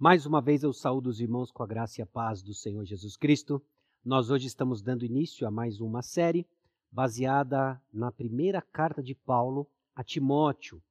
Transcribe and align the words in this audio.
Mais 0.00 0.24
uma 0.24 0.40
vez 0.40 0.62
eu 0.62 0.72
saúdo 0.72 1.10
os 1.10 1.20
irmãos 1.20 1.52
com 1.52 1.62
a 1.62 1.66
graça 1.66 2.00
e 2.00 2.02
a 2.02 2.06
paz 2.06 2.40
do 2.40 2.54
Senhor 2.54 2.86
Jesus 2.86 3.18
Cristo. 3.18 3.62
Nós 4.02 4.30
hoje 4.30 4.46
estamos 4.46 4.80
dando 4.80 5.04
início 5.04 5.46
a 5.46 5.50
mais 5.50 5.78
uma 5.78 6.00
série 6.00 6.46
baseada 6.90 7.78
na 7.92 8.10
primeira 8.10 8.62
carta 8.62 9.02
de 9.02 9.14
Paulo 9.14 9.68
a 9.94 10.02
Timóteo. 10.02 10.82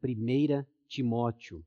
Primeira 0.00 0.66
Timóteo. 0.88 1.62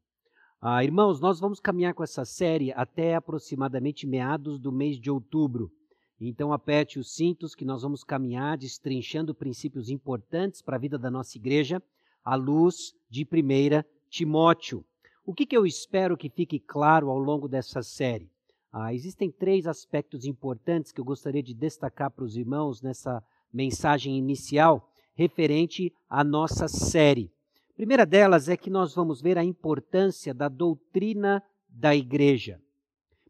Ah, 0.60 0.84
irmãos, 0.84 1.22
nós 1.22 1.40
vamos 1.40 1.60
caminhar 1.60 1.94
com 1.94 2.02
essa 2.02 2.26
série 2.26 2.74
até 2.74 3.14
aproximadamente 3.14 4.08
meados 4.08 4.58
do 4.58 4.72
mês 4.72 5.00
de 5.00 5.12
outubro. 5.12 5.72
Então 6.20 6.52
aperte 6.52 6.98
os 6.98 7.14
cintos 7.14 7.54
que 7.54 7.66
nós 7.66 7.84
vamos 7.84 8.04
caminhar 8.04 8.58
destrinchando 8.58 9.36
princípios 9.36 9.92
importantes 9.92 10.60
para 10.64 10.76
a 10.76 10.80
vida 10.80 10.98
da 10.98 11.12
nossa 11.12 11.38
igreja 11.38 11.84
à 12.26 12.34
luz 12.34 12.96
de 13.08 13.24
primeira 13.24 13.86
Timóteo. 14.10 14.84
O 15.26 15.34
que, 15.34 15.46
que 15.46 15.56
eu 15.56 15.66
espero 15.66 16.18
que 16.18 16.30
fique 16.30 16.60
claro 16.60 17.10
ao 17.10 17.18
longo 17.18 17.48
dessa 17.48 17.84
série? 17.84 18.30
Ah, 18.72 18.94
existem 18.94 19.32
três 19.32 19.68
aspectos 19.68 20.26
importantes 20.26 20.92
que 20.92 21.02
eu 21.02 21.06
gostaria 21.06 21.42
de 21.42 21.54
destacar 21.54 22.12
para 22.12 22.24
os 22.24 22.38
irmãos 22.38 22.82
nessa 22.82 23.24
mensagem 23.52 24.18
inicial 24.18 24.90
referente 25.16 25.94
à 26.10 26.24
nossa 26.24 26.68
série. 26.68 27.32
A 27.72 27.74
primeira 27.76 28.06
delas 28.06 28.48
é 28.48 28.56
que 28.56 28.70
nós 28.70 28.94
vamos 28.94 29.22
ver 29.22 29.38
a 29.38 29.44
importância 29.44 30.34
da 30.34 30.48
doutrina 30.48 31.44
da 31.68 31.96
igreja. 31.96 32.60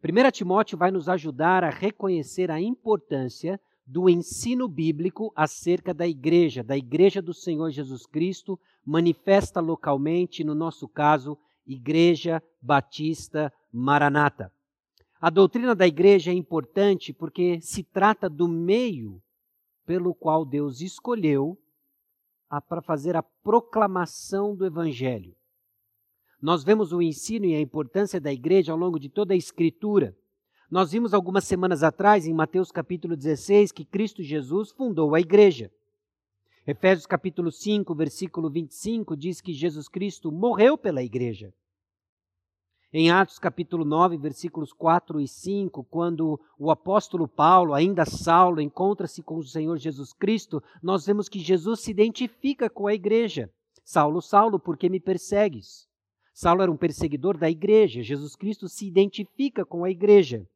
1 0.03 0.31
Timóteo 0.31 0.77
vai 0.77 0.91
nos 0.91 1.09
ajudar 1.09 1.63
a 1.63 1.69
reconhecer 1.69 2.49
a 2.51 2.61
importância 2.61 3.59
do 3.85 4.07
ensino 4.07 4.67
bíblico 4.67 5.33
acerca 5.35 5.93
da 5.93 6.07
igreja, 6.07 6.63
da 6.63 6.77
igreja 6.77 7.21
do 7.21 7.33
Senhor 7.33 7.71
Jesus 7.71 8.05
Cristo, 8.05 8.59
manifesta 8.85 9.59
localmente, 9.59 10.43
no 10.43 10.53
nosso 10.53 10.87
caso, 10.87 11.37
Igreja 11.69 12.41
Batista 12.59 13.53
Maranata. 13.71 14.51
A 15.21 15.29
doutrina 15.29 15.75
da 15.75 15.85
igreja 15.85 16.31
é 16.31 16.33
importante 16.33 17.13
porque 17.13 17.61
se 17.61 17.83
trata 17.83 18.27
do 18.27 18.47
meio 18.47 19.21
pelo 19.85 20.15
qual 20.15 20.43
Deus 20.43 20.81
escolheu 20.81 21.57
para 22.67 22.81
fazer 22.81 23.15
a 23.15 23.21
proclamação 23.21 24.55
do 24.55 24.65
Evangelho. 24.65 25.35
Nós 26.41 26.63
vemos 26.63 26.91
o 26.91 27.01
ensino 27.01 27.45
e 27.45 27.53
a 27.53 27.61
importância 27.61 28.19
da 28.19 28.33
igreja 28.33 28.71
ao 28.71 28.77
longo 28.77 28.99
de 28.99 29.09
toda 29.09 29.33
a 29.33 29.37
Escritura. 29.37 30.17
Nós 30.71 30.91
vimos 30.91 31.13
algumas 31.13 31.43
semanas 31.43 31.83
atrás, 31.83 32.25
em 32.25 32.33
Mateus 32.33 32.71
capítulo 32.71 33.15
16, 33.15 33.71
que 33.71 33.85
Cristo 33.85 34.23
Jesus 34.23 34.71
fundou 34.71 35.13
a 35.13 35.19
igreja. 35.19 35.71
Efésios 36.69 37.07
capítulo 37.07 37.51
5, 37.51 37.95
versículo 37.95 38.47
25 38.47 39.17
diz 39.17 39.41
que 39.41 39.51
Jesus 39.51 39.87
Cristo 39.87 40.31
morreu 40.31 40.77
pela 40.77 41.01
igreja. 41.01 41.51
Em 42.93 43.09
Atos 43.09 43.39
capítulo 43.39 43.83
9, 43.83 44.19
versículos 44.19 44.71
4 44.71 45.19
e 45.19 45.27
5, 45.27 45.83
quando 45.85 46.39
o 46.59 46.69
apóstolo 46.69 47.27
Paulo, 47.27 47.73
ainda 47.73 48.05
Saulo, 48.05 48.61
encontra-se 48.61 49.23
com 49.23 49.37
o 49.37 49.43
Senhor 49.43 49.79
Jesus 49.79 50.13
Cristo, 50.13 50.61
nós 50.79 51.07
vemos 51.07 51.27
que 51.27 51.39
Jesus 51.39 51.79
se 51.79 51.89
identifica 51.89 52.69
com 52.69 52.85
a 52.85 52.93
igreja. 52.93 53.49
Saulo, 53.83 54.21
Saulo, 54.21 54.59
por 54.59 54.77
que 54.77 54.89
me 54.89 54.99
persegues? 54.99 55.87
Saulo 56.35 56.61
era 56.61 56.71
um 56.71 56.77
perseguidor 56.77 57.35
da 57.35 57.49
igreja, 57.49 58.03
Jesus 58.03 58.35
Cristo 58.35 58.69
se 58.69 58.85
identifica 58.85 59.65
com 59.65 59.83
a 59.83 59.89
igreja. 59.89 60.47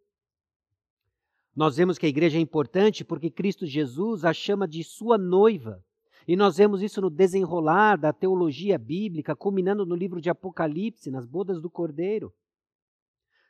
Nós 1.56 1.78
vemos 1.78 1.98
que 1.98 2.06
a 2.06 2.10
igreja 2.10 2.38
é 2.38 2.42
importante 2.42 3.04
porque 3.04 3.32
Cristo 3.32 3.66
Jesus 3.66 4.24
a 4.24 4.32
chama 4.32 4.68
de 4.68 4.84
sua 4.84 5.18
noiva. 5.18 5.84
E 6.28 6.36
nós 6.36 6.58
vemos 6.58 6.82
isso 6.82 7.02
no 7.02 7.10
desenrolar 7.10 7.98
da 7.98 8.14
teologia 8.14 8.78
bíblica, 8.78 9.36
culminando 9.36 9.86
no 9.86 9.96
livro 9.96 10.22
de 10.22 10.30
Apocalipse, 10.30 11.12
nas 11.12 11.26
bodas 11.26 11.62
do 11.62 11.70
Cordeiro. 11.70 12.34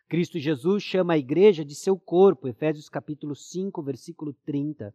Cristo 0.08 0.40
Jesus 0.40 0.84
chama 0.84 1.14
a 1.14 1.18
igreja 1.18 1.64
de 1.64 1.76
seu 1.76 1.98
corpo, 1.98 2.48
Efésios 2.48 2.90
capítulo 2.90 3.36
5, 3.36 3.82
versículo 3.84 4.34
30. 4.46 4.94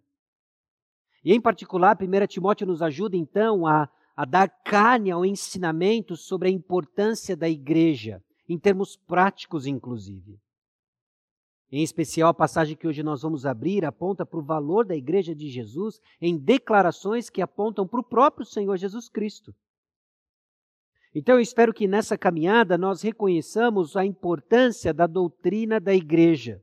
E 1.24 1.32
em 1.32 1.40
particular, 1.40 1.96
1 2.00 2.26
Timóteo 2.26 2.66
nos 2.66 2.82
ajuda 2.82 3.16
então 3.16 3.66
a, 3.66 3.88
a 4.16 4.24
dar 4.24 4.48
carne 4.48 5.10
ao 5.10 5.24
ensinamento 5.24 6.16
sobre 6.16 6.48
a 6.48 6.52
importância 6.52 7.36
da 7.36 7.48
igreja, 7.48 8.22
em 8.48 8.58
termos 8.58 8.96
práticos, 8.96 9.66
inclusive. 9.66 10.38
Em 11.70 11.82
especial, 11.82 12.30
a 12.30 12.34
passagem 12.34 12.76
que 12.76 12.86
hoje 12.86 13.02
nós 13.02 13.20
vamos 13.20 13.44
abrir 13.44 13.84
aponta 13.84 14.24
para 14.24 14.38
o 14.38 14.42
valor 14.42 14.86
da 14.86 14.96
Igreja 14.96 15.34
de 15.34 15.50
Jesus 15.50 16.00
em 16.20 16.36
declarações 16.36 17.28
que 17.28 17.42
apontam 17.42 17.86
para 17.86 18.00
o 18.00 18.04
próprio 18.04 18.46
Senhor 18.46 18.76
Jesus 18.78 19.08
Cristo. 19.08 19.54
Então, 21.14 21.34
eu 21.34 21.40
espero 21.40 21.74
que 21.74 21.86
nessa 21.86 22.16
caminhada 22.16 22.78
nós 22.78 23.02
reconheçamos 23.02 23.96
a 23.96 24.04
importância 24.04 24.94
da 24.94 25.06
doutrina 25.06 25.78
da 25.78 25.94
Igreja. 25.94 26.62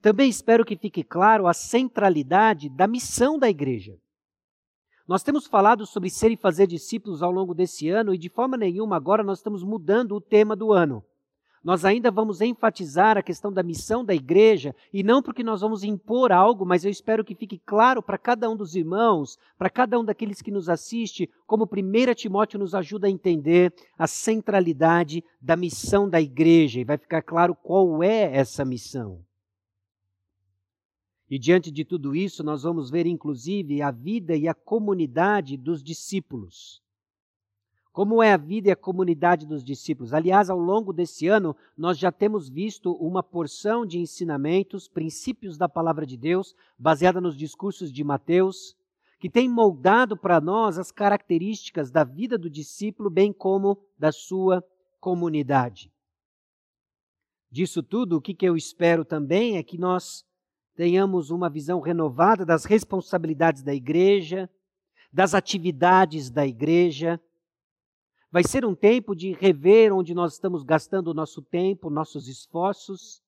Também 0.00 0.28
espero 0.28 0.64
que 0.64 0.76
fique 0.76 1.04
claro 1.04 1.46
a 1.46 1.52
centralidade 1.52 2.68
da 2.68 2.86
missão 2.86 3.38
da 3.38 3.48
Igreja. 3.48 3.96
Nós 5.06 5.22
temos 5.22 5.46
falado 5.46 5.86
sobre 5.86 6.10
ser 6.10 6.30
e 6.30 6.36
fazer 6.36 6.66
discípulos 6.66 7.22
ao 7.22 7.30
longo 7.30 7.54
desse 7.54 7.88
ano 7.88 8.12
e, 8.12 8.18
de 8.18 8.28
forma 8.28 8.56
nenhuma, 8.56 8.96
agora 8.96 9.22
nós 9.22 9.38
estamos 9.38 9.62
mudando 9.62 10.14
o 10.14 10.20
tema 10.20 10.54
do 10.54 10.72
ano. 10.72 11.04
Nós 11.68 11.84
ainda 11.84 12.10
vamos 12.10 12.40
enfatizar 12.40 13.18
a 13.18 13.22
questão 13.22 13.52
da 13.52 13.62
missão 13.62 14.02
da 14.02 14.14
igreja, 14.14 14.74
e 14.90 15.02
não 15.02 15.22
porque 15.22 15.44
nós 15.44 15.60
vamos 15.60 15.84
impor 15.84 16.32
algo, 16.32 16.64
mas 16.64 16.82
eu 16.82 16.90
espero 16.90 17.22
que 17.22 17.34
fique 17.34 17.58
claro 17.58 18.02
para 18.02 18.16
cada 18.16 18.48
um 18.48 18.56
dos 18.56 18.74
irmãos, 18.74 19.36
para 19.58 19.68
cada 19.68 20.00
um 20.00 20.02
daqueles 20.02 20.40
que 20.40 20.50
nos 20.50 20.70
assiste, 20.70 21.28
como 21.46 21.68
1 21.70 22.14
Timóteo 22.14 22.58
nos 22.58 22.74
ajuda 22.74 23.06
a 23.06 23.10
entender 23.10 23.70
a 23.98 24.06
centralidade 24.06 25.22
da 25.42 25.56
missão 25.56 26.08
da 26.08 26.18
igreja, 26.18 26.80
e 26.80 26.84
vai 26.84 26.96
ficar 26.96 27.20
claro 27.20 27.54
qual 27.54 28.02
é 28.02 28.34
essa 28.34 28.64
missão. 28.64 29.22
E 31.28 31.38
diante 31.38 31.70
de 31.70 31.84
tudo 31.84 32.16
isso, 32.16 32.42
nós 32.42 32.62
vamos 32.62 32.90
ver 32.90 33.04
inclusive 33.04 33.82
a 33.82 33.90
vida 33.90 34.34
e 34.34 34.48
a 34.48 34.54
comunidade 34.54 35.54
dos 35.58 35.82
discípulos. 35.82 36.80
Como 37.98 38.22
é 38.22 38.32
a 38.32 38.36
vida 38.36 38.68
e 38.68 38.70
a 38.70 38.76
comunidade 38.76 39.44
dos 39.44 39.64
discípulos? 39.64 40.14
Aliás, 40.14 40.48
ao 40.48 40.56
longo 40.56 40.92
desse 40.92 41.26
ano, 41.26 41.56
nós 41.76 41.98
já 41.98 42.12
temos 42.12 42.48
visto 42.48 42.92
uma 42.92 43.24
porção 43.24 43.84
de 43.84 43.98
ensinamentos, 43.98 44.86
princípios 44.86 45.58
da 45.58 45.68
palavra 45.68 46.06
de 46.06 46.16
Deus, 46.16 46.54
baseada 46.78 47.20
nos 47.20 47.36
discursos 47.36 47.92
de 47.92 48.04
Mateus, 48.04 48.76
que 49.18 49.28
tem 49.28 49.48
moldado 49.48 50.16
para 50.16 50.40
nós 50.40 50.78
as 50.78 50.92
características 50.92 51.90
da 51.90 52.04
vida 52.04 52.38
do 52.38 52.48
discípulo, 52.48 53.10
bem 53.10 53.32
como 53.32 53.76
da 53.98 54.12
sua 54.12 54.64
comunidade. 55.00 55.90
Disso 57.50 57.82
tudo, 57.82 58.18
o 58.18 58.20
que, 58.20 58.32
que 58.32 58.46
eu 58.46 58.56
espero 58.56 59.04
também 59.04 59.56
é 59.56 59.62
que 59.64 59.76
nós 59.76 60.24
tenhamos 60.76 61.30
uma 61.30 61.50
visão 61.50 61.80
renovada 61.80 62.46
das 62.46 62.64
responsabilidades 62.64 63.64
da 63.64 63.74
igreja, 63.74 64.48
das 65.12 65.34
atividades 65.34 66.30
da 66.30 66.46
igreja, 66.46 67.20
Vai 68.30 68.44
ser 68.44 68.64
um 68.64 68.74
tempo 68.74 69.14
de 69.14 69.32
rever 69.32 69.92
onde 69.92 70.14
nós 70.14 70.34
estamos 70.34 70.62
gastando 70.62 71.08
o 71.08 71.14
nosso 71.14 71.40
tempo, 71.40 71.88
nossos 71.88 72.28
esforços. 72.28 73.22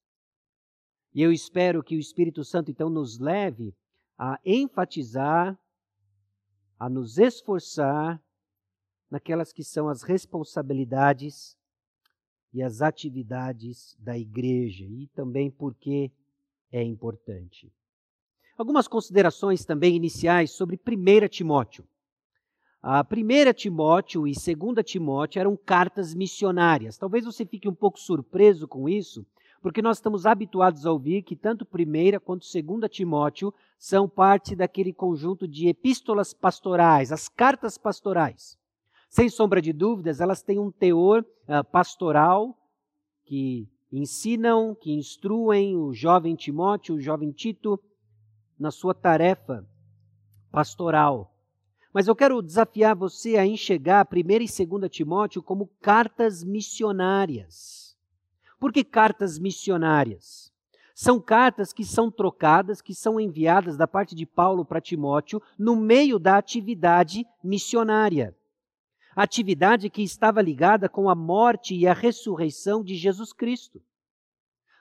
E 1.15 1.22
eu 1.22 1.33
espero 1.33 1.83
que 1.83 1.97
o 1.97 1.99
Espírito 1.99 2.44
Santo 2.44 2.71
então 2.71 2.91
nos 2.91 3.19
leve 3.19 3.75
a 4.19 4.38
enfatizar, 4.44 5.59
a 6.78 6.88
nos 6.88 7.16
esforçar 7.16 8.22
naquelas 9.11 9.53
que 9.53 9.65
são 9.65 9.88
as 9.88 10.03
responsabilidades 10.03 11.56
e 12.53 12.62
as 12.62 12.82
atividades 12.82 13.97
da 13.99 14.19
igreja 14.19 14.84
e 14.84 15.06
também 15.15 15.50
porque 15.50 16.12
é 16.71 16.82
importante. 16.82 17.72
Algumas 18.56 18.87
considerações 18.87 19.65
também 19.65 19.97
iniciais 19.97 20.50
sobre 20.50 20.77
1 20.77 21.28
Timóteo. 21.28 21.88
A 22.83 23.05
primeira 23.05 23.53
Timóteo 23.53 24.27
e 24.27 24.35
segunda 24.35 24.83
Timóteo 24.83 25.39
eram 25.39 25.55
cartas 25.55 26.15
missionárias. 26.15 26.97
Talvez 26.97 27.27
você 27.27 27.45
fique 27.45 27.69
um 27.69 27.75
pouco 27.75 28.01
surpreso 28.01 28.67
com 28.67 28.88
isso, 28.88 29.27
porque 29.61 29.82
nós 29.82 29.99
estamos 29.99 30.25
habituados 30.25 30.87
a 30.87 30.91
ouvir 30.91 31.23
que 31.23 31.37
tanto 31.37 31.67
primeira 31.67 32.19
quanto 32.19 32.47
segunda 32.47 32.88
Timóteo 32.88 33.53
são 33.79 34.09
parte 34.09 34.56
daquele 34.56 34.94
conjunto 34.94 35.47
de 35.47 35.69
epístolas 35.69 36.32
pastorais, 36.32 37.12
as 37.12 37.29
cartas 37.29 37.77
pastorais. 37.77 38.56
Sem 39.11 39.29
sombra 39.29 39.61
de 39.61 39.75
dúvidas, 39.75 40.19
elas 40.19 40.43
têm 40.43 40.59
um 40.59 40.71
teor 40.71 41.23
uh, 41.23 41.62
pastoral 41.71 42.56
que 43.26 43.69
ensinam, 43.93 44.75
que 44.75 44.93
instruem 44.93 45.76
o 45.76 45.93
jovem 45.93 46.35
Timóteo, 46.35 46.94
o 46.94 47.00
jovem 47.00 47.31
Tito 47.31 47.79
na 48.59 48.71
sua 48.71 48.94
tarefa 48.94 49.69
pastoral. 50.50 51.30
Mas 51.92 52.06
eu 52.06 52.14
quero 52.14 52.40
desafiar 52.40 52.94
você 52.94 53.37
a 53.37 53.44
enxergar 53.44 54.06
1 54.12 54.16
e 54.16 54.66
2 54.66 54.90
Timóteo 54.90 55.42
como 55.42 55.69
cartas 55.81 56.44
missionárias. 56.44 57.96
Por 58.60 58.72
que 58.72 58.84
cartas 58.84 59.38
missionárias? 59.38 60.52
São 60.94 61.19
cartas 61.19 61.72
que 61.72 61.84
são 61.84 62.10
trocadas, 62.10 62.82
que 62.82 62.94
são 62.94 63.19
enviadas 63.19 63.76
da 63.76 63.88
parte 63.88 64.14
de 64.14 64.26
Paulo 64.26 64.64
para 64.64 64.81
Timóteo 64.81 65.42
no 65.58 65.75
meio 65.75 66.19
da 66.19 66.37
atividade 66.37 67.26
missionária. 67.42 68.37
atividade 69.16 69.90
que 69.90 70.02
estava 70.02 70.40
ligada 70.40 70.88
com 70.88 71.10
a 71.10 71.14
morte 71.14 71.75
e 71.75 71.87
a 71.87 71.92
ressurreição 71.92 72.84
de 72.84 72.94
Jesus 72.94 73.32
Cristo. 73.32 73.82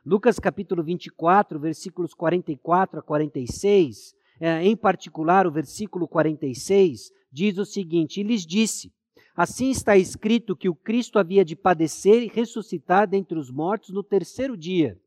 Lucas 0.06 0.40
capítulo 0.40 0.84
24, 0.84 1.60
versículos 1.60 2.14
44 2.14 3.00
a 3.00 3.02
46, 3.02 4.16
eh, 4.40 4.64
em 4.64 4.76
particular 4.76 5.46
o 5.46 5.52
versículo 5.52 6.08
46, 6.08 7.12
diz 7.32 7.58
o 7.58 7.66
seguinte: 7.66 8.22
E 8.22 8.24
lhes 8.24 8.46
disse: 8.46 8.92
Assim 9.36 9.70
está 9.70 9.96
escrito 9.96 10.56
que 10.56 10.70
o 10.70 10.76
Cristo 10.76 11.18
havia 11.18 11.46
de 11.46 11.56
padecer 11.56 12.22
e 12.22 12.28
ressuscitar 12.28 13.08
dentre 13.08 13.38
os 13.38 13.50
mortos 13.50 13.90
no 13.90 14.04
terceiro 14.04 14.58
dia. 14.58 15.00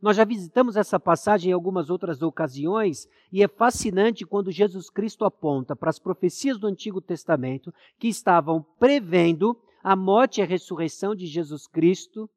Nós 0.00 0.16
já 0.16 0.24
visitamos 0.24 0.76
essa 0.76 0.98
passagem 0.98 1.50
em 1.50 1.54
algumas 1.54 1.88
outras 1.88 2.22
ocasiões 2.22 3.08
e 3.30 3.42
é 3.42 3.46
fascinante 3.46 4.26
quando 4.26 4.50
Jesus 4.50 4.90
Cristo 4.90 5.24
aponta 5.24 5.76
para 5.76 5.90
as 5.90 5.98
profecias 6.00 6.58
do 6.58 6.66
Antigo 6.66 7.00
Testamento 7.00 7.72
que 8.00 8.08
estavam 8.08 8.64
prevendo 8.80 9.56
a 9.82 9.94
morte 9.94 10.38
e 10.38 10.42
a 10.42 10.46
ressurreição 10.46 11.14
de 11.14 11.26
Jesus 11.26 11.68
Cristo, 11.68 12.28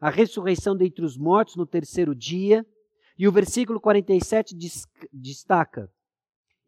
a 0.00 0.10
ressurreição 0.10 0.76
dentre 0.76 1.04
os 1.04 1.16
mortos 1.16 1.56
no 1.56 1.66
terceiro 1.66 2.14
dia, 2.14 2.64
e 3.18 3.26
o 3.26 3.32
versículo 3.32 3.80
47 3.80 4.56
destaca: 5.12 5.90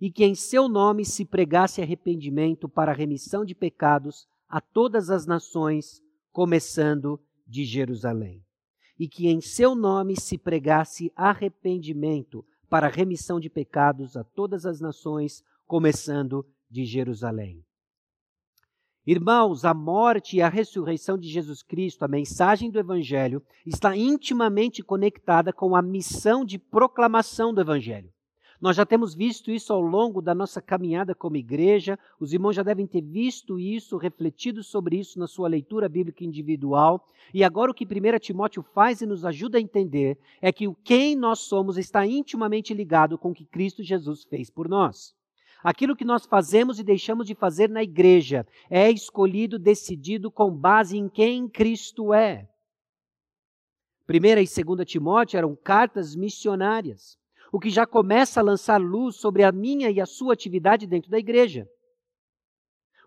e 0.00 0.10
que 0.10 0.24
em 0.24 0.34
seu 0.34 0.68
nome 0.68 1.04
se 1.04 1.24
pregasse 1.24 1.82
arrependimento 1.82 2.68
para 2.68 2.92
remissão 2.92 3.44
de 3.44 3.54
pecados 3.54 4.26
a 4.48 4.60
todas 4.60 5.10
as 5.10 5.26
nações, 5.26 6.00
começando 6.32 7.20
de 7.46 7.64
Jerusalém 7.64 8.42
e 8.98 9.06
que 9.08 9.28
em 9.28 9.40
seu 9.40 9.74
nome 9.74 10.20
se 10.20 10.36
pregasse 10.36 11.12
arrependimento 11.14 12.44
para 12.68 12.88
remissão 12.88 13.38
de 13.38 13.48
pecados 13.48 14.16
a 14.16 14.24
todas 14.24 14.66
as 14.66 14.80
nações, 14.80 15.42
começando 15.66 16.44
de 16.68 16.84
Jerusalém. 16.84 17.64
Irmãos, 19.10 19.64
a 19.64 19.72
morte 19.72 20.36
e 20.36 20.42
a 20.42 20.50
ressurreição 20.50 21.16
de 21.16 21.26
Jesus 21.26 21.62
Cristo, 21.62 22.04
a 22.04 22.08
mensagem 22.08 22.70
do 22.70 22.78
Evangelho, 22.78 23.42
está 23.64 23.96
intimamente 23.96 24.82
conectada 24.82 25.50
com 25.50 25.74
a 25.74 25.80
missão 25.80 26.44
de 26.44 26.58
proclamação 26.58 27.54
do 27.54 27.62
Evangelho. 27.62 28.12
Nós 28.60 28.76
já 28.76 28.84
temos 28.84 29.14
visto 29.14 29.50
isso 29.50 29.72
ao 29.72 29.80
longo 29.80 30.20
da 30.20 30.34
nossa 30.34 30.60
caminhada 30.60 31.14
como 31.14 31.38
igreja, 31.38 31.98
os 32.20 32.34
irmãos 32.34 32.54
já 32.54 32.62
devem 32.62 32.86
ter 32.86 33.00
visto 33.00 33.58
isso, 33.58 33.96
refletido 33.96 34.62
sobre 34.62 34.98
isso 34.98 35.18
na 35.18 35.26
sua 35.26 35.48
leitura 35.48 35.88
bíblica 35.88 36.22
individual. 36.22 37.02
E 37.32 37.42
agora 37.42 37.70
o 37.70 37.74
que 37.74 37.86
1 37.86 38.18
Timóteo 38.18 38.62
faz 38.62 39.00
e 39.00 39.06
nos 39.06 39.24
ajuda 39.24 39.56
a 39.56 39.60
entender 39.62 40.18
é 40.38 40.52
que 40.52 40.68
o 40.68 40.74
quem 40.74 41.16
nós 41.16 41.38
somos 41.38 41.78
está 41.78 42.06
intimamente 42.06 42.74
ligado 42.74 43.16
com 43.16 43.30
o 43.30 43.34
que 43.34 43.46
Cristo 43.46 43.82
Jesus 43.82 44.24
fez 44.24 44.50
por 44.50 44.68
nós. 44.68 45.16
Aquilo 45.62 45.96
que 45.96 46.04
nós 46.04 46.24
fazemos 46.24 46.78
e 46.78 46.84
deixamos 46.84 47.26
de 47.26 47.34
fazer 47.34 47.68
na 47.68 47.82
igreja 47.82 48.46
é 48.70 48.90
escolhido, 48.90 49.58
decidido 49.58 50.30
com 50.30 50.50
base 50.50 50.96
em 50.96 51.08
quem 51.08 51.48
Cristo 51.48 52.14
é. 52.14 52.48
Primeira 54.06 54.40
e 54.40 54.46
segunda 54.46 54.84
Timóteo 54.84 55.36
eram 55.36 55.56
cartas 55.56 56.14
missionárias 56.14 57.18
o 57.50 57.58
que 57.58 57.70
já 57.70 57.86
começa 57.86 58.40
a 58.40 58.42
lançar 58.42 58.80
luz 58.80 59.16
sobre 59.16 59.42
a 59.42 59.52
minha 59.52 59.90
e 59.90 60.00
a 60.00 60.06
sua 60.06 60.34
atividade 60.34 60.86
dentro 60.86 61.10
da 61.10 61.18
igreja. 61.18 61.68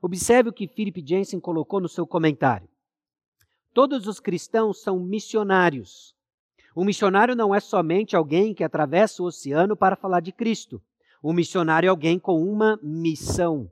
Observe 0.01 0.50
o 0.50 0.54
que 0.54 0.68
Philip 0.68 1.04
Jensen 1.06 1.39
colocou 1.39 1.80
no 1.80 1.88
seu 1.88 2.07
comentário. 2.07 2.68
Todos 3.74 4.07
os 4.07 4.19
cristãos 4.19 4.81
são 4.81 5.00
missionários. 5.00 6.15
Um 6.75 6.83
missionário 6.83 7.36
não 7.36 7.54
é 7.54 7.59
somente 7.59 8.15
alguém 8.15 8.54
que 8.54 8.63
atravessa 8.63 9.21
o 9.21 9.27
oceano 9.27 9.77
para 9.77 9.95
falar 9.95 10.21
de 10.21 10.31
Cristo. 10.31 10.81
Um 11.23 11.33
missionário 11.33 11.88
é 11.88 11.89
alguém 11.89 12.18
com 12.18 12.44
uma 12.44 12.79
missão. 12.81 13.69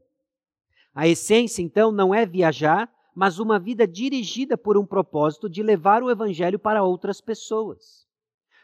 A 0.93 1.07
essência, 1.07 1.61
então, 1.61 1.91
não 1.91 2.13
é 2.13 2.25
viajar, 2.25 2.91
mas 3.15 3.39
uma 3.39 3.59
vida 3.59 3.87
dirigida 3.87 4.57
por 4.57 4.77
um 4.77 4.85
propósito 4.85 5.49
de 5.49 5.63
levar 5.63 6.03
o 6.03 6.11
evangelho 6.11 6.59
para 6.59 6.83
outras 6.83 7.19
pessoas. 7.19 8.07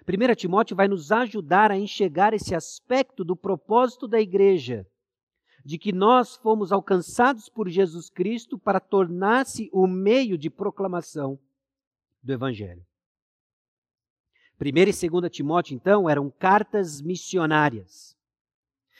1 0.07 0.35
Timóteo 0.35 0.75
vai 0.75 0.87
nos 0.87 1.11
ajudar 1.11 1.71
a 1.71 1.77
enxergar 1.77 2.33
esse 2.33 2.53
aspecto 2.53 3.23
do 3.23 3.35
propósito 3.35 4.07
da 4.07 4.21
igreja, 4.21 4.85
de 5.65 5.79
que 5.79 5.91
nós 5.91 6.35
fomos 6.35 6.71
alcançados 6.71 7.49
por 7.49 7.67
Jesus 7.67 8.09
Cristo 8.09 8.57
para 8.59 8.79
tornar-se 8.79 9.67
o 9.73 9.87
meio 9.87 10.37
de 10.37 10.49
proclamação 10.49 11.39
do 12.21 12.31
Evangelho. 12.31 12.85
1 14.61 14.67
e 14.67 15.09
2 15.09 15.31
Timóteo, 15.31 15.75
então, 15.75 16.07
eram 16.07 16.29
cartas 16.29 17.01
missionárias. 17.01 18.14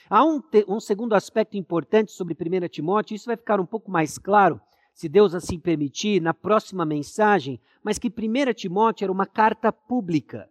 Há 0.10 0.24
um, 0.24 0.42
um 0.68 0.80
segundo 0.80 1.14
aspecto 1.14 1.58
importante 1.58 2.12
sobre 2.12 2.36
1 2.36 2.68
Timóteo, 2.68 3.16
isso 3.16 3.26
vai 3.26 3.36
ficar 3.36 3.60
um 3.60 3.66
pouco 3.66 3.90
mais 3.90 4.18
claro, 4.18 4.62
se 4.94 5.10
Deus 5.10 5.34
assim 5.34 5.60
permitir, 5.60 6.22
na 6.22 6.34
próxima 6.34 6.86
mensagem, 6.86 7.60
mas 7.84 7.98
que 7.98 8.08
1 8.08 8.54
Timóteo 8.54 9.06
era 9.06 9.12
uma 9.12 9.26
carta 9.26 9.72
pública. 9.72 10.50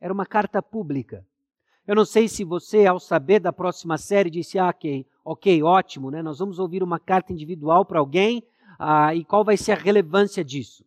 Era 0.00 0.12
uma 0.12 0.24
carta 0.24 0.62
pública. 0.62 1.26
Eu 1.86 1.96
não 1.96 2.04
sei 2.04 2.28
se 2.28 2.44
você, 2.44 2.86
ao 2.86 3.00
saber 3.00 3.40
da 3.40 3.52
próxima 3.52 3.98
série, 3.98 4.30
disse: 4.30 4.58
ah, 4.58 4.68
ok, 4.68 5.04
ok, 5.24 5.62
ótimo, 5.62 6.10
né? 6.10 6.22
nós 6.22 6.38
vamos 6.38 6.58
ouvir 6.58 6.82
uma 6.82 6.98
carta 6.98 7.32
individual 7.32 7.84
para 7.84 7.98
alguém 7.98 8.42
ah, 8.78 9.14
e 9.14 9.24
qual 9.24 9.44
vai 9.44 9.56
ser 9.56 9.72
a 9.72 9.76
relevância 9.76 10.44
disso. 10.44 10.84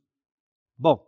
Bom, 0.77 1.04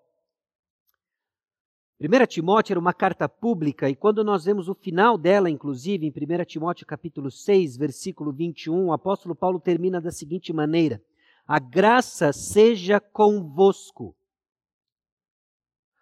1 1.99 2.25
Timóteo 2.27 2.73
era 2.73 2.79
uma 2.79 2.93
carta 2.93 3.27
pública 3.27 3.89
e 3.89 3.95
quando 3.95 4.23
nós 4.23 4.45
vemos 4.45 4.69
o 4.69 4.75
final 4.75 5.17
dela, 5.17 5.49
inclusive, 5.49 6.05
em 6.05 6.09
1 6.09 6.45
Timóteo 6.45 6.85
capítulo 6.85 7.31
6, 7.31 7.75
versículo 7.75 8.31
21, 8.31 8.85
o 8.85 8.93
apóstolo 8.93 9.35
Paulo 9.35 9.59
termina 9.59 9.99
da 9.99 10.11
seguinte 10.11 10.53
maneira: 10.53 11.01
A 11.47 11.57
graça 11.57 12.31
seja 12.31 12.99
convosco 12.99 14.15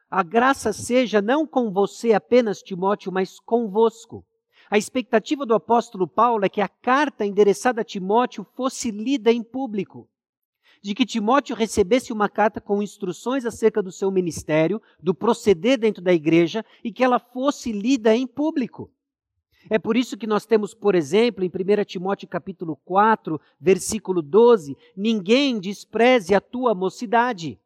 a 0.09 0.23
graça 0.23 0.71
seja 0.71 1.21
não 1.21 1.45
com 1.45 1.71
você 1.71 2.13
apenas, 2.13 2.61
Timóteo, 2.61 3.11
mas 3.11 3.37
convosco. 3.37 4.25
A 4.69 4.77
expectativa 4.77 5.45
do 5.45 5.53
apóstolo 5.53 6.07
Paulo 6.07 6.45
é 6.45 6.49
que 6.49 6.61
a 6.61 6.69
carta 6.69 7.25
endereçada 7.25 7.81
a 7.81 7.83
Timóteo 7.83 8.45
fosse 8.55 8.91
lida 8.91 9.29
em 9.29 9.43
público. 9.43 10.07
De 10.81 10.93
que 10.93 11.05
Timóteo 11.05 11.55
recebesse 11.55 12.13
uma 12.13 12.29
carta 12.29 12.61
com 12.61 12.81
instruções 12.81 13.45
acerca 13.45 13.81
do 13.81 13.91
seu 13.91 14.11
ministério, 14.11 14.81
do 15.01 15.13
proceder 15.13 15.77
dentro 15.77 16.01
da 16.01 16.13
igreja 16.13 16.63
e 16.83 16.91
que 16.91 17.03
ela 17.03 17.19
fosse 17.19 17.71
lida 17.71 18.15
em 18.15 18.27
público. 18.27 18.91
É 19.69 19.79
por 19.79 19.97
isso 19.97 20.15
que 20.15 20.27
nós 20.27 20.45
temos, 20.45 20.73
por 20.75 20.93
exemplo, 20.93 21.43
em 21.43 21.47
1 21.47 21.83
Timóteo 21.85 22.27
capítulo 22.27 22.75
4, 22.85 23.41
versículo 23.59 24.21
12, 24.21 24.77
ninguém 24.95 25.59
despreze 25.59 26.35
a 26.35 26.41
tua 26.41 26.75
mocidade. 26.75 27.59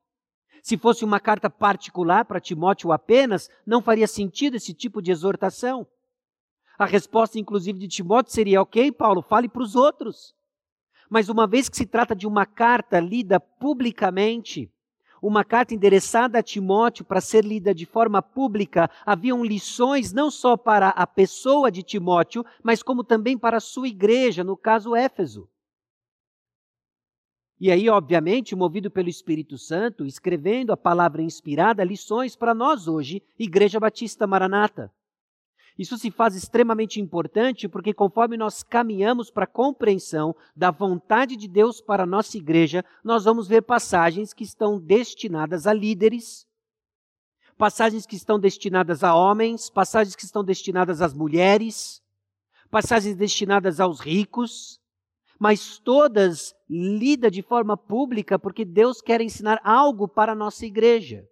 Se 0.61 0.77
fosse 0.77 1.03
uma 1.03 1.19
carta 1.19 1.49
particular 1.49 2.25
para 2.25 2.39
Timóteo 2.39 2.91
apenas, 2.91 3.49
não 3.65 3.81
faria 3.81 4.07
sentido 4.07 4.55
esse 4.55 4.73
tipo 4.73 5.01
de 5.01 5.11
exortação. 5.11 5.85
A 6.77 6.85
resposta, 6.85 7.37
inclusive, 7.37 7.77
de 7.77 7.87
Timóteo 7.87 8.31
seria: 8.31 8.61
ok, 8.61 8.91
Paulo, 8.91 9.21
fale 9.21 9.49
para 9.49 9.63
os 9.63 9.75
outros. 9.75 10.33
Mas 11.09 11.27
uma 11.27 11.47
vez 11.47 11.67
que 11.67 11.75
se 11.75 11.85
trata 11.85 12.15
de 12.15 12.27
uma 12.27 12.45
carta 12.45 12.99
lida 12.99 13.39
publicamente, 13.39 14.71
uma 15.21 15.43
carta 15.43 15.73
endereçada 15.73 16.39
a 16.39 16.43
Timóteo 16.43 17.03
para 17.03 17.19
ser 17.19 17.43
lida 17.43 17.73
de 17.73 17.85
forma 17.85 18.21
pública, 18.21 18.89
haviam 19.05 19.43
lições 19.43 20.13
não 20.13 20.29
só 20.31 20.55
para 20.55 20.89
a 20.89 21.05
pessoa 21.07 21.71
de 21.71 21.83
Timóteo, 21.83 22.45
mas 22.63 22.83
como 22.83 23.03
também 23.03 23.37
para 23.37 23.57
a 23.57 23.61
sua 23.61 23.87
igreja, 23.87 24.43
no 24.43 24.55
caso 24.55 24.95
Éfeso. 24.95 25.49
E 27.59 27.69
aí, 27.69 27.89
obviamente, 27.89 28.55
movido 28.55 28.89
pelo 28.89 29.09
Espírito 29.09 29.57
Santo, 29.57 30.05
escrevendo 30.05 30.71
a 30.71 30.77
palavra 30.77 31.21
inspirada, 31.21 31.83
lições 31.83 32.33
para 32.33 32.53
nós 32.53 32.87
hoje, 32.87 33.21
Igreja 33.37 33.79
Batista 33.79 34.25
Maranata. 34.25 34.89
Isso 35.79 35.97
se 35.97 36.11
faz 36.11 36.35
extremamente 36.35 36.99
importante 36.99 37.69
porque, 37.69 37.93
conforme 37.93 38.35
nós 38.35 38.61
caminhamos 38.61 39.31
para 39.31 39.45
a 39.45 39.47
compreensão 39.47 40.35
da 40.53 40.71
vontade 40.71 41.37
de 41.37 41.47
Deus 41.47 41.79
para 41.79 42.03
a 42.03 42.05
nossa 42.05 42.35
igreja, 42.35 42.83
nós 43.01 43.23
vamos 43.23 43.47
ver 43.47 43.61
passagens 43.61 44.33
que 44.33 44.43
estão 44.43 44.77
destinadas 44.77 45.65
a 45.65 45.71
líderes, 45.71 46.45
passagens 47.57 48.05
que 48.05 48.17
estão 48.17 48.37
destinadas 48.37 49.05
a 49.05 49.15
homens, 49.15 49.69
passagens 49.69 50.17
que 50.17 50.25
estão 50.25 50.43
destinadas 50.43 51.01
às 51.01 51.13
mulheres, 51.13 52.01
passagens 52.69 53.15
destinadas 53.15 53.79
aos 53.79 54.01
ricos, 54.01 54.81
mas 55.39 55.79
todas 55.79 56.53
lida 56.69 57.31
de 57.31 57.41
forma 57.41 57.77
pública 57.77 58.37
porque 58.37 58.65
Deus 58.65 58.99
quer 58.99 59.21
ensinar 59.21 59.61
algo 59.63 60.09
para 60.09 60.33
a 60.33 60.35
nossa 60.35 60.65
igreja. 60.65 61.25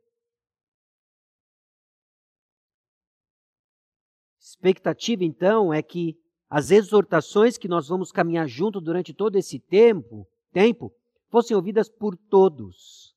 Expectativa 4.58 5.24
então 5.24 5.72
é 5.72 5.84
que 5.84 6.18
as 6.50 6.72
exortações 6.72 7.58
que 7.58 7.68
nós 7.68 7.88
vamos 7.88 8.12
caminhar 8.12 8.48
junto 8.48 8.82
durante 8.82 9.14
todo 9.14 9.36
esse 9.36 9.60
tempo, 9.60 10.28
tempo, 10.52 10.92
fossem 11.30 11.56
ouvidas 11.56 11.88
por 11.88 12.18
todos. 12.18 13.16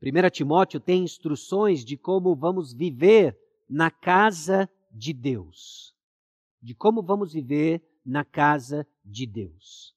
1 0.00 0.30
Timóteo 0.30 0.80
tem 0.80 1.02
instruções 1.02 1.84
de 1.84 1.96
como 1.98 2.34
vamos 2.34 2.72
viver 2.72 3.36
na 3.68 3.90
casa 3.90 4.70
de 4.90 5.12
Deus. 5.12 5.94
De 6.62 6.74
como 6.74 7.02
vamos 7.02 7.32
viver 7.32 7.82
na 8.06 8.24
casa 8.24 8.86
de 9.04 9.26
Deus. 9.26 9.94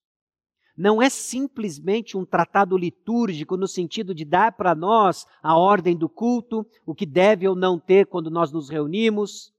Não 0.82 1.00
é 1.00 1.12
simplesmente 1.12 2.18
um 2.18 2.26
tratado 2.26 2.76
litúrgico 2.76 3.56
no 3.56 3.68
sentido 3.68 4.16
de 4.16 4.26
dar 4.26 4.54
para 4.54 4.74
nós 4.74 5.28
a 5.44 5.56
ordem 5.56 5.96
do 5.96 6.10
culto, 6.10 6.66
o 6.88 6.96
que 6.96 7.06
deve 7.06 7.48
ou 7.48 7.56
não 7.56 7.78
ter 7.78 8.08
quando 8.08 8.32
nós 8.32 8.52
nos 8.52 8.68
reunimos. 8.68 9.54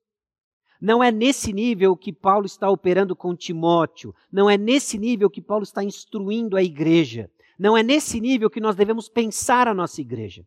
Não 0.81 1.01
é 1.01 1.13
nesse 1.13 1.53
nível 1.53 1.97
que 1.97 2.13
Paulo 2.13 2.45
está 2.45 2.69
operando 2.69 3.15
com 3.15 3.37
Timóteo, 3.37 4.13
não 4.33 4.51
é 4.51 4.59
nesse 4.59 4.99
nível 4.99 5.31
que 5.31 5.41
Paulo 5.41 5.63
está 5.63 5.85
instruindo 5.85 6.57
a 6.57 6.63
igreja, 6.63 7.31
não 7.57 7.77
é 7.77 7.85
nesse 7.85 8.21
nível 8.21 8.51
que 8.51 8.61
nós 8.61 8.75
devemos 8.75 9.09
pensar 9.09 9.69
a 9.69 9.75
nossa 9.75 10.01
igreja. 10.01 10.45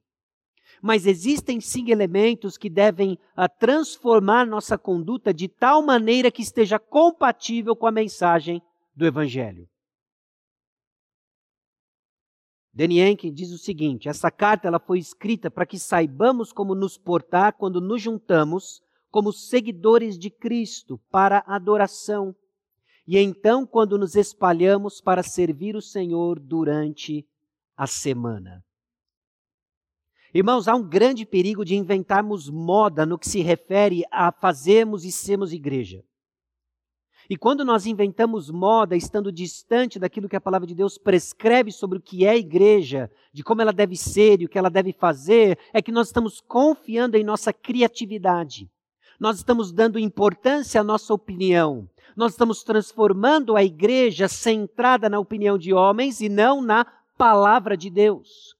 Mas 0.82 1.08
existem 1.08 1.62
sim 1.62 1.89
elementos 1.89 2.58
que 2.58 2.70
devem 2.70 3.13
uh, 3.13 3.48
transformar 3.58 4.46
nossa 4.46 4.77
conduta 4.77 5.34
de 5.34 5.48
tal 5.48 5.82
maneira 5.82 6.29
que 6.29 6.41
esteja 6.41 6.77
compatível 6.77 7.77
com 7.77 7.88
a 7.88 7.91
mensagem 7.94 8.62
do 8.94 9.05
Evangelho. 9.05 9.70
Henkin 12.77 13.34
diz 13.34 13.51
o 13.51 13.58
seguinte: 13.58 14.10
essa 14.10 14.29
carta 14.29 14.67
ela 14.67 14.79
foi 14.79 15.00
escrita 15.00 15.50
para 15.50 15.65
que 15.65 15.79
saibamos 15.79 16.51
como 16.51 16.75
nos 16.75 16.98
portar 16.98 17.53
quando 17.53 17.79
nos 17.79 18.01
juntamos 18.01 18.82
como 19.10 19.32
seguidores 19.32 20.20
de 20.20 20.29
Cristo 20.29 21.00
para 21.10 21.44
adoração, 21.48 22.36
e 23.08 23.17
então 23.17 23.65
quando 23.65 23.98
nos 23.98 24.15
espalhamos 24.15 25.00
para 25.00 25.24
servir 25.24 25.74
o 25.75 25.82
Senhor 25.82 26.38
durante 26.38 27.25
a 27.77 27.88
semana. 27.88 28.62
Irmãos, 30.34 30.67
há 30.67 30.75
um 30.75 30.86
grande 30.86 31.25
perigo 31.25 31.63
de 31.63 31.75
inventarmos 31.75 32.50
moda 32.50 33.05
no 33.05 33.17
que 33.17 33.29
se 33.29 33.39
refere 33.39 34.03
a 34.12 34.34
fazermos 34.34 35.05
e 35.05 35.12
sermos 35.13 35.53
igreja. 35.53 36.03
E 37.29 37.36
quando 37.36 37.65
nós 37.65 37.86
inventamos 37.86 38.51
moda, 38.51 38.96
estando 38.96 39.32
distante 39.32 39.98
daquilo 39.98 40.29
que 40.29 40.36
a 40.36 40.41
palavra 40.41 40.67
de 40.67 40.75
Deus 40.75 40.98
prescreve 40.98 41.72
sobre 41.72 41.98
o 41.98 42.01
que 42.01 42.25
é 42.25 42.38
igreja, 42.38 43.10
de 43.34 43.44
como 43.44 43.62
ela 43.62 43.74
deve 43.74 43.96
ser 43.96 44.41
e 44.41 44.46
o 44.46 44.50
que 44.50 44.58
ela 44.58 44.70
deve 44.70 44.94
fazer, 44.94 45.58
é 45.74 45.82
que 45.82 45.91
nós 45.91 46.08
estamos 46.08 46.39
confiando 46.39 47.17
em 47.17 47.24
nossa 47.24 47.51
criatividade. 47.51 48.70
Nós 49.20 49.38
estamos 49.38 49.72
dando 49.72 49.98
importância 49.98 50.82
à 50.82 50.84
nossa 50.84 51.13
opinião. 51.13 51.89
Nós 52.15 52.34
estamos 52.34 52.63
transformando 52.63 53.55
a 53.55 53.63
igreja 53.63 54.27
centrada 54.27 55.10
na 55.10 55.20
opinião 55.20 55.58
de 55.58 55.74
homens 55.74 56.22
e 56.22 56.29
não 56.29 56.62
na 56.62 56.86
palavra 57.17 57.75
de 57.75 57.89
Deus. 57.89 58.55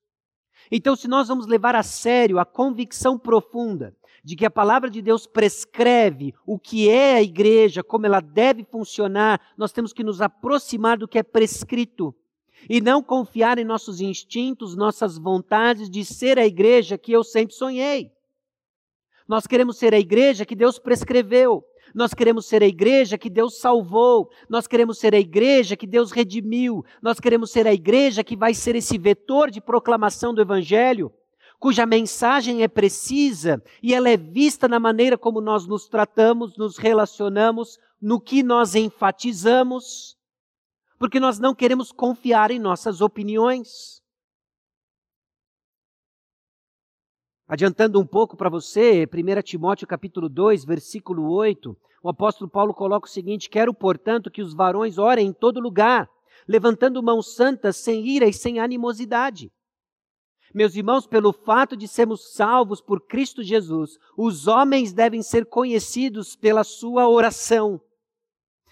Então, 0.72 0.96
se 0.96 1.08
nós 1.08 1.28
vamos 1.28 1.46
levar 1.46 1.76
a 1.76 1.84
sério 1.84 2.40
a 2.40 2.46
convicção 2.46 3.20
profunda 3.20 3.96
de 4.26 4.36
que 4.36 4.44
a 4.44 4.50
palavra 4.50 4.90
de 4.90 5.04
Deus 5.04 5.28
prescreve 5.28 6.34
o 6.48 6.58
que 6.58 6.90
é 6.90 7.14
a 7.14 7.22
igreja, 7.22 7.84
como 7.84 8.08
ela 8.08 8.20
deve 8.20 8.64
funcionar, 8.64 9.40
nós 9.56 9.72
temos 9.72 9.94
que 9.94 10.04
nos 10.04 10.20
aproximar 10.20 10.98
do 10.98 11.08
que 11.08 11.20
é 11.20 11.24
prescrito 11.24 12.14
e 12.68 12.82
não 12.82 13.04
confiar 13.04 13.60
em 13.60 13.64
nossos 13.64 14.02
instintos, 14.02 14.76
nossas 14.76 15.20
vontades 15.20 15.88
de 15.92 16.04
ser 16.04 16.40
a 16.40 16.46
igreja 16.46 16.98
que 16.98 17.12
eu 17.12 17.24
sempre 17.24 17.54
sonhei. 17.54 18.12
Nós 19.28 19.46
queremos 19.46 19.78
ser 19.78 19.94
a 19.94 20.00
igreja 20.00 20.44
que 20.44 20.56
Deus 20.56 20.80
prescreveu. 20.80 21.64
Nós 21.94 22.12
queremos 22.16 22.48
ser 22.48 22.64
a 22.64 22.68
igreja 22.68 23.20
que 23.20 23.30
Deus 23.30 23.60
salvou. 23.60 24.32
Nós 24.50 24.66
queremos 24.66 24.98
ser 24.98 25.14
a 25.14 25.20
igreja 25.20 25.78
que 25.78 25.86
Deus 25.86 26.12
redimiu. 26.12 26.84
Nós 27.00 27.20
queremos 27.20 27.52
ser 27.52 27.68
a 27.68 27.74
igreja 27.74 28.24
que 28.24 28.36
vai 28.36 28.56
ser 28.56 28.76
esse 28.76 28.98
vetor 28.98 29.52
de 29.52 29.62
proclamação 29.62 30.34
do 30.34 30.42
Evangelho 30.42 31.14
cuja 31.60 31.86
mensagem 31.86 32.64
é 32.64 32.68
precisa 32.68 33.62
e 33.82 33.94
ela 33.94 34.10
é 34.10 34.18
vista 34.18 34.68
na 34.68 34.80
maneira 34.80 35.18
como 35.18 35.42
nós 35.42 35.66
nos 35.66 35.88
tratamos, 35.88 36.58
nos 36.58 36.78
relacionamos, 36.78 37.80
no 38.02 38.20
que 38.20 38.44
nós 38.44 38.76
enfatizamos, 38.76 40.18
porque 41.00 41.20
nós 41.20 41.40
não 41.40 41.56
queremos 41.56 41.92
confiar 41.92 42.52
em 42.52 42.60
nossas 42.60 43.02
opiniões. 43.02 44.02
Adiantando 47.48 48.00
um 48.00 48.06
pouco 48.06 48.36
para 48.36 48.50
você, 48.50 49.06
1 49.06 49.42
Timóteo 49.44 49.88
capítulo 49.88 50.28
2, 50.28 50.66
versículo 50.66 51.32
8, 51.32 51.78
o 52.02 52.10
apóstolo 52.10 52.50
Paulo 52.50 52.74
coloca 52.74 53.08
o 53.08 53.12
seguinte: 53.12 53.50
Quero, 53.50 53.74
portanto, 53.74 54.32
que 54.32 54.42
os 54.42 54.54
varões 54.54 54.98
orem 54.98 55.28
em 55.28 55.34
todo 55.34 55.60
lugar, 55.60 56.10
levantando 56.48 57.02
mãos 57.04 57.36
santas, 57.36 57.78
sem 57.78 58.06
ira 58.08 58.28
e 58.28 58.34
sem 58.34 58.60
animosidade. 58.60 59.52
Meus 60.56 60.74
irmãos, 60.74 61.06
pelo 61.06 61.34
fato 61.34 61.76
de 61.76 61.86
sermos 61.86 62.32
salvos 62.34 62.80
por 62.80 63.02
Cristo 63.02 63.44
Jesus, 63.44 64.00
os 64.16 64.48
homens 64.48 64.94
devem 64.94 65.22
ser 65.22 65.46
conhecidos 65.48 66.34
pela 66.38 66.64
sua 66.64 67.10
oração. 67.10 67.82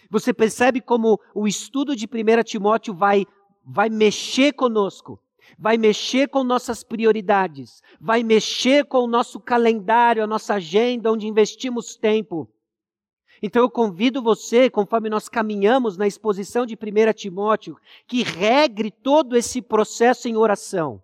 Você 0.10 0.34
percebe 0.34 0.80
como 0.80 1.20
o 1.36 1.46
estudo 1.46 1.94
de 1.94 2.06
1 2.06 2.44
Timóteo 2.46 2.94
vai, 2.94 3.26
vai 3.66 3.90
mexer 3.90 4.54
conosco, 4.54 5.20
vai 5.60 5.78
mexer 5.78 6.30
com 6.30 6.42
nossas 6.42 6.86
prioridades, 6.86 7.82
vai 8.00 8.24
mexer 8.24 8.86
com 8.86 9.00
o 9.00 9.08
nosso 9.08 9.38
calendário, 9.38 10.24
a 10.24 10.28
nossa 10.28 10.54
agenda, 10.54 11.12
onde 11.12 11.28
investimos 11.28 11.98
tempo. 11.98 12.50
Então 13.42 13.62
eu 13.62 13.70
convido 13.70 14.24
você, 14.24 14.70
conforme 14.70 15.10
nós 15.10 15.28
caminhamos 15.28 15.98
na 15.98 16.08
exposição 16.08 16.66
de 16.66 16.76
1 16.76 17.12
Timóteo, 17.14 17.76
que 18.08 18.24
regre 18.24 18.90
todo 18.90 19.36
esse 19.36 19.62
processo 19.62 20.30
em 20.30 20.38
oração. 20.38 21.04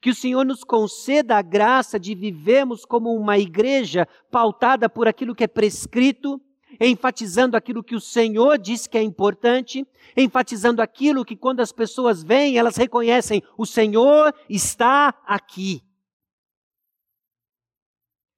Que 0.00 0.10
o 0.10 0.14
Senhor 0.14 0.44
nos 0.44 0.62
conceda 0.62 1.36
a 1.36 1.42
graça 1.42 1.98
de 1.98 2.14
vivermos 2.14 2.84
como 2.84 3.14
uma 3.14 3.36
igreja 3.36 4.06
pautada 4.30 4.88
por 4.88 5.08
aquilo 5.08 5.34
que 5.34 5.42
é 5.42 5.48
prescrito, 5.48 6.40
enfatizando 6.80 7.56
aquilo 7.56 7.82
que 7.82 7.96
o 7.96 8.00
Senhor 8.00 8.58
diz 8.58 8.86
que 8.86 8.96
é 8.96 9.02
importante, 9.02 9.84
enfatizando 10.16 10.80
aquilo 10.80 11.24
que 11.24 11.36
quando 11.36 11.60
as 11.60 11.72
pessoas 11.72 12.22
vêm, 12.22 12.56
elas 12.56 12.76
reconhecem: 12.76 13.42
o 13.56 13.66
Senhor 13.66 14.32
está 14.48 15.08
aqui. 15.26 15.82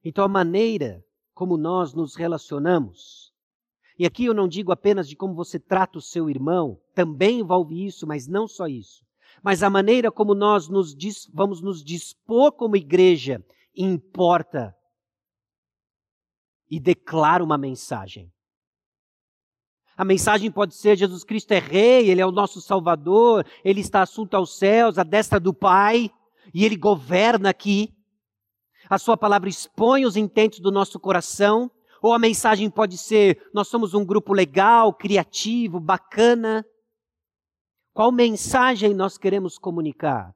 Então, 0.02 0.24
a 0.24 0.28
maneira 0.28 1.04
como 1.34 1.58
nós 1.58 1.92
nos 1.92 2.14
relacionamos, 2.14 3.34
e 3.98 4.06
aqui 4.06 4.24
eu 4.24 4.32
não 4.32 4.48
digo 4.48 4.72
apenas 4.72 5.06
de 5.06 5.14
como 5.14 5.34
você 5.34 5.58
trata 5.58 5.98
o 5.98 6.02
seu 6.02 6.30
irmão, 6.30 6.80
também 6.94 7.40
envolve 7.40 7.84
isso, 7.84 8.06
mas 8.06 8.26
não 8.26 8.48
só 8.48 8.66
isso 8.66 9.04
mas 9.42 9.62
a 9.62 9.70
maneira 9.70 10.10
como 10.10 10.34
nós 10.34 10.68
nos 10.68 10.96
vamos 11.32 11.60
nos 11.60 11.82
dispor 11.82 12.52
como 12.52 12.76
igreja 12.76 13.44
importa 13.74 14.74
e 16.70 16.78
declara 16.78 17.42
uma 17.42 17.58
mensagem. 17.58 18.32
A 19.96 20.04
mensagem 20.04 20.50
pode 20.50 20.74
ser: 20.74 20.96
Jesus 20.96 21.24
Cristo 21.24 21.52
é 21.52 21.58
Rei, 21.58 22.08
Ele 22.08 22.20
é 22.20 22.26
o 22.26 22.32
nosso 22.32 22.60
Salvador, 22.60 23.44
Ele 23.64 23.80
está 23.80 24.02
assunto 24.02 24.34
aos 24.34 24.56
céus, 24.56 24.98
à 24.98 25.02
destra 25.02 25.38
do 25.38 25.52
Pai, 25.52 26.10
e 26.54 26.64
Ele 26.64 26.76
governa 26.76 27.50
aqui. 27.50 27.94
A 28.88 28.98
Sua 28.98 29.16
palavra 29.16 29.48
expõe 29.48 30.06
os 30.06 30.16
intentos 30.16 30.60
do 30.60 30.70
nosso 30.70 30.98
coração. 30.98 31.70
Ou 32.02 32.14
a 32.14 32.18
mensagem 32.18 32.70
pode 32.70 32.96
ser: 32.96 33.42
nós 33.52 33.68
somos 33.68 33.92
um 33.92 34.04
grupo 34.04 34.32
legal, 34.32 34.94
criativo, 34.94 35.78
bacana, 35.78 36.64
qual 37.92 38.12
mensagem 38.12 38.94
nós 38.94 39.18
queremos 39.18 39.58
comunicar? 39.58 40.34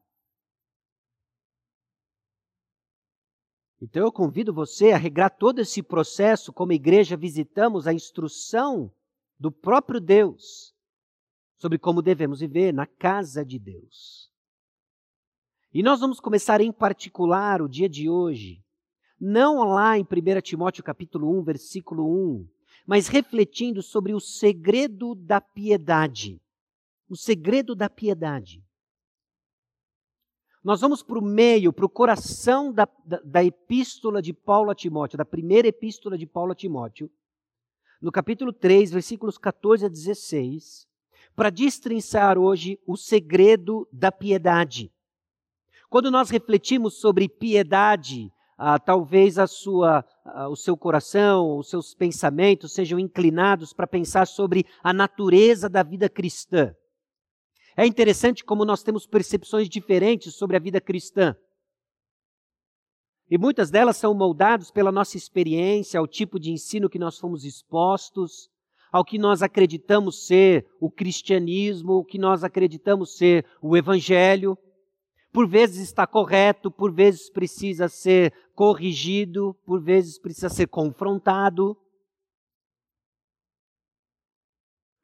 Então 3.81 4.03
eu 4.03 4.13
convido 4.13 4.53
você 4.53 4.93
a 4.93 4.97
regrar 4.97 5.31
todo 5.31 5.61
esse 5.61 5.83
processo, 5.83 6.53
como 6.53 6.73
igreja 6.73 7.17
visitamos 7.17 7.87
a 7.87 7.93
instrução 7.93 8.91
do 9.39 9.53
próprio 9.53 10.01
Deus 10.01 10.75
sobre 11.57 11.79
como 11.79 12.03
devemos 12.03 12.41
viver 12.41 12.73
na 12.73 12.87
casa 12.87 13.45
de 13.45 13.59
Deus. 13.59 14.31
E 15.73 15.83
nós 15.83 16.01
vamos 16.01 16.19
começar 16.19 16.61
em 16.61 16.73
particular 16.73 17.61
o 17.61 17.69
dia 17.69 17.89
de 17.89 18.09
hoje, 18.09 18.65
não 19.21 19.65
lá 19.65 19.99
em 19.99 20.03
1 20.03 20.41
Timóteo 20.41 20.83
capítulo 20.83 21.39
1, 21.39 21.43
versículo 21.43 22.37
1, 22.39 22.49
mas 22.87 23.07
refletindo 23.07 23.83
sobre 23.83 24.15
o 24.15 24.21
segredo 24.21 25.15
da 25.15 25.41
piedade 25.41 26.41
o 27.09 27.17
segredo 27.17 27.75
da 27.75 27.89
piedade. 27.89 28.63
Nós 30.63 30.81
vamos 30.81 31.03
para 31.03 31.19
o 31.19 31.23
meio, 31.23 31.73
para 31.73 31.85
o 31.85 31.91
coração 31.91 32.73
da, 32.73 32.89
da, 33.05 33.21
da, 33.23 33.45
epístola 33.45 34.23
de 34.23 34.33
Paulo 34.33 34.71
a 34.71 34.75
Timóteo, 34.75 35.19
da 35.19 35.25
primeira 35.25 35.69
epístola 35.69 36.17
de 36.17 36.27
Paulo 36.27 36.53
a 36.53 36.55
Timóteo, 36.55 37.11
no 38.01 38.11
capítulo 38.11 38.51
3, 38.51 38.91
versículos 38.91 39.37
14 39.37 39.85
a 39.85 39.89
16, 39.89 40.89
para 41.37 41.51
destrinçar 41.51 42.39
hoje 42.39 42.81
o 42.87 42.97
segredo 42.97 43.87
da 43.93 44.11
piedade. 44.11 44.91
Quando 45.91 46.11
nós 46.11 46.31
refletimos 46.31 46.99
sobre 46.99 47.29
piedade, 47.29 48.33
ah, 48.57 48.79
talvez 48.79 49.39
a 49.39 49.47
sua, 49.47 50.05
ah, 50.25 50.49
o 50.49 50.57
seu 50.57 50.77
coração, 50.77 51.59
os 51.59 51.69
seus 51.69 51.95
pensamentos 51.95 52.73
sejam 52.73 52.99
inclinados 52.99 53.73
para 53.73 53.87
pensar 53.87 54.27
sobre 54.27 54.65
a 54.83 54.93
natureza 54.93 55.69
da 55.69 55.83
vida 55.83 56.09
cristã. 56.09 56.75
É 57.77 57.85
interessante 57.87 58.45
como 58.45 58.65
nós 58.65 58.83
temos 58.83 59.07
percepções 59.07 59.69
diferentes 59.69 60.35
sobre 60.35 60.57
a 60.57 60.61
vida 60.61 60.81
cristã. 60.81 61.37
E 63.31 63.39
muitas 63.39 63.71
delas 63.71 63.97
são 63.97 64.15
moldadas 64.15 64.71
pela 64.71 64.93
nossa 64.93 65.17
experiência, 65.17 65.99
ao 65.99 66.07
tipo 66.07 66.39
de 66.39 66.53
ensino 66.53 66.89
que 66.89 66.99
nós 66.99 67.19
fomos 67.19 67.45
expostos, 67.45 68.49
ao 68.93 69.05
que 69.05 69.19
nós 69.19 69.43
acreditamos 69.43 70.27
ser 70.27 70.67
o 70.81 70.89
cristianismo, 70.89 71.95
o 71.95 72.05
que 72.05 72.19
nós 72.19 72.45
acreditamos 72.45 73.17
ser 73.17 73.45
o 73.61 73.77
evangelho. 73.77 74.57
Por 75.33 75.49
vezes 75.49 75.83
está 75.83 76.07
correto, 76.07 76.71
por 76.71 76.93
vezes 76.93 77.29
precisa 77.29 77.89
ser 77.89 78.33
corrigido, 78.55 79.57
por 79.67 79.83
vezes 79.83 80.17
precisa 80.17 80.49
ser 80.49 80.69
confrontado. 80.69 81.77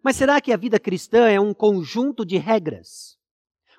Mas 0.03 0.17
será 0.17 0.41
que 0.41 0.53
a 0.53 0.57
vida 0.57 0.79
cristã 0.79 1.29
é 1.29 1.39
um 1.41 1.53
conjunto 1.53 2.25
de 2.25 2.39
regras? 2.39 3.19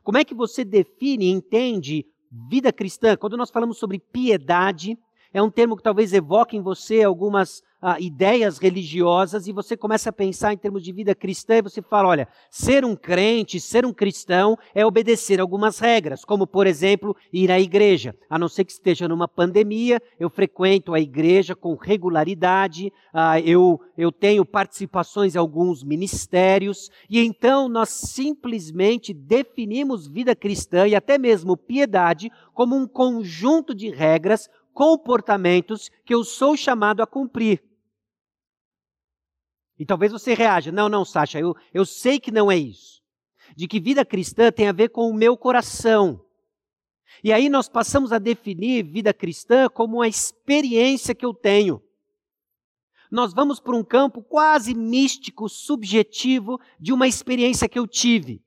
Como 0.03 0.17
é 0.17 0.23
que 0.23 0.33
você 0.33 0.63
define 0.63 1.25
e 1.25 1.31
entende 1.31 2.05
vida 2.49 2.71
cristã? 2.71 3.15
Quando 3.15 3.37
nós 3.37 3.49
falamos 3.49 3.77
sobre 3.77 3.99
piedade, 3.99 4.97
é 5.33 5.41
um 5.41 5.49
termo 5.49 5.77
que 5.77 5.83
talvez 5.83 6.13
evoque 6.13 6.57
em 6.57 6.61
você 6.61 7.03
algumas 7.03 7.63
ah, 7.81 7.99
ideias 7.99 8.59
religiosas 8.59 9.47
e 9.47 9.51
você 9.51 9.75
começa 9.75 10.09
a 10.09 10.13
pensar 10.13 10.53
em 10.53 10.57
termos 10.57 10.83
de 10.83 10.91
vida 10.91 11.15
cristã 11.15 11.57
e 11.57 11.61
você 11.61 11.81
fala: 11.81 12.09
olha, 12.09 12.27
ser 12.49 12.85
um 12.85 12.95
crente, 12.95 13.59
ser 13.59 13.85
um 13.85 13.93
cristão 13.93 14.57
é 14.75 14.85
obedecer 14.85 15.41
algumas 15.41 15.79
regras, 15.79 16.23
como 16.23 16.45
por 16.45 16.67
exemplo, 16.67 17.15
ir 17.33 17.51
à 17.51 17.59
igreja. 17.59 18.15
A 18.29 18.37
não 18.37 18.47
ser 18.47 18.65
que 18.65 18.71
esteja 18.71 19.07
numa 19.07 19.27
pandemia, 19.27 19.99
eu 20.19 20.29
frequento 20.29 20.93
a 20.93 20.99
igreja 20.99 21.55
com 21.55 21.73
regularidade, 21.73 22.93
ah, 23.11 23.39
eu, 23.39 23.81
eu 23.97 24.11
tenho 24.11 24.45
participações 24.45 25.33
em 25.33 25.39
alguns 25.39 25.83
ministérios 25.83 26.91
e 27.09 27.19
então 27.19 27.67
nós 27.67 27.89
simplesmente 27.89 29.13
definimos 29.13 30.07
vida 30.07 30.35
cristã 30.35 30.87
e 30.87 30.95
até 30.95 31.17
mesmo 31.17 31.57
piedade 31.57 32.31
como 32.53 32.75
um 32.75 32.87
conjunto 32.87 33.73
de 33.73 33.89
regras 33.89 34.47
comportamentos 34.73 35.89
que 36.05 36.13
eu 36.13 36.23
sou 36.23 36.55
chamado 36.55 37.01
a 37.01 37.07
cumprir. 37.07 37.63
E 39.77 39.85
talvez 39.85 40.11
você 40.11 40.33
reaja: 40.33 40.71
não, 40.71 40.89
não, 40.89 41.05
Sasha, 41.05 41.39
eu, 41.39 41.55
eu 41.73 41.85
sei 41.85 42.19
que 42.19 42.31
não 42.31 42.51
é 42.51 42.57
isso. 42.57 43.01
De 43.55 43.67
que 43.67 43.79
vida 43.79 44.05
cristã 44.05 44.51
tem 44.51 44.67
a 44.67 44.71
ver 44.71 44.89
com 44.89 45.09
o 45.09 45.13
meu 45.13 45.37
coração. 45.37 46.23
E 47.23 47.33
aí 47.33 47.49
nós 47.49 47.67
passamos 47.67 48.11
a 48.11 48.19
definir 48.19 48.83
vida 48.83 49.13
cristã 49.13 49.67
como 49.69 49.97
uma 49.97 50.07
experiência 50.07 51.13
que 51.13 51.25
eu 51.25 51.33
tenho. 51.33 51.81
Nós 53.11 53.33
vamos 53.33 53.59
para 53.59 53.75
um 53.75 53.83
campo 53.83 54.23
quase 54.23 54.73
místico, 54.73 55.49
subjetivo, 55.49 56.59
de 56.79 56.93
uma 56.93 57.07
experiência 57.07 57.67
que 57.67 57.77
eu 57.77 57.85
tive 57.85 58.41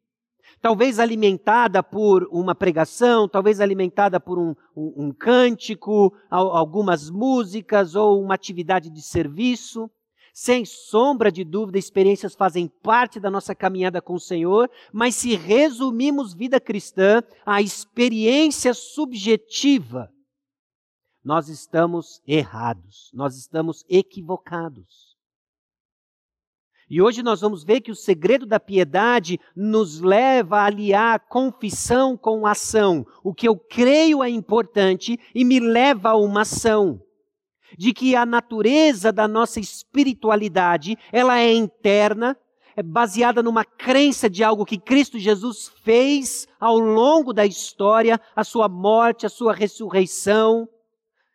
talvez 0.64 0.98
alimentada 0.98 1.82
por 1.82 2.26
uma 2.32 2.54
pregação, 2.54 3.28
talvez 3.28 3.60
alimentada 3.60 4.18
por 4.18 4.38
um, 4.38 4.54
um, 4.74 5.08
um 5.08 5.12
cântico, 5.12 6.10
algumas 6.30 7.10
músicas 7.10 7.94
ou 7.94 8.22
uma 8.22 8.32
atividade 8.34 8.88
de 8.88 9.02
serviço. 9.02 9.90
Sem 10.32 10.64
sombra 10.64 11.30
de 11.30 11.44
dúvida, 11.44 11.78
experiências 11.78 12.34
fazem 12.34 12.66
parte 12.82 13.20
da 13.20 13.30
nossa 13.30 13.54
caminhada 13.54 14.00
com 14.00 14.14
o 14.14 14.18
Senhor, 14.18 14.70
mas 14.90 15.16
se 15.16 15.36
resumimos 15.36 16.32
vida 16.32 16.58
cristã 16.58 17.22
à 17.44 17.60
experiência 17.60 18.72
subjetiva, 18.72 20.10
nós 21.22 21.50
estamos 21.50 22.22
errados, 22.26 23.10
nós 23.12 23.36
estamos 23.36 23.84
equivocados. 23.86 25.13
E 26.94 27.02
hoje 27.02 27.24
nós 27.24 27.40
vamos 27.40 27.64
ver 27.64 27.80
que 27.80 27.90
o 27.90 27.96
segredo 27.96 28.46
da 28.46 28.60
piedade 28.60 29.40
nos 29.56 30.00
leva 30.00 30.58
a 30.58 30.66
aliar 30.66 31.26
confissão 31.28 32.16
com 32.16 32.46
ação. 32.46 33.04
O 33.24 33.34
que 33.34 33.48
eu 33.48 33.56
creio 33.56 34.22
é 34.22 34.30
importante 34.30 35.18
e 35.34 35.44
me 35.44 35.58
leva 35.58 36.10
a 36.10 36.16
uma 36.16 36.42
ação. 36.42 37.02
De 37.76 37.92
que 37.92 38.14
a 38.14 38.24
natureza 38.24 39.12
da 39.12 39.26
nossa 39.26 39.58
espiritualidade, 39.58 40.96
ela 41.10 41.40
é 41.40 41.52
interna, 41.52 42.36
é 42.76 42.82
baseada 42.84 43.42
numa 43.42 43.64
crença 43.64 44.30
de 44.30 44.44
algo 44.44 44.64
que 44.64 44.78
Cristo 44.78 45.18
Jesus 45.18 45.72
fez 45.82 46.46
ao 46.60 46.78
longo 46.78 47.32
da 47.32 47.44
história, 47.44 48.20
a 48.36 48.44
sua 48.44 48.68
morte, 48.68 49.26
a 49.26 49.28
sua 49.28 49.52
ressurreição, 49.52 50.68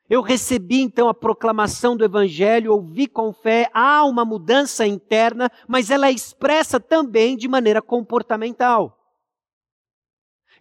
eu 0.09 0.21
recebi 0.21 0.81
então 0.81 1.07
a 1.07 1.13
proclamação 1.13 1.95
do 1.95 2.03
Evangelho, 2.03 2.73
ouvi 2.73 3.07
com 3.07 3.31
fé, 3.31 3.69
há 3.73 4.03
uma 4.05 4.25
mudança 4.25 4.87
interna, 4.87 5.51
mas 5.67 5.91
ela 5.91 6.07
é 6.07 6.11
expressa 6.11 6.79
também 6.79 7.37
de 7.37 7.47
maneira 7.47 7.81
comportamental. 7.81 8.97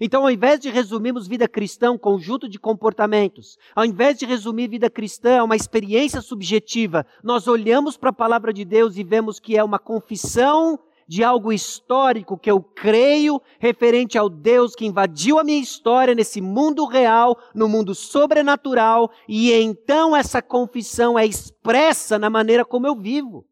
Então, 0.00 0.22
ao 0.22 0.30
invés 0.30 0.61
de 0.61 0.68
resumirmos 0.68 1.26
vida 1.26 1.48
cristã, 1.48 1.90
um 1.90 1.98
conjunto 1.98 2.48
de 2.48 2.58
comportamentos, 2.58 3.56
ao 3.74 3.84
invés 3.84 4.16
de 4.16 4.26
resumir 4.26 4.68
vida 4.68 4.88
cristã, 4.88 5.42
uma 5.42 5.56
experiência 5.56 6.20
subjetiva, 6.20 7.04
nós 7.24 7.48
olhamos 7.48 7.96
para 7.96 8.11
a 8.11 8.12
palavra 8.12 8.52
de 8.52 8.64
Deus 8.64 8.96
e 8.96 9.02
vemos 9.02 9.40
que 9.40 9.56
é 9.56 9.64
uma 9.64 9.78
confissão 9.78 10.78
de 11.09 11.25
algo 11.25 11.51
histórico 11.51 12.37
que 12.37 12.51
eu 12.51 12.62
creio 12.62 13.40
referente 13.59 14.18
ao 14.18 14.29
Deus 14.29 14.75
que 14.75 14.85
invadiu 14.85 15.38
a 15.38 15.44
minha 15.44 15.61
história 15.61 16.14
nesse 16.14 16.42
mundo 16.42 16.85
real, 16.85 17.38
no 17.55 17.66
mundo 17.66 17.94
sobrenatural, 17.94 19.11
e 19.27 19.51
então 19.53 20.14
essa 20.14 20.42
confissão 20.42 21.18
é 21.18 21.25
expressa 21.25 22.18
na 22.18 22.29
maneira 22.29 22.62
como 22.62 22.87
eu 22.87 22.94
vivo. 22.94 23.47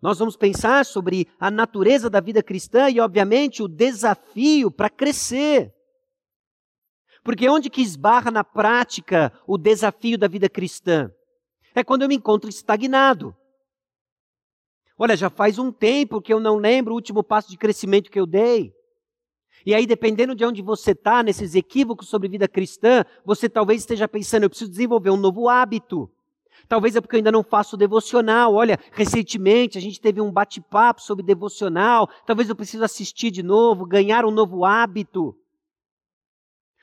Nós 0.00 0.20
vamos 0.20 0.36
pensar 0.36 0.86
sobre 0.86 1.26
a 1.40 1.50
natureza 1.50 2.08
da 2.08 2.20
vida 2.20 2.40
cristã 2.40 2.88
e, 2.88 3.00
obviamente, 3.00 3.62
o 3.62 3.66
desafio 3.66 4.70
para 4.70 4.88
crescer. 4.88 5.74
Porque 7.24 7.48
onde 7.48 7.68
que 7.68 7.82
esbarra 7.82 8.30
na 8.30 8.44
prática 8.44 9.32
o 9.48 9.58
desafio 9.58 10.16
da 10.16 10.28
vida 10.28 10.48
cristã? 10.48 11.10
É 11.74 11.82
quando 11.82 12.02
eu 12.02 12.08
me 12.08 12.14
encontro 12.14 12.48
estagnado. 12.48 13.34
Olha, 14.98 15.16
já 15.16 15.28
faz 15.28 15.58
um 15.58 15.70
tempo 15.70 16.22
que 16.22 16.32
eu 16.32 16.40
não 16.40 16.56
lembro 16.56 16.92
o 16.92 16.96
último 16.96 17.22
passo 17.22 17.50
de 17.50 17.58
crescimento 17.58 18.10
que 18.10 18.18
eu 18.18 18.26
dei. 18.26 18.72
E 19.64 19.74
aí, 19.74 19.86
dependendo 19.86 20.34
de 20.34 20.44
onde 20.44 20.62
você 20.62 20.92
está, 20.92 21.22
nesses 21.22 21.54
equívocos 21.54 22.08
sobre 22.08 22.28
vida 22.28 22.46
cristã, 22.46 23.04
você 23.24 23.48
talvez 23.48 23.82
esteja 23.82 24.06
pensando, 24.06 24.44
eu 24.44 24.48
preciso 24.48 24.70
desenvolver 24.70 25.10
um 25.10 25.16
novo 25.16 25.48
hábito. 25.48 26.10
Talvez 26.68 26.96
é 26.96 27.00
porque 27.00 27.16
eu 27.16 27.18
ainda 27.18 27.32
não 27.32 27.42
faço 27.42 27.76
devocional. 27.76 28.54
Olha, 28.54 28.78
recentemente 28.92 29.76
a 29.76 29.80
gente 29.80 30.00
teve 30.00 30.20
um 30.20 30.32
bate-papo 30.32 31.02
sobre 31.02 31.24
devocional. 31.24 32.08
Talvez 32.24 32.48
eu 32.48 32.56
preciso 32.56 32.84
assistir 32.84 33.30
de 33.30 33.42
novo, 33.42 33.84
ganhar 33.84 34.24
um 34.24 34.30
novo 34.30 34.64
hábito. 34.64 35.36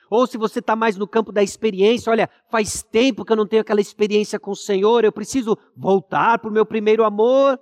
Ou 0.09 0.27
se 0.27 0.37
você 0.37 0.59
está 0.59 0.75
mais 0.75 0.95
no 0.95 1.07
campo 1.07 1.31
da 1.31 1.41
experiência, 1.41 2.11
olha, 2.11 2.29
faz 2.49 2.83
tempo 2.83 3.25
que 3.25 3.31
eu 3.31 3.35
não 3.35 3.47
tenho 3.47 3.61
aquela 3.61 3.81
experiência 3.81 4.39
com 4.39 4.51
o 4.51 4.55
Senhor, 4.55 5.03
eu 5.03 5.11
preciso 5.11 5.57
voltar 5.75 6.37
para 6.37 6.49
o 6.49 6.53
meu 6.53 6.65
primeiro 6.65 7.03
amor. 7.03 7.59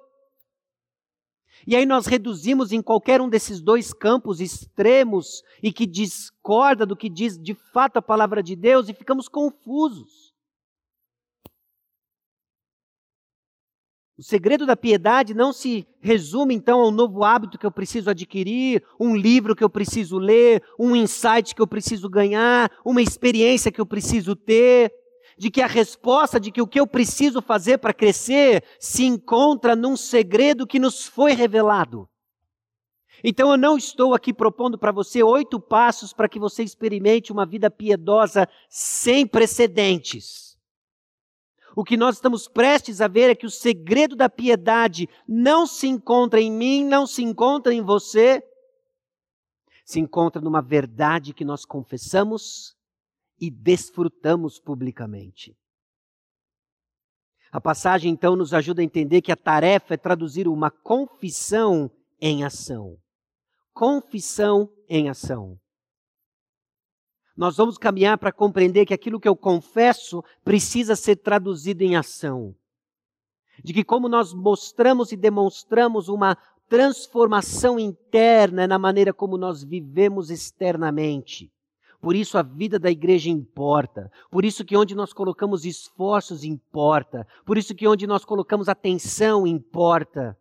E 1.66 1.76
aí 1.76 1.86
nós 1.86 2.06
reduzimos 2.06 2.72
em 2.72 2.82
qualquer 2.82 3.22
um 3.22 3.30
desses 3.30 3.62
dois 3.62 3.94
campos 3.94 4.40
extremos 4.42 5.44
e 5.62 5.72
que 5.72 5.86
discorda 5.86 6.86
do 6.86 6.96
que 6.96 7.10
diz 7.10 7.38
de 7.38 7.54
fato 7.54 7.98
a 7.98 8.02
palavra 8.02 8.42
de 8.42 8.56
Deus 8.56 8.90
e 8.90 8.94
ficamos 8.94 9.28
confusos. 9.28 10.32
O 14.22 14.24
segredo 14.24 14.68
da 14.68 14.78
piedade 14.78 15.34
não 15.34 15.52
se 15.52 15.88
resume 16.00 16.54
então 16.54 16.80
a 16.80 16.88
um 16.88 16.92
novo 16.92 17.24
hábito 17.24 17.58
que 17.58 17.66
eu 17.66 17.72
preciso 17.72 18.08
adquirir, 18.08 18.84
um 19.00 19.16
livro 19.16 19.56
que 19.56 19.64
eu 19.64 19.70
preciso 19.70 20.20
ler, 20.20 20.62
um 20.78 20.96
insight 20.96 21.56
que 21.56 21.62
eu 21.62 21.66
preciso 21.66 22.08
ganhar, 22.08 22.72
uma 22.86 23.02
experiência 23.02 23.72
que 23.72 23.82
eu 23.82 23.86
preciso 23.86 24.36
ter 24.36 24.94
de 25.42 25.50
que 25.50 25.60
a 25.60 25.66
resposta 25.66 26.40
de 26.40 26.52
que 26.52 26.62
o 26.62 26.68
que 26.68 26.80
eu 26.80 26.86
preciso 26.86 27.42
fazer 27.42 27.80
para 27.80 27.96
crescer 27.96 28.64
se 28.80 29.06
encontra 29.06 29.76
num 29.76 29.98
segredo 29.98 30.68
que 30.68 30.78
nos 30.78 31.08
foi 31.08 31.34
revelado. 31.34 32.08
Então 33.24 33.50
eu 33.50 33.58
não 33.58 33.76
estou 33.76 34.14
aqui 34.14 34.32
propondo 34.32 34.78
para 34.78 34.92
você 34.92 35.24
oito 35.24 35.60
passos 35.60 36.14
para 36.14 36.30
que 36.30 36.38
você 36.38 36.62
experimente 36.62 37.32
uma 37.32 37.44
vida 37.44 37.72
piedosa 37.72 38.48
sem 38.70 39.26
precedentes. 39.26 40.60
O 41.76 41.84
que 41.84 41.98
nós 41.98 42.18
estamos 42.18 42.48
prestes 42.48 43.02
a 43.02 43.08
ver 43.08 43.32
é 43.32 43.36
que 43.36 43.48
o 43.48 43.50
segredo 43.50 44.16
da 44.16 44.30
piedade 44.30 45.10
não 45.28 45.66
se 45.66 45.88
encontra 45.88 46.40
em 46.40 46.52
mim, 46.52 46.86
não 46.86 47.08
se 47.08 47.24
encontra 47.24 47.74
em 47.74 47.82
você, 47.82 48.44
se 49.84 50.00
encontra 50.00 50.40
numa 50.40 50.62
verdade 50.62 51.34
que 51.34 51.44
nós 51.44 51.66
confessamos 51.66 52.80
e 53.42 53.50
desfrutamos 53.50 54.60
publicamente. 54.60 55.58
A 57.52 57.60
passagem 57.60 58.14
então 58.14 58.36
nos 58.36 58.54
ajuda 58.54 58.82
a 58.82 58.86
entender 58.86 59.22
que 59.22 59.32
a 59.32 59.36
tarefa 59.36 59.96
é 59.96 59.98
traduzir 59.98 60.48
uma 60.48 60.70
confissão 60.70 61.90
em 62.22 62.44
ação. 62.44 62.98
Confissão 63.74 64.70
em 64.88 65.10
ação. 65.10 65.60
Nós 67.36 67.58
vamos 67.58 67.78
caminhar 67.80 68.20
para 68.20 68.32
compreender 68.32 68.86
que 68.86 68.94
aquilo 68.94 69.20
que 69.20 69.28
eu 69.28 69.36
confesso 69.36 70.24
precisa 70.44 70.96
ser 70.96 71.16
traduzido 71.16 71.82
em 71.82 71.96
ação. 71.96 72.56
De 73.64 73.74
que, 73.74 73.84
como 73.84 74.08
nós 74.08 74.34
mostramos 74.34 75.12
e 75.12 75.18
demonstramos 75.18 76.08
uma 76.08 76.38
transformação 76.70 77.80
interna 77.80 78.68
na 78.68 78.78
maneira 78.78 79.14
como 79.14 79.38
nós 79.38 79.64
vivemos 79.64 80.30
externamente 80.30 81.52
Por 82.02 82.16
isso 82.16 82.38
a 82.38 82.42
vida 82.42 82.80
da 82.80 82.90
igreja 82.90 83.30
importa. 83.30 84.12
Por 84.32 84.44
isso 84.44 84.66
que 84.66 84.76
onde 84.76 84.96
nós 84.96 85.14
colocamos 85.14 85.66
esforços 85.66 86.44
importa. 86.44 87.28
Por 87.46 87.58
isso 87.58 87.76
que 87.76 87.88
onde 87.88 88.08
nós 88.08 88.26
colocamos 88.26 88.68
atenção 88.68 89.46
importa. 89.46 90.36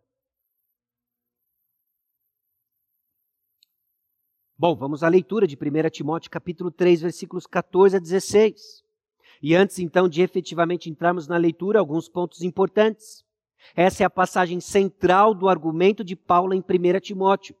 Bom, 4.57 4.75
vamos 4.75 5.03
à 5.03 5.07
leitura 5.07 5.45
de 5.45 5.55
1 5.55 5.89
Timóteo 5.91 6.31
capítulo 6.31 6.71
3, 6.71 7.01
versículos 7.01 7.45
14 7.45 7.97
a 7.97 7.99
16. 7.99 8.83
E 9.41 9.55
antes 9.55 9.79
então 9.79 10.09
de 10.09 10.21
efetivamente 10.21 10.89
entrarmos 10.89 11.27
na 11.27 11.37
leitura, 11.37 11.79
alguns 11.79 12.09
pontos 12.09 12.41
importantes. 12.41 13.23
Essa 13.75 14.03
é 14.03 14.05
a 14.05 14.09
passagem 14.09 14.59
central 14.59 15.33
do 15.35 15.47
argumento 15.47 16.03
de 16.03 16.15
Paulo 16.15 16.53
em 16.53 16.59
1 16.59 16.99
Timóteo. 16.99 17.55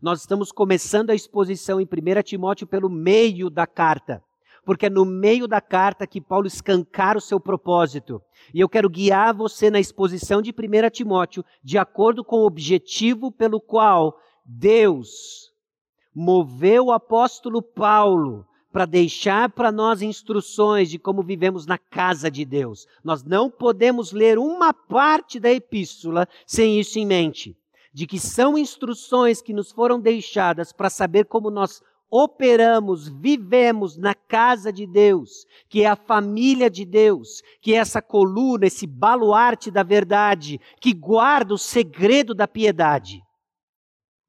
Nós 0.00 0.20
estamos 0.20 0.52
começando 0.52 1.10
a 1.10 1.14
exposição 1.14 1.80
em 1.80 1.84
1 1.84 2.22
Timóteo 2.22 2.66
pelo 2.66 2.88
meio 2.88 3.50
da 3.50 3.66
carta, 3.66 4.22
porque 4.64 4.86
é 4.86 4.90
no 4.90 5.04
meio 5.04 5.48
da 5.48 5.60
carta 5.60 6.06
que 6.06 6.20
Paulo 6.20 6.46
escancara 6.46 7.18
o 7.18 7.22
seu 7.22 7.40
propósito. 7.40 8.22
E 8.54 8.60
eu 8.60 8.68
quero 8.68 8.88
guiar 8.88 9.34
você 9.34 9.70
na 9.70 9.80
exposição 9.80 10.40
de 10.40 10.50
1 10.50 10.90
Timóteo 10.90 11.44
de 11.64 11.78
acordo 11.78 12.24
com 12.24 12.36
o 12.36 12.46
objetivo 12.46 13.32
pelo 13.32 13.60
qual 13.60 14.16
Deus 14.44 15.52
moveu 16.14 16.86
o 16.86 16.92
apóstolo 16.92 17.60
Paulo 17.60 18.46
para 18.72 18.86
deixar 18.86 19.50
para 19.50 19.72
nós 19.72 20.00
instruções 20.00 20.90
de 20.90 20.98
como 20.98 21.22
vivemos 21.22 21.66
na 21.66 21.78
casa 21.78 22.30
de 22.30 22.44
Deus. 22.44 22.86
Nós 23.02 23.24
não 23.24 23.50
podemos 23.50 24.12
ler 24.12 24.38
uma 24.38 24.72
parte 24.72 25.40
da 25.40 25.50
epístola 25.50 26.28
sem 26.46 26.78
isso 26.78 26.98
em 26.98 27.06
mente, 27.06 27.56
de 27.92 28.06
que 28.06 28.18
são 28.18 28.56
instruções 28.56 29.40
que 29.42 29.52
nos 29.52 29.70
foram 29.70 30.00
deixadas 30.00 30.72
para 30.72 30.90
saber 30.90 31.24
como 31.24 31.50
nós 31.50 31.82
operamos, 32.10 33.08
vivemos 33.08 33.96
na 33.96 34.14
casa 34.14 34.72
de 34.72 34.86
Deus, 34.86 35.44
que 35.68 35.82
é 35.82 35.86
a 35.86 35.96
família 35.96 36.70
de 36.70 36.84
Deus, 36.84 37.42
que 37.60 37.74
é 37.74 37.76
essa 37.76 38.00
coluna, 38.00 38.66
esse 38.66 38.86
baluarte 38.86 39.70
da 39.70 39.82
verdade, 39.82 40.60
que 40.80 40.94
guarda 40.94 41.54
o 41.54 41.58
segredo 41.58 42.34
da 42.34 42.48
piedade. 42.48 43.22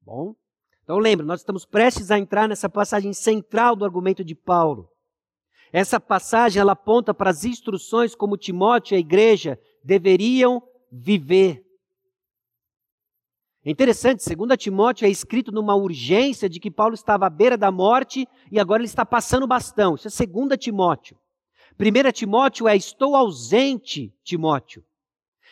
Bom, 0.02 0.34
então 0.82 0.98
lembre, 0.98 1.24
nós 1.24 1.40
estamos 1.40 1.64
prestes 1.64 2.10
a 2.10 2.18
entrar 2.18 2.48
nessa 2.48 2.68
passagem 2.68 3.12
central 3.12 3.76
do 3.76 3.84
argumento 3.84 4.24
de 4.24 4.34
Paulo. 4.34 4.88
Essa 5.72 6.00
passagem 6.00 6.60
ela 6.60 6.72
aponta 6.72 7.14
para 7.14 7.30
as 7.30 7.44
instruções 7.44 8.14
como 8.14 8.36
Timóteo 8.36 8.94
e 8.94 8.96
a 8.96 9.00
igreja 9.00 9.58
deveriam 9.84 10.62
viver. 10.90 11.64
É 13.62 13.70
interessante, 13.70 14.24
2 14.34 14.56
Timóteo 14.56 15.06
é 15.06 15.10
escrito 15.10 15.52
numa 15.52 15.74
urgência 15.74 16.48
de 16.48 16.58
que 16.58 16.70
Paulo 16.70 16.94
estava 16.94 17.26
à 17.26 17.30
beira 17.30 17.58
da 17.58 17.70
morte 17.70 18.26
e 18.50 18.58
agora 18.58 18.80
ele 18.80 18.88
está 18.88 19.04
passando 19.04 19.42
o 19.42 19.46
bastão. 19.46 19.96
Isso 19.96 20.08
é 20.08 20.26
2 20.26 20.56
Timóteo. 20.58 21.18
1 21.78 22.12
Timóteo 22.12 22.66
é 22.66 22.74
estou 22.74 23.14
ausente, 23.14 24.14
Timóteo. 24.24 24.82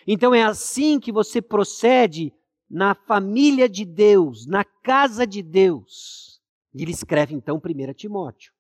Então 0.07 0.35
é 0.35 0.43
assim 0.43 0.99
que 0.99 1.13
você 1.13 1.43
procede 1.43 2.33
na 2.69 2.95
família 2.95 3.69
de 3.69 3.85
Deus, 3.85 4.47
na 4.47 4.65
casa 4.65 5.27
de 5.27 5.43
Deus. 5.43 6.41
E 6.75 6.83
ele 6.83 6.93
escreve 6.93 7.35
então 7.35 7.61
1 7.63 7.93
Timóteo. 7.93 8.53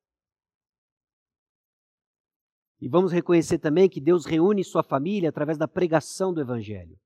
E 2.81 2.89
vamos 2.89 3.13
reconhecer 3.13 3.59
também 3.59 3.89
que 3.89 4.01
Deus 4.01 4.27
reúne 4.27 4.63
sua 4.63 4.83
família 4.83 5.31
através 5.31 5.57
da 5.57 5.67
pregação 5.67 6.35
do 6.35 6.41
Evangelho. 6.41 6.99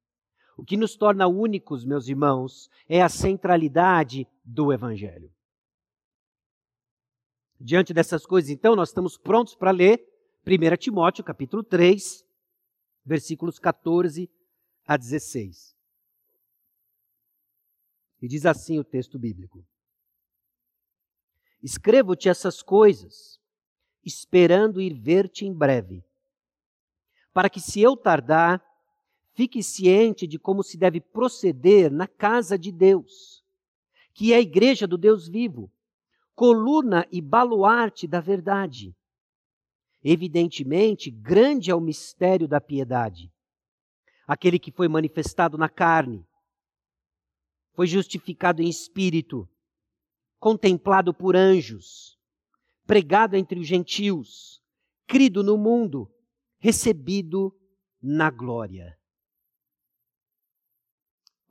O 0.62 0.64
que 0.64 0.77
nos 0.77 0.94
torna 0.94 1.27
únicos, 1.27 1.85
meus 1.85 2.07
irmãos, 2.07 2.70
é 2.88 3.03
a 3.03 3.09
centralidade 3.09 4.29
do 4.44 4.72
Evangelho. 4.72 5.29
Diante 7.61 7.92
dessas 7.92 8.25
coisas, 8.25 8.48
então, 8.48 8.77
nós 8.77 8.90
estamos 8.90 9.18
prontos 9.18 9.57
para 9.57 9.72
ler 9.72 10.01
1 10.46 10.77
Timóteo, 10.77 11.25
capítulo 11.25 11.64
3, 11.64 12.25
versículos 13.05 13.59
14 13.59 14.31
a 14.87 14.96
16. 14.96 15.77
E 18.20 18.29
diz 18.29 18.46
assim 18.46 18.79
o 18.79 18.85
texto 18.85 19.18
bíblico: 19.18 19.66
Escrevo-te 21.61 22.29
essas 22.29 22.62
coisas, 22.62 23.40
esperando 24.05 24.81
ir 24.81 24.94
ver-te 24.94 25.44
em 25.44 25.53
breve, 25.53 26.05
para 27.33 27.51
que, 27.51 27.61
se 27.61 27.81
eu 27.81 27.96
tardar, 27.96 28.64
fique 29.35 29.62
ciente 29.62 30.27
de 30.27 30.38
como 30.38 30.62
se 30.62 30.77
deve 30.77 31.01
proceder 31.01 31.90
na 31.90 32.07
casa 32.07 32.59
de 32.59 32.71
Deus, 32.71 33.42
que 34.14 34.33
é 34.33 34.37
a 34.37 34.40
igreja 34.40 34.87
do 34.87 34.99
Deus 34.99 35.29
vivo, 35.29 35.71
coluna 36.35 37.07
e 37.11 37.21
baluarte 37.21 38.07
da 38.07 38.21
verdade. 38.21 38.95
Evidentemente, 40.05 41.11
grande 41.11 41.71
é 41.71 41.75
o 41.75 41.81
mistério 41.81 42.49
da 42.49 42.61
piedade, 42.61 43.33
aquele 44.27 44.59
que 44.59 44.73
foi 44.73 44.88
manifestado 44.88 45.57
na 45.57 45.68
carne 45.68 46.27
foi 47.75 47.87
justificado 47.87 48.62
em 48.62 48.68
espírito, 48.68 49.49
contemplado 50.38 51.14
por 51.14 51.35
anjos, 51.37 52.18
pregado 52.87 53.37
entre 53.37 53.59
os 53.59 53.66
gentios, 53.66 54.62
crido 55.07 55.42
no 55.42 55.57
mundo, 55.57 56.11
recebido 56.59 57.55
na 58.01 58.31
glória. 58.31 58.99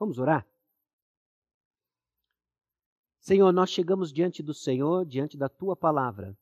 Vamos 0.01 0.17
orar? 0.17 0.47
Senhor, 3.19 3.53
nós 3.53 3.69
chegamos 3.69 4.11
diante 4.11 4.41
do 4.41 4.51
Senhor, 4.51 5.05
diante 5.05 5.37
da 5.37 5.47
tua 5.47 5.75
palavra, 5.75 6.35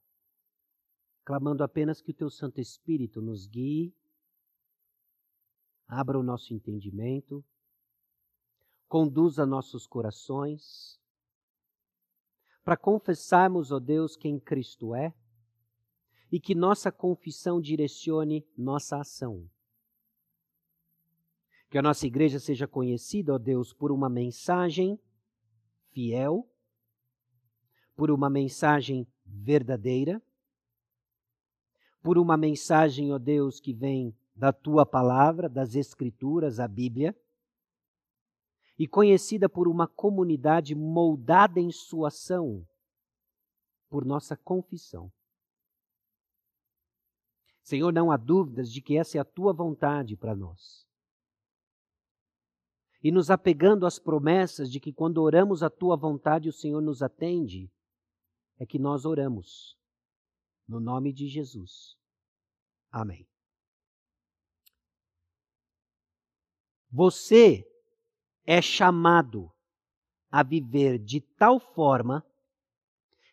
clamando 1.26 1.62
apenas 1.62 2.02
que 2.02 2.12
o 2.12 2.13
teu 2.13 2.30
Santo 2.30 2.62
Espírito 2.62 3.22
nos 3.22 3.45
guie, 3.45 3.93
abra 5.86 6.17
o 6.17 6.24
nosso 6.24 6.54
entendimento 6.54 7.43
conduza 8.89 9.45
nossos 9.45 9.86
corações, 9.86 11.00
para 12.63 12.76
confessarmos, 12.76 13.72
ó 13.72 13.76
oh 13.76 13.80
Deus, 13.80 14.17
quem 14.17 14.39
Cristo 14.39 14.95
é 14.95 15.13
e 16.32 16.39
que 16.39 16.56
nossa 16.56 16.91
confissão 16.91 17.62
direcione 17.62 18.45
nossa 18.58 19.00
ação. 19.00 19.50
Que 21.69 21.77
a 21.77 21.82
nossa 21.82 22.08
igreja 22.08 22.39
seja 22.39 22.67
conhecida, 22.67 23.34
ó 23.34 23.38
Deus, 23.38 23.73
por 23.73 23.91
uma 23.91 24.10
mensagem 24.10 24.99
fiel, 25.91 26.47
por 27.95 28.10
uma 28.10 28.29
mensagem 28.29 29.08
verdadeira, 29.25 30.21
por 32.01 32.17
uma 32.17 32.38
mensagem, 32.38 33.12
ó 33.12 33.19
Deus, 33.19 33.60
que 33.60 33.73
vem 33.73 34.15
da 34.36 34.53
tua 34.53 34.86
palavra, 34.86 35.49
das 35.49 35.75
Escrituras, 35.75 36.60
a 36.60 36.67
Bíblia 36.67 37.15
e 38.79 38.88
conhecida 38.88 39.49
por 39.49 39.67
uma 39.67 39.86
comunidade 39.86 40.73
moldada 40.73 41.60
em 41.60 41.69
sua 41.69 42.08
ação 42.08 42.65
por 43.89 44.05
nossa 44.05 44.38
confissão. 44.38 45.12
Senhor, 47.62 47.91
não 47.91 48.10
há 48.10 48.15
dúvidas 48.15 48.71
de 48.71 48.82
que 48.82 48.97
essa 48.97 49.17
é 49.17 49.21
a 49.21 49.25
tua 49.25 49.51
vontade 49.51 50.15
para 50.15 50.34
nós. 50.34 50.88
E 53.01 53.12
nos 53.12 53.29
apegando 53.29 53.85
às 53.85 53.97
promessas 53.97 54.69
de 54.69 54.79
que 54.79 54.91
quando 54.91 55.21
oramos 55.21 55.63
a 55.63 55.69
tua 55.69 55.95
vontade 55.95 56.49
o 56.49 56.53
Senhor 56.53 56.81
nos 56.81 57.01
atende, 57.01 57.71
é 58.59 58.65
que 58.65 58.77
nós 58.77 59.05
oramos. 59.05 59.77
No 60.67 60.79
nome 60.79 61.13
de 61.13 61.27
Jesus. 61.27 61.97
Amém. 62.91 63.27
Você 66.91 67.65
é 68.45 68.62
chamado 68.62 69.51
a 70.31 70.43
viver 70.43 70.99
de 70.99 71.21
tal 71.21 71.59
forma 71.59 72.25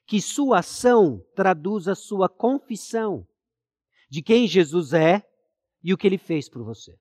que 0.07 0.21
sua 0.21 0.61
ação 0.61 1.21
traduza 1.35 1.95
sua 1.95 2.29
confissão 2.29 3.27
de 4.09 4.23
quem 4.23 4.47
Jesus 4.47 4.93
é 4.93 5.29
e 5.83 5.93
o 5.93 5.99
que 5.99 6.07
ele 6.07 6.19
fez 6.19 6.49
por 6.49 6.63
você. 6.63 6.99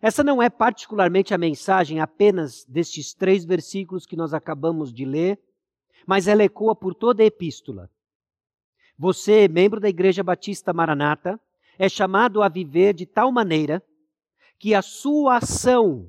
Essa 0.00 0.22
não 0.22 0.42
é 0.42 0.50
particularmente 0.50 1.32
a 1.32 1.38
mensagem 1.38 2.00
apenas 2.00 2.64
destes 2.64 3.14
três 3.14 3.44
versículos 3.44 4.06
que 4.06 4.16
nós 4.16 4.34
acabamos 4.34 4.92
de 4.92 5.04
ler, 5.04 5.38
mas 6.06 6.28
ela 6.28 6.44
ecoa 6.44 6.74
por 6.74 6.94
toda 6.94 7.22
a 7.22 7.26
epístola. 7.26 7.90
Você, 8.98 9.48
membro 9.48 9.80
da 9.80 9.88
Igreja 9.88 10.22
Batista 10.22 10.72
Maranata, 10.72 11.40
é 11.78 11.88
chamado 11.88 12.42
a 12.42 12.48
viver 12.48 12.94
de 12.94 13.06
tal 13.06 13.32
maneira 13.32 13.82
que 14.58 14.74
a 14.74 14.82
sua 14.82 15.38
ação 15.38 16.08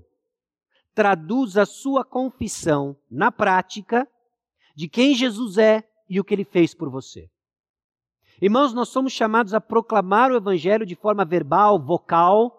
traduz 0.94 1.58
a 1.58 1.66
sua 1.66 2.06
confissão 2.06 2.96
na 3.10 3.32
prática 3.32 4.08
de 4.76 4.88
quem 4.88 5.16
Jesus 5.16 5.58
é 5.58 5.84
e 6.10 6.20
o 6.20 6.24
que 6.24 6.34
ele 6.34 6.46
fez 6.46 6.74
por 6.74 6.90
você. 6.90 7.30
Irmãos, 8.42 8.74
nós 8.74 8.90
somos 8.90 9.14
chamados 9.14 9.54
a 9.54 9.62
proclamar 9.62 10.32
o 10.32 10.36
Evangelho 10.36 10.86
de 10.86 10.96
forma 10.96 11.26
verbal, 11.26 11.80
vocal, 11.80 12.55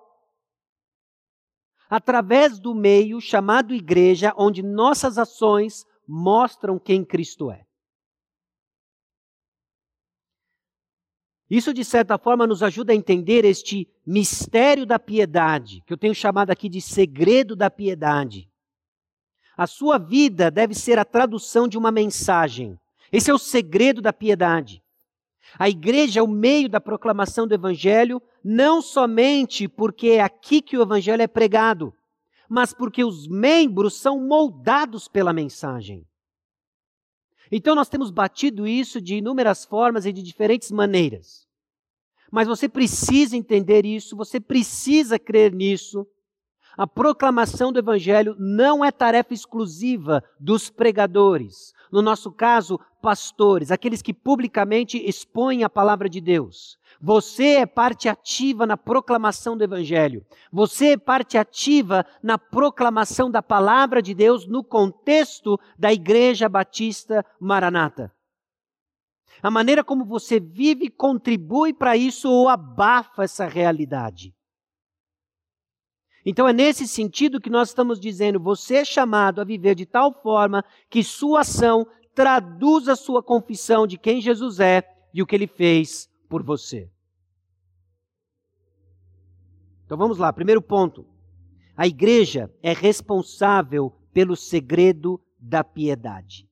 através 1.88 2.58
do 2.58 2.74
meio 2.74 3.20
chamado 3.20 3.74
igreja, 3.74 4.32
onde 4.36 4.62
nossas 4.62 5.18
ações 5.18 5.84
mostram 6.06 6.78
quem 6.78 7.04
Cristo 7.04 7.50
é. 7.50 7.64
Isso, 11.48 11.72
de 11.72 11.84
certa 11.84 12.18
forma, 12.18 12.46
nos 12.46 12.62
ajuda 12.62 12.92
a 12.92 12.96
entender 12.96 13.44
este 13.44 13.88
mistério 14.04 14.84
da 14.84 14.98
piedade, 14.98 15.82
que 15.86 15.92
eu 15.92 15.96
tenho 15.96 16.14
chamado 16.14 16.50
aqui 16.50 16.68
de 16.68 16.80
segredo 16.80 17.54
da 17.54 17.70
piedade. 17.70 18.50
A 19.56 19.66
sua 19.66 19.96
vida 19.96 20.50
deve 20.50 20.74
ser 20.74 20.98
a 20.98 21.04
tradução 21.04 21.68
de 21.68 21.78
uma 21.78 21.92
mensagem. 21.92 22.78
Esse 23.12 23.30
é 23.30 23.34
o 23.34 23.38
segredo 23.38 24.02
da 24.02 24.12
piedade. 24.12 24.82
A 25.58 25.68
igreja 25.68 26.20
é 26.20 26.22
o 26.22 26.28
meio 26.28 26.68
da 26.68 26.80
proclamação 26.80 27.46
do 27.46 27.54
evangelho, 27.54 28.20
não 28.42 28.82
somente 28.82 29.68
porque 29.68 30.08
é 30.08 30.20
aqui 30.20 30.60
que 30.60 30.76
o 30.76 30.82
evangelho 30.82 31.22
é 31.22 31.26
pregado, 31.26 31.94
mas 32.48 32.74
porque 32.74 33.04
os 33.04 33.26
membros 33.26 33.94
são 33.94 34.20
moldados 34.20 35.08
pela 35.08 35.32
mensagem. 35.32 36.06
Então 37.50 37.74
nós 37.74 37.88
temos 37.88 38.10
batido 38.10 38.66
isso 38.66 39.00
de 39.00 39.16
inúmeras 39.16 39.64
formas 39.64 40.04
e 40.04 40.12
de 40.12 40.22
diferentes 40.22 40.70
maneiras. 40.70 41.46
Mas 42.30 42.48
você 42.48 42.68
precisa 42.68 43.36
entender 43.36 43.86
isso, 43.86 44.16
você 44.16 44.40
precisa 44.40 45.18
crer 45.18 45.52
nisso. 45.52 46.06
A 46.76 46.86
proclamação 46.86 47.72
do 47.72 47.78
Evangelho 47.78 48.36
não 48.38 48.84
é 48.84 48.90
tarefa 48.90 49.32
exclusiva 49.32 50.22
dos 50.38 50.68
pregadores, 50.68 51.72
no 51.96 52.02
nosso 52.02 52.30
caso, 52.30 52.78
pastores, 53.00 53.70
aqueles 53.70 54.02
que 54.02 54.12
publicamente 54.12 54.98
expõem 54.98 55.64
a 55.64 55.70
palavra 55.70 56.10
de 56.10 56.20
Deus. 56.20 56.78
Você 57.00 57.56
é 57.56 57.64
parte 57.64 58.06
ativa 58.06 58.66
na 58.66 58.76
proclamação 58.76 59.56
do 59.56 59.64
Evangelho. 59.64 60.22
Você 60.52 60.88
é 60.88 60.96
parte 60.98 61.38
ativa 61.38 62.04
na 62.22 62.36
proclamação 62.36 63.30
da 63.30 63.40
palavra 63.40 64.02
de 64.02 64.12
Deus 64.12 64.46
no 64.46 64.62
contexto 64.62 65.58
da 65.78 65.90
Igreja 65.90 66.50
Batista 66.50 67.24
Maranata. 67.40 68.12
A 69.42 69.50
maneira 69.50 69.82
como 69.82 70.04
você 70.04 70.38
vive 70.38 70.90
contribui 70.90 71.72
para 71.72 71.96
isso 71.96 72.30
ou 72.30 72.46
abafa 72.46 73.24
essa 73.24 73.46
realidade. 73.46 74.35
Então 76.28 76.48
é 76.48 76.52
nesse 76.52 76.88
sentido 76.88 77.40
que 77.40 77.48
nós 77.48 77.68
estamos 77.68 78.00
dizendo: 78.00 78.40
você 78.40 78.78
é 78.78 78.84
chamado 78.84 79.40
a 79.40 79.44
viver 79.44 79.76
de 79.76 79.86
tal 79.86 80.12
forma 80.12 80.64
que 80.90 81.04
sua 81.04 81.42
ação 81.42 81.86
traduza 82.12 82.96
sua 82.96 83.22
confissão 83.22 83.86
de 83.86 83.96
quem 83.96 84.20
Jesus 84.20 84.58
é 84.58 84.82
e 85.14 85.22
o 85.22 85.26
que 85.26 85.36
ele 85.36 85.46
fez 85.46 86.10
por 86.28 86.42
você. 86.42 86.90
Então 89.84 89.96
vamos 89.96 90.18
lá, 90.18 90.32
primeiro 90.32 90.60
ponto. 90.60 91.06
A 91.76 91.86
igreja 91.86 92.52
é 92.60 92.72
responsável 92.72 93.92
pelo 94.12 94.34
segredo 94.34 95.20
da 95.38 95.62
piedade. 95.62 96.48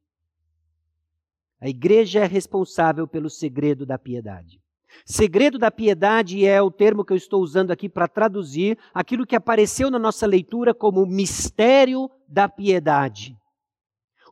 A 1.61 1.69
igreja 1.69 2.21
é 2.21 2.27
responsável 2.27 3.09
pelo 3.09 3.29
segredo 3.29 3.85
da 3.85 3.99
piedade. 3.99 4.61
Segredo 5.05 5.59
da 5.59 5.71
piedade 5.71 6.47
é 6.47 6.61
o 6.63 6.71
termo 6.71 7.05
que 7.05 7.13
eu 7.13 7.17
estou 7.17 7.43
usando 7.43 7.71
aqui 7.71 7.89
para 7.89 8.09
traduzir 8.09 8.79
aquilo 8.93 9.27
que 9.27 9.37
apareceu 9.37 9.91
na 9.91 9.99
nossa 9.99 10.27
leitura 10.27 10.73
como 10.73 11.07
mistério 11.07 12.11
da 12.29 12.49
piedade. 12.49 13.37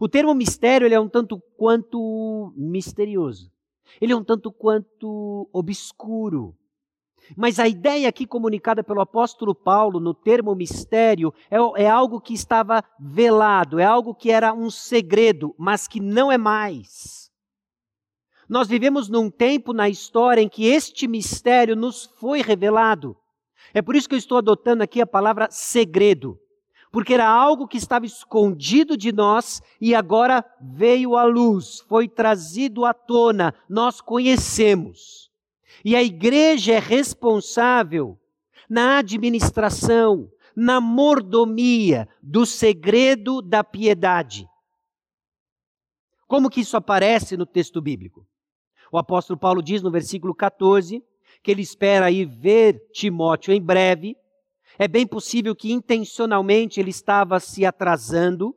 O 0.01 0.09
termo 0.09 0.35
mistério 0.35 0.87
ele 0.87 0.94
é 0.94 1.01
um 1.01 1.09
tanto 1.09 1.40
quanto 1.57 2.53
misterioso. 2.57 3.51
Ele 4.01 4.12
é 4.12 4.16
um 4.16 4.25
tanto 4.25 4.51
quanto 4.51 5.48
obscuro. 5.53 6.57
Mas 7.37 7.59
a 7.59 7.68
ideia 7.68 8.09
aqui 8.09 8.27
comunicada 8.27 8.83
pelo 8.83 9.01
apóstolo 9.01 9.55
Paulo 9.55 10.01
no 10.01 10.12
termo 10.12 10.55
mistério 10.55 11.33
é, 11.51 11.57
é, 11.85 11.88
algo 11.88 12.20
que 12.20 12.35
estava 12.35 12.83
velado, 12.98 13.79
é 13.79 13.85
algo 13.85 14.14
que 14.14 14.31
era 14.31 14.53
um 14.53 14.70
segredo, 14.70 15.55
mas 15.57 15.87
que 15.87 16.01
não 16.01 16.33
é 16.33 16.38
mais. 16.38 17.22
Nós 18.53 18.69
vivemos 18.69 19.09
num 19.09 19.31
tempo 19.31 19.73
na 19.73 19.88
história 19.88 20.43
em 20.43 20.47
que 20.47 20.67
este 20.67 21.09
mistério 21.09 21.75
nos 21.75 22.05
foi 22.21 22.43
revelado. 22.43 23.17
É 23.73 23.81
por 23.81 23.97
isso 23.97 24.07
que 24.07 24.15
eu 24.15 24.19
estou 24.19 24.37
adotando 24.37 24.83
aqui 24.83 25.01
a 25.01 25.07
palavra 25.07 25.49
segredo, 25.51 26.38
porque 26.93 27.15
era 27.15 27.27
algo 27.27 27.67
que 27.67 27.79
estava 27.79 28.05
escondido 28.05 28.95
de 28.95 29.11
nós 29.11 29.62
e 29.81 29.95
agora 29.95 30.45
veio 30.61 31.17
à 31.17 31.25
luz, 31.25 31.81
foi 31.88 32.07
trazido 32.07 32.85
à 32.85 32.93
tona, 32.93 33.55
nós 33.71 34.03
conhecemos. 34.03 35.31
E 35.83 35.97
a 35.97 36.03
igreja 36.03 36.75
é 36.75 36.79
responsável 36.79 38.21
na 38.69 38.99
administração, 38.99 40.31
na 40.55 40.79
mordomia 40.79 42.07
do 42.23 42.45
segredo 42.45 43.41
da 43.41 43.65
piedade. 43.65 44.47
Como 46.27 46.51
que 46.51 46.61
isso 46.61 46.77
aparece 46.77 47.35
no 47.35 47.47
texto 47.47 47.81
bíblico? 47.81 48.27
O 48.92 48.98
apóstolo 48.98 49.38
Paulo 49.38 49.62
diz 49.62 49.81
no 49.81 49.90
versículo 49.90 50.35
14 50.35 51.02
que 51.42 51.50
ele 51.50 51.62
espera 51.62 52.07
aí 52.07 52.26
ver 52.26 52.90
Timóteo 52.92 53.55
em 53.55 53.61
breve. 53.61 54.14
É 54.78 54.87
bem 54.87 55.07
possível 55.07 55.57
que 55.57 55.72
intencionalmente 55.72 56.78
ele 56.78 56.90
estava 56.90 57.40
se 57.40 57.64
atrasando, 57.64 58.55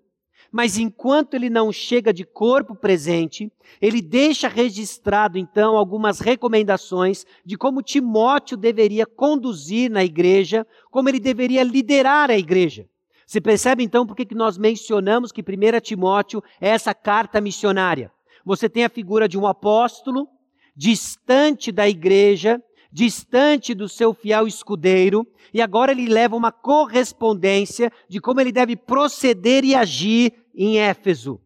mas 0.52 0.78
enquanto 0.78 1.36
ele 1.36 1.50
não 1.50 1.72
chega 1.72 2.14
de 2.14 2.26
corpo 2.26 2.76
presente, 2.76 3.50
ele 3.82 4.02
deixa 4.02 4.50
registrado 4.50 5.38
então 5.38 5.78
algumas 5.78 6.20
recomendações 6.20 7.26
de 7.46 7.58
como 7.58 7.82
Timóteo 7.82 8.58
deveria 8.58 9.06
conduzir 9.06 9.90
na 9.90 10.04
igreja, 10.04 10.68
como 10.92 11.08
ele 11.08 11.20
deveria 11.20 11.64
liderar 11.64 12.30
a 12.30 12.38
igreja. 12.38 12.86
Você 13.26 13.40
percebe 13.40 13.84
então 13.84 14.06
por 14.06 14.18
que 14.18 14.36
nós 14.36 14.58
mencionamos 14.58 15.32
que 15.32 15.42
1 15.42 15.80
Timóteo 15.82 16.44
é 16.60 16.70
essa 16.70 16.94
carta 16.94 17.40
missionária? 17.40 18.12
Você 18.46 18.70
tem 18.70 18.86
a 18.86 18.90
figura 18.90 19.28
de 19.28 19.38
um 19.38 19.48
apóstolo, 19.48 20.30
distante 20.76 21.72
da 21.72 21.90
igreja, 21.90 22.62
distante 22.92 23.74
do 23.74 23.90
seu 23.90 24.14
fiel 24.14 24.48
escudeiro, 24.48 25.28
e 25.54 25.62
agora 25.62 25.92
ele 25.92 26.08
leva 26.08 26.36
uma 26.36 26.52
correspondência 26.52 27.92
de 28.08 28.22
como 28.22 28.40
ele 28.40 28.52
deve 28.52 28.76
proceder 28.76 29.66
e 29.66 29.76
agir 29.76 30.32
em 30.54 30.80
Éfeso. 30.80 31.42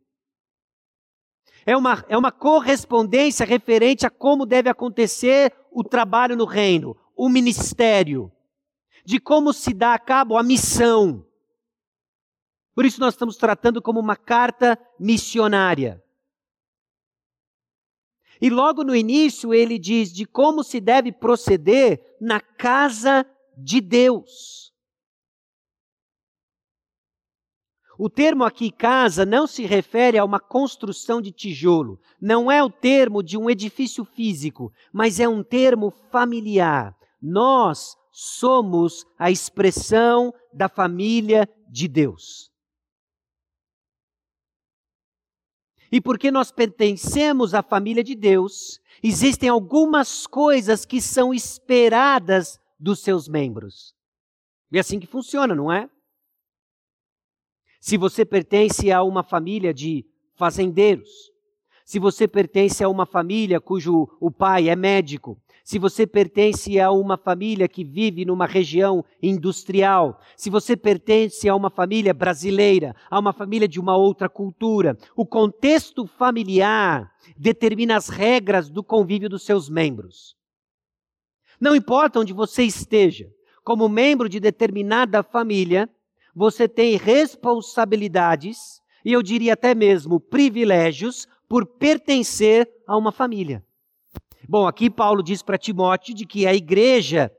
É 1.65 1.75
uma, 1.75 2.03
é 2.09 2.17
uma 2.17 2.31
correspondência 2.31 3.45
referente 3.45 4.05
a 4.05 4.09
como 4.09 4.45
deve 4.45 4.69
acontecer 4.69 5.53
o 5.71 5.83
trabalho 5.83 6.35
no 6.35 6.45
reino, 6.45 6.97
o 7.15 7.29
ministério, 7.29 8.31
de 9.05 9.19
como 9.19 9.53
se 9.53 9.73
dá 9.73 9.93
a 9.93 9.99
cabo 9.99 10.37
a 10.37 10.43
missão. 10.43 11.25
Por 12.75 12.85
isso 12.85 12.99
nós 12.99 13.13
estamos 13.13 13.37
tratando 13.37 13.81
como 13.81 13.99
uma 13.99 14.15
carta 14.15 14.77
missionária. 14.99 16.03
E 18.41 18.49
logo 18.49 18.83
no 18.83 18.95
início 18.95 19.53
ele 19.53 19.77
diz 19.77 20.13
de 20.13 20.25
como 20.25 20.63
se 20.63 20.79
deve 20.79 21.11
proceder 21.11 22.15
na 22.21 22.39
casa 22.39 23.25
de 23.57 23.81
Deus. 23.81 24.69
O 27.97 28.09
termo 28.09 28.45
aqui 28.45 28.71
casa 28.71 29.25
não 29.25 29.45
se 29.45 29.65
refere 29.65 30.17
a 30.17 30.23
uma 30.23 30.39
construção 30.39 31.21
de 31.21 31.33
tijolo, 31.33 31.99
não 32.21 32.49
é 32.49 32.63
o 32.63 32.69
termo 32.69 33.21
de 33.21 33.37
um 33.37 33.49
edifício 33.49 34.05
físico, 34.05 34.71
mas 34.93 35.19
é 35.19 35.27
um 35.27 35.43
termo 35.43 35.91
familiar. 36.09 36.95
Nós 37.21 37.97
somos 38.09 39.05
a 39.17 39.29
expressão 39.29 40.33
da 40.53 40.69
família 40.69 41.49
de 41.67 41.89
Deus. 41.89 42.48
E 45.91 45.99
porque 45.99 46.29
nós 46.29 46.51
pertencemos 46.51 47.53
à 47.53 47.63
família 47.63 48.03
de 48.03 48.15
Deus, 48.15 48.79
existem 49.01 49.49
algumas 49.49 50.27
coisas 50.27 50.85
que 50.85 51.01
são 51.01 51.33
esperadas 51.33 52.59
dos 52.79 52.99
seus 52.99 53.27
membros. 53.27 53.95
E 54.71 54.77
é 54.77 54.79
assim 54.81 54.99
que 54.99 55.07
funciona, 55.07 55.55
não 55.55 55.71
é? 55.71 55.89
Se 57.81 57.97
você 57.97 58.23
pertence 58.23 58.91
a 58.91 59.01
uma 59.01 59.23
família 59.23 59.73
de 59.73 60.05
fazendeiros, 60.35 61.09
se 61.85 61.97
você 61.97 62.27
pertence 62.27 62.83
a 62.83 62.89
uma 62.89 63.05
família 63.05 63.59
cujo 63.59 64.07
o 64.19 64.29
pai 64.29 64.69
é 64.69 64.75
médico, 64.75 65.41
se 65.69 65.77
você 65.77 66.07
pertence 66.07 66.79
a 66.79 66.89
uma 66.89 67.15
família 67.15 67.67
que 67.67 67.83
vive 67.83 68.25
numa 68.25 68.47
região 68.47 69.05
industrial, 69.21 70.19
se 70.35 70.49
você 70.49 70.75
pertence 70.75 71.47
a 71.47 71.55
uma 71.55 71.69
família 71.69 72.11
brasileira, 72.11 72.95
a 73.07 73.19
uma 73.19 73.31
família 73.31 73.67
de 73.67 73.79
uma 73.79 73.95
outra 73.95 74.27
cultura, 74.27 74.97
o 75.15 75.27
contexto 75.27 76.07
familiar 76.07 77.13
determina 77.37 77.95
as 77.95 78.09
regras 78.09 78.67
do 78.67 78.83
convívio 78.83 79.29
dos 79.29 79.43
seus 79.43 79.69
membros. 79.69 80.35
Não 81.61 81.75
importa 81.75 82.19
onde 82.19 82.33
você 82.33 82.63
esteja, 82.63 83.29
como 83.63 83.87
membro 83.87 84.27
de 84.27 84.39
determinada 84.39 85.21
família, 85.21 85.87
você 86.33 86.67
tem 86.67 86.97
responsabilidades 86.97 88.81
e 89.05 89.13
eu 89.13 89.21
diria 89.21 89.53
até 89.53 89.75
mesmo 89.75 90.19
privilégios 90.19 91.27
por 91.47 91.63
pertencer 91.63 92.67
a 92.87 92.97
uma 92.97 93.11
família. 93.11 93.63
Bom, 94.49 94.65
aqui 94.65 94.89
Paulo 94.89 95.21
diz 95.21 95.43
para 95.43 95.59
Timóteo 95.59 96.15
de 96.15 96.25
que 96.25 96.47
a 96.47 96.55
igreja 96.55 97.31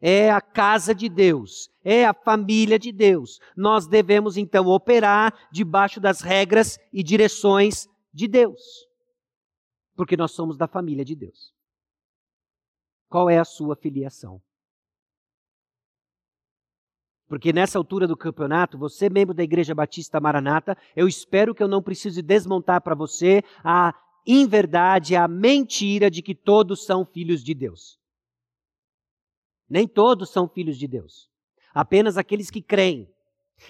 é 0.00 0.30
a 0.30 0.40
casa 0.40 0.94
de 0.94 1.06
Deus, 1.06 1.68
é 1.84 2.06
a 2.06 2.14
família 2.14 2.78
de 2.78 2.90
Deus. 2.90 3.38
Nós 3.54 3.86
devemos 3.86 4.38
então 4.38 4.64
operar 4.64 5.34
debaixo 5.52 6.00
das 6.00 6.22
regras 6.22 6.78
e 6.90 7.02
direções 7.02 7.86
de 8.10 8.26
Deus, 8.26 8.88
porque 9.94 10.16
nós 10.16 10.32
somos 10.32 10.56
da 10.56 10.66
família 10.66 11.04
de 11.04 11.14
Deus. 11.14 11.52
qual 13.10 13.28
é 13.28 13.38
a 13.38 13.44
sua 13.44 13.76
filiação. 13.76 14.40
Porque 17.28 17.52
nessa 17.52 17.76
altura 17.76 18.06
do 18.06 18.16
campeonato, 18.16 18.78
você, 18.78 19.10
membro 19.10 19.34
da 19.34 19.42
Igreja 19.42 19.74
Batista 19.74 20.18
Maranata, 20.20 20.76
eu 20.94 21.06
espero 21.06 21.54
que 21.54 21.62
eu 21.62 21.68
não 21.68 21.82
precise 21.82 22.22
desmontar 22.22 22.80
para 22.80 22.94
você 22.94 23.42
a 23.62 23.92
inverdade, 24.26 25.14
a 25.14 25.28
mentira 25.28 26.10
de 26.10 26.22
que 26.22 26.34
todos 26.34 26.84
são 26.84 27.04
filhos 27.04 27.44
de 27.44 27.54
Deus. 27.54 27.98
Nem 29.68 29.86
todos 29.86 30.30
são 30.30 30.48
filhos 30.48 30.78
de 30.78 30.86
Deus. 30.86 31.28
Apenas 31.74 32.16
aqueles 32.16 32.50
que 32.50 32.62
creem. 32.62 33.08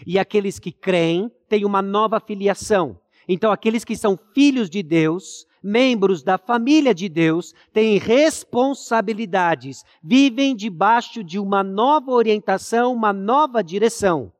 E 0.07 0.19
aqueles 0.19 0.59
que 0.59 0.73
creem 0.73 1.31
têm 1.49 1.65
uma 1.65 1.83
nova 1.83 2.21
filiação. 2.21 3.01
Então, 3.29 3.51
aqueles 3.51 3.85
que 3.85 3.97
são 3.97 4.19
filhos 4.35 4.71
de 4.71 4.83
Deus, 4.83 5.47
membros 5.63 6.23
da 6.23 6.39
família 6.39 6.95
de 6.95 7.09
Deus, 7.09 7.53
têm 7.73 7.99
responsabilidades, 7.99 9.83
vivem 10.03 10.55
debaixo 10.55 11.25
de 11.25 11.39
uma 11.39 11.65
nova 11.65 12.13
orientação, 12.13 12.93
uma 12.93 13.13
nova 13.13 13.63
direção. 13.63 14.33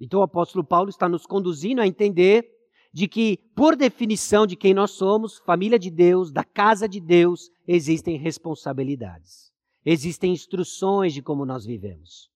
Então, 0.00 0.20
o 0.20 0.22
apóstolo 0.22 0.64
Paulo 0.64 0.90
está 0.90 1.08
nos 1.08 1.26
conduzindo 1.26 1.80
a 1.80 1.86
entender 1.86 2.55
de 2.96 3.06
que, 3.06 3.36
por 3.54 3.76
definição 3.76 4.46
de 4.46 4.56
quem 4.56 4.72
nós 4.72 4.92
somos, 4.92 5.36
família 5.40 5.78
de 5.78 5.90
Deus, 5.90 6.32
da 6.32 6.42
casa 6.42 6.88
de 6.88 6.98
Deus, 6.98 7.50
existem 7.68 8.16
responsabilidades, 8.16 9.52
existem 9.84 10.32
instruções 10.32 11.12
de 11.12 11.20
como 11.20 11.44
nós 11.44 11.66
vivemos. 11.66 12.30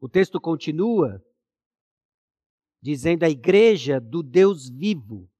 O 0.00 0.08
texto 0.08 0.40
continua 0.40 1.24
dizendo 2.82 3.22
a 3.22 3.30
igreja 3.30 4.00
do 4.00 4.24
Deus 4.24 4.68
vivo. 4.68 5.30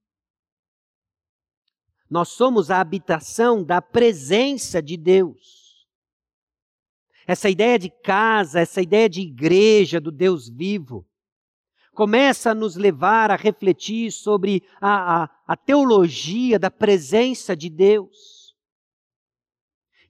Nós 2.09 2.29
somos 2.29 2.71
a 2.71 2.81
habitação 2.81 3.65
da 3.65 3.83
presença 3.83 4.81
de 4.81 4.97
Deus. 4.97 5.89
Essa 7.27 7.51
ideia 7.51 7.81
de 7.81 7.91
casa, 7.91 8.61
essa 8.61 8.81
ideia 8.81 9.11
de 9.11 9.23
igreja 9.23 10.01
do 10.01 10.13
Deus 10.13 10.49
vivo, 10.49 11.05
começa 11.93 12.51
a 12.51 12.55
nos 12.55 12.77
levar 12.77 13.31
a 13.31 13.37
refletir 13.37 14.11
sobre 14.11 14.63
a, 14.81 15.25
a, 15.25 15.31
a 15.47 15.57
teologia 15.57 16.59
da 16.59 16.71
presença 16.71 17.55
de 17.55 17.69
Deus. 17.69 18.57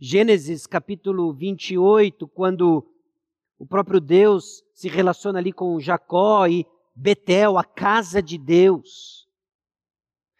Gênesis 0.01 0.66
capítulo 0.66 1.33
28, 1.33 2.27
quando 2.29 2.88
o 3.59 3.66
próprio 3.66 4.01
Deus 4.01 4.64
se 4.75 4.88
relaciona 4.88 5.38
ali 5.38 5.53
com 5.53 5.79
Jacó 5.79 6.47
e 6.47 6.66
Betel, 6.95 7.57
a 7.57 7.64
casa 7.64 8.23
de 8.23 8.37
Deus. 8.37 9.29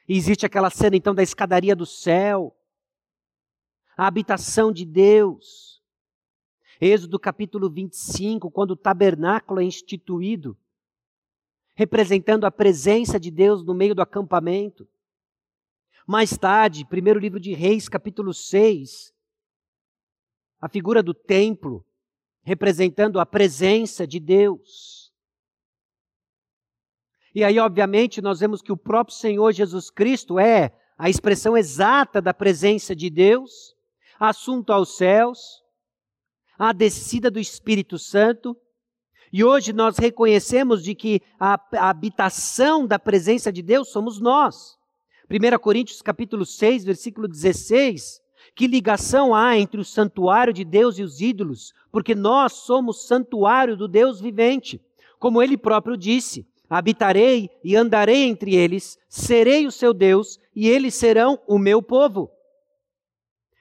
E 0.09 0.16
existe 0.16 0.44
aquela 0.44 0.70
cena 0.70 0.96
então 0.96 1.14
da 1.14 1.22
escadaria 1.22 1.76
do 1.76 1.87
céu, 1.87 2.57
a 3.96 4.07
habitação 4.07 4.72
de 4.72 4.85
Deus. 4.85 5.81
Êxodo 6.81 7.18
capítulo 7.18 7.70
25, 7.70 8.50
quando 8.50 8.72
o 8.72 8.76
tabernáculo 8.76 9.61
é 9.61 9.64
instituído, 9.64 10.57
representando 11.82 12.44
a 12.44 12.50
presença 12.50 13.18
de 13.18 13.28
Deus 13.28 13.64
no 13.64 13.74
meio 13.74 13.92
do 13.92 14.02
acampamento. 14.02 14.88
Mais 16.06 16.38
tarde, 16.38 16.84
primeiro 16.84 17.18
livro 17.18 17.40
de 17.40 17.54
Reis, 17.54 17.88
capítulo 17.88 18.32
6, 18.32 19.12
a 20.60 20.68
figura 20.68 21.02
do 21.02 21.12
templo, 21.12 21.84
representando 22.44 23.18
a 23.18 23.26
presença 23.26 24.06
de 24.06 24.20
Deus. 24.20 25.12
E 27.34 27.42
aí, 27.42 27.58
obviamente, 27.58 28.22
nós 28.22 28.38
vemos 28.38 28.62
que 28.62 28.70
o 28.70 28.76
próprio 28.76 29.16
Senhor 29.16 29.50
Jesus 29.50 29.90
Cristo 29.90 30.38
é 30.38 30.78
a 30.96 31.10
expressão 31.10 31.56
exata 31.56 32.22
da 32.22 32.32
presença 32.32 32.94
de 32.94 33.10
Deus, 33.10 33.74
assunto 34.20 34.72
aos 34.72 34.96
céus, 34.96 35.64
a 36.56 36.72
descida 36.72 37.28
do 37.28 37.40
Espírito 37.40 37.98
Santo. 37.98 38.56
E 39.32 39.42
hoje 39.42 39.72
nós 39.72 39.96
reconhecemos 39.96 40.82
de 40.82 40.94
que 40.94 41.22
a, 41.40 41.58
habitação 41.88 42.86
da 42.86 42.98
presença 42.98 43.50
de 43.50 43.62
Deus 43.62 43.88
somos 43.88 44.20
nós. 44.20 44.76
1 45.30 45.58
Coríntios 45.58 46.02
capítulo 46.02 46.44
6, 46.44 46.84
versículo 46.84 47.26
16, 47.26 48.20
que 48.54 48.66
ligação 48.66 49.34
há 49.34 49.56
entre 49.56 49.80
o 49.80 49.84
santuário 49.84 50.52
de 50.52 50.64
Deus 50.64 50.98
e 50.98 51.02
os 51.02 51.22
ídolos? 51.22 51.72
Porque 51.90 52.14
nós 52.14 52.52
somos 52.52 53.06
santuário 53.06 53.74
do 53.74 53.88
Deus 53.88 54.20
vivente. 54.20 54.78
Como 55.18 55.42
ele 55.42 55.56
próprio 55.56 55.96
disse: 55.96 56.46
habitarei 56.68 57.48
e 57.64 57.74
andarei 57.74 58.24
entre 58.24 58.54
eles, 58.54 58.98
serei 59.08 59.66
o 59.66 59.72
seu 59.72 59.94
Deus 59.94 60.38
e 60.54 60.68
eles 60.68 60.94
serão 60.94 61.40
o 61.46 61.58
meu 61.58 61.80
povo. 61.80 62.30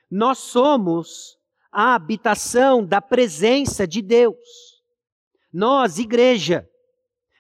Nós 0.09 0.39
somos 0.39 1.37
a 1.71 1.95
habitação 1.95 2.85
da 2.85 3.01
presença 3.01 3.87
de 3.87 4.01
Deus. 4.01 4.70
Nós, 5.53 5.99
igreja, 5.99 6.67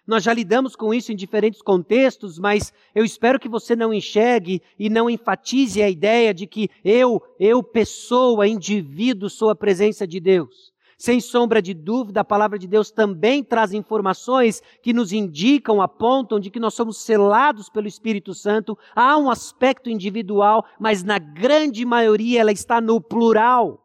nós 0.05 0.23
já 0.23 0.33
lidamos 0.33 0.75
com 0.75 0.93
isso 0.93 1.11
em 1.11 1.15
diferentes 1.15 1.61
contextos, 1.61 2.37
mas 2.37 2.73
eu 2.93 3.05
espero 3.05 3.39
que 3.39 3.47
você 3.47 3.75
não 3.75 3.93
enxergue 3.93 4.61
e 4.77 4.89
não 4.89 5.09
enfatize 5.09 5.81
a 5.81 5.89
ideia 5.89 6.33
de 6.33 6.47
que 6.47 6.69
eu, 6.83 7.21
eu, 7.39 7.63
pessoa, 7.63 8.47
indivíduo, 8.47 9.29
sou 9.29 9.49
a 9.49 9.55
presença 9.55 10.05
de 10.05 10.19
Deus. 10.19 10.71
Sem 10.97 11.19
sombra 11.19 11.61
de 11.61 11.73
dúvida, 11.73 12.21
a 12.21 12.25
palavra 12.25 12.59
de 12.59 12.67
Deus 12.67 12.91
também 12.91 13.43
traz 13.43 13.73
informações 13.73 14.61
que 14.83 14.93
nos 14.93 15.11
indicam, 15.11 15.81
apontam 15.81 16.39
de 16.39 16.51
que 16.51 16.59
nós 16.59 16.73
somos 16.73 16.97
selados 17.01 17.69
pelo 17.69 17.87
Espírito 17.87 18.35
Santo. 18.35 18.77
Há 18.95 19.17
um 19.17 19.29
aspecto 19.29 19.89
individual, 19.89 20.63
mas 20.79 21.03
na 21.03 21.17
grande 21.17 21.85
maioria 21.85 22.41
ela 22.41 22.51
está 22.51 22.79
no 22.79 23.01
plural. 23.01 23.83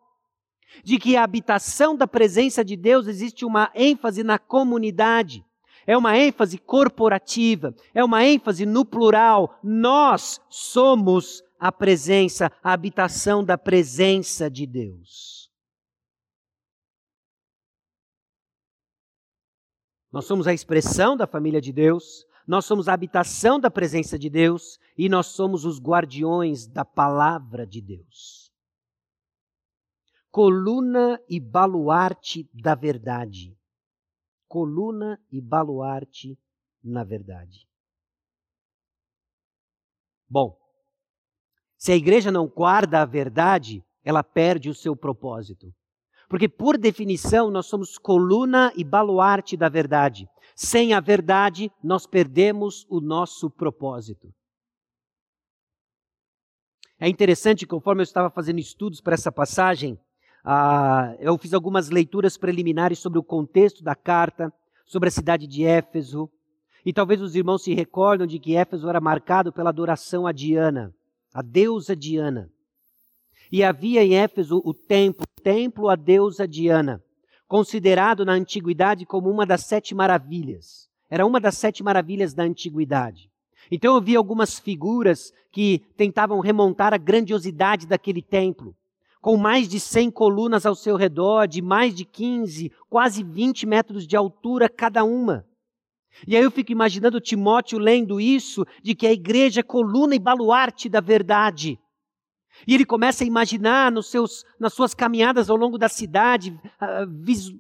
De 0.84 0.98
que 0.98 1.16
a 1.16 1.24
habitação 1.24 1.96
da 1.96 2.06
presença 2.06 2.64
de 2.64 2.76
Deus 2.76 3.06
existe 3.06 3.44
uma 3.44 3.70
ênfase 3.74 4.22
na 4.22 4.38
comunidade 4.38 5.44
é 5.86 5.96
uma 5.96 6.18
ênfase 6.18 6.58
corporativa, 6.58 7.74
é 7.94 8.04
uma 8.04 8.24
ênfase 8.24 8.66
no 8.66 8.84
plural. 8.84 9.56
Nós 9.62 10.40
somos 10.48 11.44
a 11.58 11.70
presença, 11.70 12.50
a 12.62 12.72
habitação 12.72 13.44
da 13.44 13.56
presença 13.56 14.50
de 14.50 14.66
Deus. 14.66 15.48
Nós 20.10 20.24
somos 20.24 20.46
a 20.46 20.52
expressão 20.52 21.16
da 21.16 21.26
família 21.26 21.60
de 21.60 21.72
Deus, 21.72 22.26
nós 22.46 22.64
somos 22.64 22.88
a 22.88 22.92
habitação 22.92 23.60
da 23.60 23.70
presença 23.70 24.18
de 24.18 24.30
Deus 24.30 24.78
e 24.96 25.08
nós 25.08 25.26
somos 25.26 25.64
os 25.64 25.80
guardiões 25.80 26.66
da 26.66 26.84
palavra 26.84 27.66
de 27.66 27.80
Deus. 27.80 28.45
Coluna 30.36 31.18
e 31.30 31.40
baluarte 31.40 32.46
da 32.52 32.74
verdade 32.74 33.56
coluna 34.46 35.20
e 35.30 35.40
baluarte 35.40 36.38
na 36.82 37.04
verdade. 37.04 37.66
Bom, 40.28 40.58
se 41.76 41.92
a 41.92 41.96
igreja 41.96 42.30
não 42.30 42.46
guarda 42.46 43.02
a 43.02 43.04
verdade, 43.04 43.84
ela 44.04 44.22
perde 44.22 44.68
o 44.68 44.74
seu 44.74 44.96
propósito. 44.96 45.72
Porque, 46.28 46.48
por 46.48 46.76
definição, 46.76 47.50
nós 47.50 47.66
somos 47.66 47.96
coluna 47.96 48.72
e 48.76 48.82
baluarte 48.82 49.56
da 49.56 49.68
verdade. 49.68 50.28
Sem 50.54 50.92
a 50.92 51.00
verdade, 51.00 51.70
nós 51.82 52.06
perdemos 52.06 52.84
o 52.88 53.00
nosso 53.00 53.48
propósito. 53.50 54.32
É 56.98 57.08
interessante, 57.08 57.66
conforme 57.66 58.00
eu 58.00 58.04
estava 58.04 58.30
fazendo 58.30 58.58
estudos 58.58 59.00
para 59.00 59.14
essa 59.14 59.30
passagem, 59.30 60.00
ah, 60.48 61.16
eu 61.18 61.36
fiz 61.36 61.52
algumas 61.52 61.90
leituras 61.90 62.36
preliminares 62.36 63.00
sobre 63.00 63.18
o 63.18 63.22
contexto 63.22 63.82
da 63.82 63.96
carta, 63.96 64.52
sobre 64.84 65.08
a 65.08 65.10
cidade 65.10 65.44
de 65.44 65.64
Éfeso. 65.64 66.30
E 66.84 66.92
talvez 66.92 67.20
os 67.20 67.34
irmãos 67.34 67.64
se 67.64 67.74
recordam 67.74 68.28
de 68.28 68.38
que 68.38 68.54
Éfeso 68.54 68.88
era 68.88 69.00
marcado 69.00 69.52
pela 69.52 69.70
adoração 69.70 70.24
a 70.24 70.30
Diana, 70.30 70.94
a 71.34 71.42
deusa 71.42 71.96
Diana. 71.96 72.48
E 73.50 73.64
havia 73.64 74.04
em 74.04 74.14
Éfeso 74.14 74.62
o 74.64 74.72
templo, 74.72 75.24
o 75.24 75.42
templo 75.42 75.88
à 75.88 75.96
deusa 75.96 76.46
Diana, 76.46 77.02
considerado 77.48 78.24
na 78.24 78.34
antiguidade 78.34 79.04
como 79.04 79.28
uma 79.28 79.44
das 79.44 79.64
sete 79.64 79.96
maravilhas. 79.96 80.88
Era 81.10 81.26
uma 81.26 81.40
das 81.40 81.56
sete 81.58 81.82
maravilhas 81.82 82.34
da 82.34 82.44
antiguidade. 82.44 83.28
Então 83.68 83.96
eu 83.96 84.00
vi 84.00 84.14
algumas 84.14 84.60
figuras 84.60 85.32
que 85.50 85.80
tentavam 85.96 86.38
remontar 86.38 86.94
a 86.94 86.98
grandiosidade 86.98 87.84
daquele 87.84 88.22
templo 88.22 88.76
com 89.26 89.36
mais 89.36 89.68
de 89.68 89.80
100 89.80 90.12
colunas 90.12 90.64
ao 90.64 90.76
seu 90.76 90.94
redor, 90.94 91.48
de 91.48 91.60
mais 91.60 91.92
de 91.92 92.04
15, 92.04 92.70
quase 92.88 93.24
20 93.24 93.66
metros 93.66 94.06
de 94.06 94.14
altura 94.14 94.68
cada 94.68 95.02
uma. 95.02 95.44
E 96.28 96.36
aí 96.36 96.44
eu 96.44 96.50
fico 96.52 96.70
imaginando 96.70 97.20
Timóteo 97.20 97.76
lendo 97.76 98.20
isso, 98.20 98.64
de 98.84 98.94
que 98.94 99.04
a 99.04 99.12
igreja 99.12 99.58
é 99.58 99.64
coluna 99.64 100.14
e 100.14 100.20
baluarte 100.20 100.88
da 100.88 101.00
verdade. 101.00 101.76
E 102.68 102.72
ele 102.72 102.84
começa 102.84 103.24
a 103.24 103.26
imaginar 103.26 103.90
nos 103.90 104.12
seus, 104.12 104.44
nas 104.60 104.72
suas 104.72 104.94
caminhadas 104.94 105.50
ao 105.50 105.56
longo 105.56 105.76
da 105.76 105.88
cidade, 105.88 106.56
ah, 106.78 107.04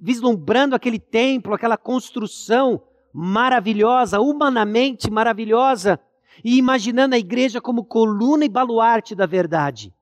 vislumbrando 0.00 0.76
aquele 0.76 1.00
templo, 1.00 1.52
aquela 1.52 1.76
construção 1.76 2.80
maravilhosa, 3.12 4.20
humanamente 4.20 5.10
maravilhosa. 5.10 5.98
e 6.44 6.58
imaginando 6.58 7.16
a 7.16 7.18
igreja 7.18 7.60
como 7.60 7.84
coluna 7.84 8.44
e 8.44 8.48
baluarte 8.48 9.16
da 9.16 9.26
verdade. 9.26 9.92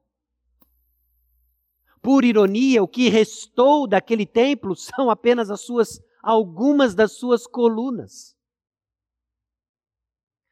Por 2.05 2.23
ironia, 2.23 2.83
o 2.83 2.87
que 2.87 3.09
restou 3.09 3.87
daquele 3.87 4.27
templo 4.27 4.77
são 4.77 5.09
apenas 5.09 5.51
as 5.51 5.63
suas 5.63 5.99
algumas 6.23 6.95
das 6.95 7.13
suas 7.13 7.47
colunas. 7.47 8.37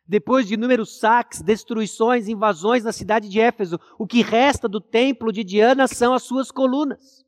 Depois 0.06 0.48
de 0.48 0.54
inúmeros 0.54 0.98
saques, 0.98 1.42
destruições, 1.42 2.26
invasões 2.26 2.84
na 2.84 2.92
cidade 2.92 3.28
de 3.28 3.38
Éfeso, 3.38 3.78
o 3.98 4.06
que 4.06 4.22
resta 4.22 4.66
do 4.66 4.80
templo 4.80 5.30
de 5.30 5.44
Diana 5.44 5.86
são 5.86 6.14
as 6.14 6.22
suas 6.22 6.50
colunas. 6.50 7.22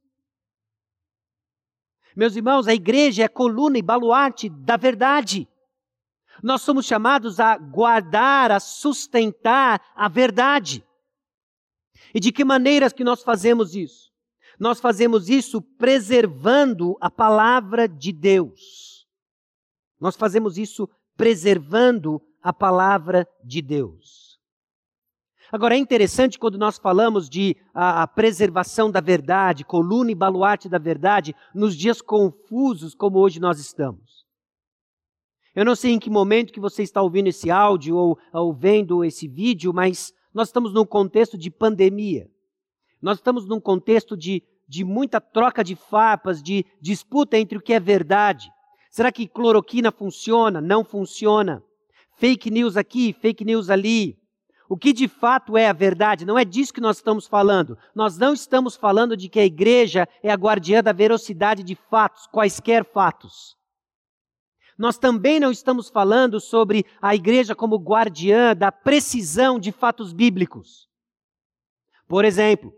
Meus 2.17 2.35
irmãos, 2.35 2.67
a 2.67 2.73
igreja 2.73 3.25
é 3.25 3.29
coluna 3.29 3.77
e 3.77 3.83
baluarte 3.83 4.49
da 4.49 4.79
verdade. 4.79 5.47
Nós 6.43 6.63
somos 6.63 6.87
chamados 6.87 7.41
a 7.41 7.59
guardar, 7.59 8.51
a 8.51 8.59
sustentar 8.59 9.83
a 9.95 10.09
verdade. 10.09 10.83
E 12.15 12.21
de 12.21 12.33
que 12.33 12.43
maneiras 12.43 12.93
que 12.95 13.05
nós 13.05 13.23
fazemos 13.23 13.75
isso? 13.75 14.14
Nós 14.59 14.81
fazemos 14.81 15.29
isso 15.29 15.61
preservando 15.61 16.97
a 17.01 17.11
palavra 17.11 17.89
de 17.89 18.13
Deus. 18.13 19.07
Nós 20.01 20.17
fazemos 20.17 20.59
isso 20.59 20.89
preservando 21.17 22.21
a 22.43 22.53
palavra 22.53 23.27
de 23.43 23.63
Deus. 23.63 24.39
Agora 25.51 25.77
é 25.77 25.79
interessante 25.79 26.39
quando 26.39 26.59
nós 26.59 26.79
falamos 26.79 27.29
de 27.29 27.57
a, 27.73 28.03
a, 28.03 28.07
preservação 28.09 28.91
da 28.91 29.01
verdade, 29.01 29.65
coluna 29.65 30.11
e 30.11 30.15
baluarte 30.15 30.69
da 30.69 30.79
verdade, 30.79 31.35
nos 31.55 31.77
dias 31.77 32.03
confusos 32.03 32.95
como 32.95 33.19
hoje 33.19 33.39
nós 33.39 33.59
estamos. 33.61 34.25
Eu 35.55 35.65
não 35.65 35.77
sei 35.77 35.93
em 35.93 35.99
que 36.01 36.11
momento 36.11 36.53
que 36.53 36.59
você 36.59 36.83
está 36.83 37.01
ouvindo 37.01 37.29
esse 37.29 37.51
áudio 37.51 37.97
ou, 37.97 38.19
ou 38.33 38.53
vendo 38.53 39.05
esse 39.05 39.29
vídeo, 39.29 39.73
mas 39.73 40.13
nós 40.33 40.49
estamos 40.49 40.75
num 40.75 40.85
contexto 40.85 41.39
de 41.39 41.51
pandemia. 41.51 42.29
Nós 43.05 43.19
estamos 43.19 43.47
num 43.47 43.61
contexto 43.61 44.17
de, 44.17 44.43
de 44.67 44.83
muita 44.83 45.21
troca 45.21 45.63
de 45.63 45.77
farpas, 45.77 46.43
de 46.43 46.65
disputa 46.81 47.37
entre 47.37 47.59
o 47.59 47.61
que 47.61 47.75
é 47.75 47.79
verdade. 47.79 48.51
Será 48.91 49.13
que 49.13 49.29
cloroquina 49.29 49.93
funciona? 49.93 50.59
Não 50.59 50.83
funciona 50.83 51.63
fake 52.17 52.51
news 52.51 52.79
aqui, 52.79 53.13
fake 53.13 53.45
news 53.45 53.69
ali. 53.69 54.19
O 54.71 54.75
que 54.75 54.91
de 54.91 55.07
fato 55.07 55.55
é 55.55 55.69
a 55.69 55.73
verdade? 55.75 56.25
Não 56.25 56.39
é 56.39 56.47
disso 56.47 56.73
que 56.73 56.81
nós 56.81 56.97
estamos 56.97 57.27
falando. 57.27 57.77
Nós 57.95 58.17
não 58.17 58.33
estamos 58.33 58.75
falando 58.75 59.15
de 59.19 59.29
que 59.29 59.39
a 59.39 59.45
igreja 59.45 60.09
é 60.23 60.31
a 60.31 60.35
guardiã 60.35 60.83
da 60.83 60.93
velocidade 60.93 61.63
de 61.63 61.75
fatos, 61.75 62.27
quaisquer 62.29 62.87
fatos. 62.87 63.55
Nós 64.79 64.97
também 64.97 65.39
não 65.39 65.51
estamos 65.51 65.91
falando 65.91 66.41
sobre 66.41 66.87
a 67.03 67.15
igreja 67.15 67.55
como 67.55 67.77
guardiã 67.77 68.57
da 68.57 68.73
precisão 68.73 69.59
de 69.61 69.73
fatos 69.73 70.15
bíblicos. 70.15 70.89
Por 72.09 72.25
exemplo, 72.25 72.75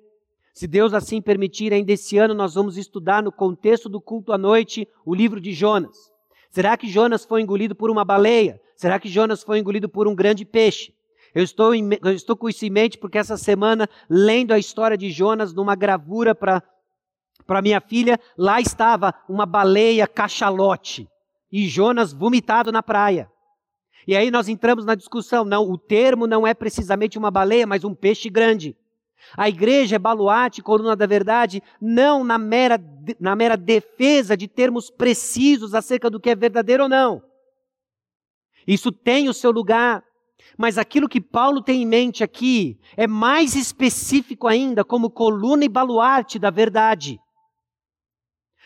se 0.56 0.66
Deus 0.66 0.94
assim 0.94 1.20
permitir, 1.20 1.70
ainda 1.74 1.92
esse 1.92 2.16
ano 2.16 2.32
nós 2.32 2.54
vamos 2.54 2.78
estudar 2.78 3.22
no 3.22 3.30
contexto 3.30 3.90
do 3.90 4.00
culto 4.00 4.32
à 4.32 4.38
noite 4.38 4.88
o 5.04 5.14
livro 5.14 5.38
de 5.38 5.52
Jonas. 5.52 6.10
Será 6.50 6.78
que 6.78 6.88
Jonas 6.88 7.26
foi 7.26 7.42
engolido 7.42 7.74
por 7.74 7.90
uma 7.90 8.06
baleia? 8.06 8.58
Será 8.74 8.98
que 8.98 9.06
Jonas 9.06 9.42
foi 9.42 9.58
engolido 9.58 9.86
por 9.86 10.08
um 10.08 10.14
grande 10.14 10.46
peixe? 10.46 10.94
Eu 11.34 11.44
estou, 11.44 11.74
em, 11.74 11.90
eu 12.02 12.12
estou 12.14 12.34
com 12.34 12.48
isso 12.48 12.64
em 12.64 12.70
mente 12.70 12.96
porque 12.96 13.18
essa 13.18 13.36
semana, 13.36 13.86
lendo 14.08 14.52
a 14.52 14.58
história 14.58 14.96
de 14.96 15.10
Jonas 15.10 15.52
numa 15.52 15.74
gravura 15.74 16.34
para 16.34 16.62
minha 17.62 17.82
filha, 17.82 18.18
lá 18.34 18.58
estava 18.58 19.12
uma 19.28 19.44
baleia 19.44 20.06
cachalote 20.06 21.06
e 21.52 21.68
Jonas 21.68 22.14
vomitado 22.14 22.72
na 22.72 22.82
praia. 22.82 23.30
E 24.08 24.16
aí 24.16 24.30
nós 24.30 24.48
entramos 24.48 24.86
na 24.86 24.94
discussão. 24.94 25.44
Não, 25.44 25.70
o 25.70 25.76
termo 25.76 26.26
não 26.26 26.46
é 26.46 26.54
precisamente 26.54 27.18
uma 27.18 27.30
baleia, 27.30 27.66
mas 27.66 27.84
um 27.84 27.94
peixe 27.94 28.30
grande. 28.30 28.74
A 29.36 29.48
igreja 29.48 29.96
é 29.96 29.98
baluarte, 29.98 30.62
coluna 30.62 30.94
da 30.94 31.06
verdade, 31.06 31.62
não 31.80 32.22
na 32.22 32.38
mera, 32.38 32.78
na 33.18 33.34
mera 33.34 33.56
defesa 33.56 34.36
de 34.36 34.46
termos 34.46 34.90
precisos 34.90 35.74
acerca 35.74 36.08
do 36.08 36.20
que 36.20 36.30
é 36.30 36.34
verdadeiro 36.34 36.84
ou 36.84 36.88
não. 36.88 37.22
Isso 38.66 38.90
tem 38.92 39.28
o 39.28 39.34
seu 39.34 39.50
lugar. 39.50 40.04
Mas 40.56 40.78
aquilo 40.78 41.08
que 41.08 41.20
Paulo 41.20 41.62
tem 41.62 41.82
em 41.82 41.86
mente 41.86 42.22
aqui 42.22 42.78
é 42.96 43.06
mais 43.06 43.54
específico 43.54 44.46
ainda, 44.46 44.84
como 44.84 45.10
coluna 45.10 45.64
e 45.64 45.68
baluarte 45.68 46.38
da 46.38 46.50
verdade. 46.50 47.18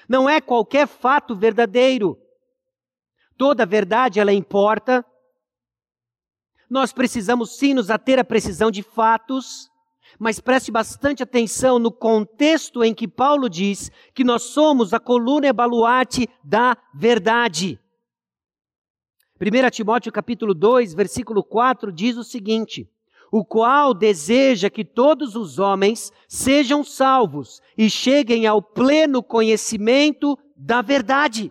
Não 0.09 0.29
é 0.29 0.41
qualquer 0.41 0.87
fato 0.87 1.35
verdadeiro. 1.35 2.19
Toda 3.37 3.65
verdade 3.65 4.21
ela 4.21 4.33
importa. 4.33 5.05
Nós 6.69 6.93
precisamos 6.93 7.57
sim 7.57 7.75
nos 7.75 7.91
ater 7.91 8.19
à 8.19 8.25
precisão 8.25 8.71
de 8.71 8.83
fatos, 8.83 9.70
mas 10.21 10.39
preste 10.39 10.71
bastante 10.71 11.23
atenção 11.23 11.79
no 11.79 11.91
contexto 11.91 12.85
em 12.85 12.93
que 12.93 13.09
Paulo 13.09 13.49
diz 13.49 13.91
que 14.15 14.23
nós 14.23 14.43
somos 14.43 14.93
a 14.93 15.01
coluna 15.01 15.47
e 15.47 15.53
baluarte 15.53 16.29
da 16.45 16.77
verdade. 16.95 17.81
1 19.41 19.71
Timóteo 19.71 20.13
capítulo 20.13 20.53
2, 20.53 20.93
versículo 20.93 21.43
4 21.43 21.91
diz 21.91 22.19
o 22.19 22.23
seguinte: 22.23 22.87
o 23.33 23.43
qual 23.43 23.95
deseja 23.95 24.69
que 24.69 24.85
todos 24.85 25.37
os 25.37 25.59
homens 25.59 26.13
sejam 26.29 26.85
salvos 26.85 27.63
e 27.79 27.89
cheguem 27.89 28.47
ao 28.47 28.61
pleno 28.61 29.23
conhecimento 29.23 30.39
da 30.55 30.83
verdade. 30.83 31.51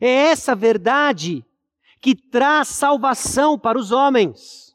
É 0.00 0.08
essa 0.08 0.54
verdade 0.54 1.44
que 2.00 2.14
traz 2.14 2.68
salvação 2.68 3.58
para 3.58 3.78
os 3.78 3.92
homens. 3.92 4.69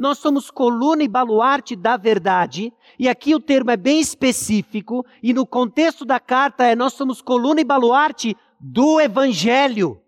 Nós 0.00 0.16
somos 0.16 0.50
coluna 0.50 1.02
e 1.02 1.08
baluarte 1.08 1.76
da 1.76 1.98
verdade, 1.98 2.72
e 2.98 3.06
aqui 3.06 3.34
o 3.34 3.38
termo 3.38 3.70
é 3.70 3.76
bem 3.76 4.00
específico, 4.00 5.04
e 5.22 5.34
no 5.34 5.44
contexto 5.46 6.06
da 6.06 6.18
carta 6.18 6.64
é 6.64 6.74
nós 6.74 6.94
somos 6.94 7.20
coluna 7.20 7.60
e 7.60 7.64
baluarte 7.64 8.34
do 8.58 8.98
evangelho. 8.98 10.00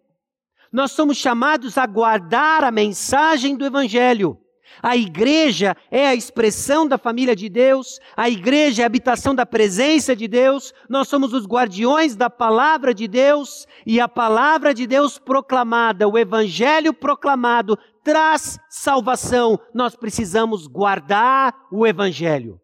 Nós 0.72 0.92
somos 0.92 1.18
chamados 1.18 1.76
a 1.76 1.84
guardar 1.84 2.64
a 2.64 2.70
mensagem 2.70 3.54
do 3.54 3.66
Evangelho. 3.66 4.41
A 4.80 4.96
igreja 4.96 5.76
é 5.90 6.06
a 6.06 6.14
expressão 6.14 6.86
da 6.86 6.96
família 6.96 7.34
de 7.34 7.48
Deus, 7.48 7.98
a 8.16 8.30
igreja 8.30 8.82
é 8.82 8.84
a 8.84 8.86
habitação 8.86 9.34
da 9.34 9.44
presença 9.44 10.14
de 10.14 10.28
Deus, 10.28 10.72
nós 10.88 11.08
somos 11.08 11.32
os 11.32 11.46
guardiões 11.46 12.14
da 12.14 12.30
palavra 12.30 12.94
de 12.94 13.08
Deus, 13.08 13.66
e 13.84 14.00
a 14.00 14.08
palavra 14.08 14.72
de 14.72 14.86
Deus 14.86 15.18
proclamada, 15.18 16.08
o 16.08 16.16
evangelho 16.16 16.94
proclamado, 16.94 17.76
traz 18.04 18.58
salvação. 18.68 19.58
Nós 19.74 19.96
precisamos 19.96 20.66
guardar 20.66 21.54
o 21.70 21.86
evangelho. 21.86 22.60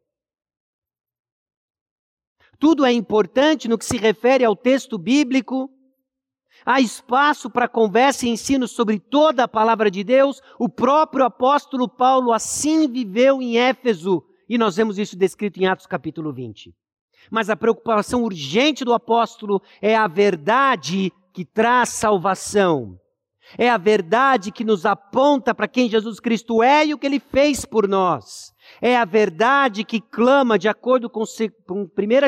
Tudo 2.59 2.85
é 2.85 2.93
importante 2.93 3.69
no 3.69 3.79
que 3.79 3.85
se 3.85 3.97
refere 3.97 4.45
ao 4.45 4.57
texto 4.57 4.99
bíblico, 4.99 5.71
há 6.69 6.83
espaço 6.83 7.49
para 7.49 7.67
conversa 7.67 8.27
e 8.27 8.29
ensino 8.29 8.69
sobre 8.69 8.99
toda 8.99 9.45
a 9.45 9.49
palavra 9.49 9.91
de 9.91 10.05
Deus. 10.05 10.43
O 10.59 10.69
próprio 10.69 11.25
apóstolo 11.25 11.89
Paulo 11.89 12.31
assim 12.31 12.87
viveu 12.87 13.41
em 13.41 13.57
Éfeso, 13.57 14.23
e 14.47 14.59
nós 14.59 14.77
vemos 14.77 14.99
isso 14.99 15.17
descrito 15.17 15.59
em 15.59 15.67
Atos 15.67 15.87
capítulo 15.87 16.31
20. 16.31 16.75
Mas 17.31 17.49
a 17.49 17.57
preocupação 17.57 18.23
urgente 18.23 18.85
do 18.85 18.93
apóstolo 18.93 19.63
é 19.81 19.97
a 19.97 20.07
verdade 20.07 21.11
que 21.33 21.43
traz 21.43 21.89
salvação. 21.89 22.99
É 23.57 23.71
a 23.71 23.79
verdade 23.79 24.53
que 24.53 24.63
nos 24.63 24.85
aponta 24.85 25.55
para 25.55 25.67
quem 25.67 25.89
Jesus 25.89 26.21
Cristo 26.21 26.63
é 26.63 26.85
e 26.85 26.93
o 26.93 26.99
que 26.99 27.07
ele 27.07 27.19
fez 27.19 27.65
por 27.65 27.89
nós. 27.89 28.53
É 28.83 28.95
a 28.95 29.07
verdade 29.07 29.85
que 29.85 30.03
clama, 30.03 30.59
de 30.59 30.69
acordo 30.69 31.09
com 31.09 31.23
1 31.23 31.25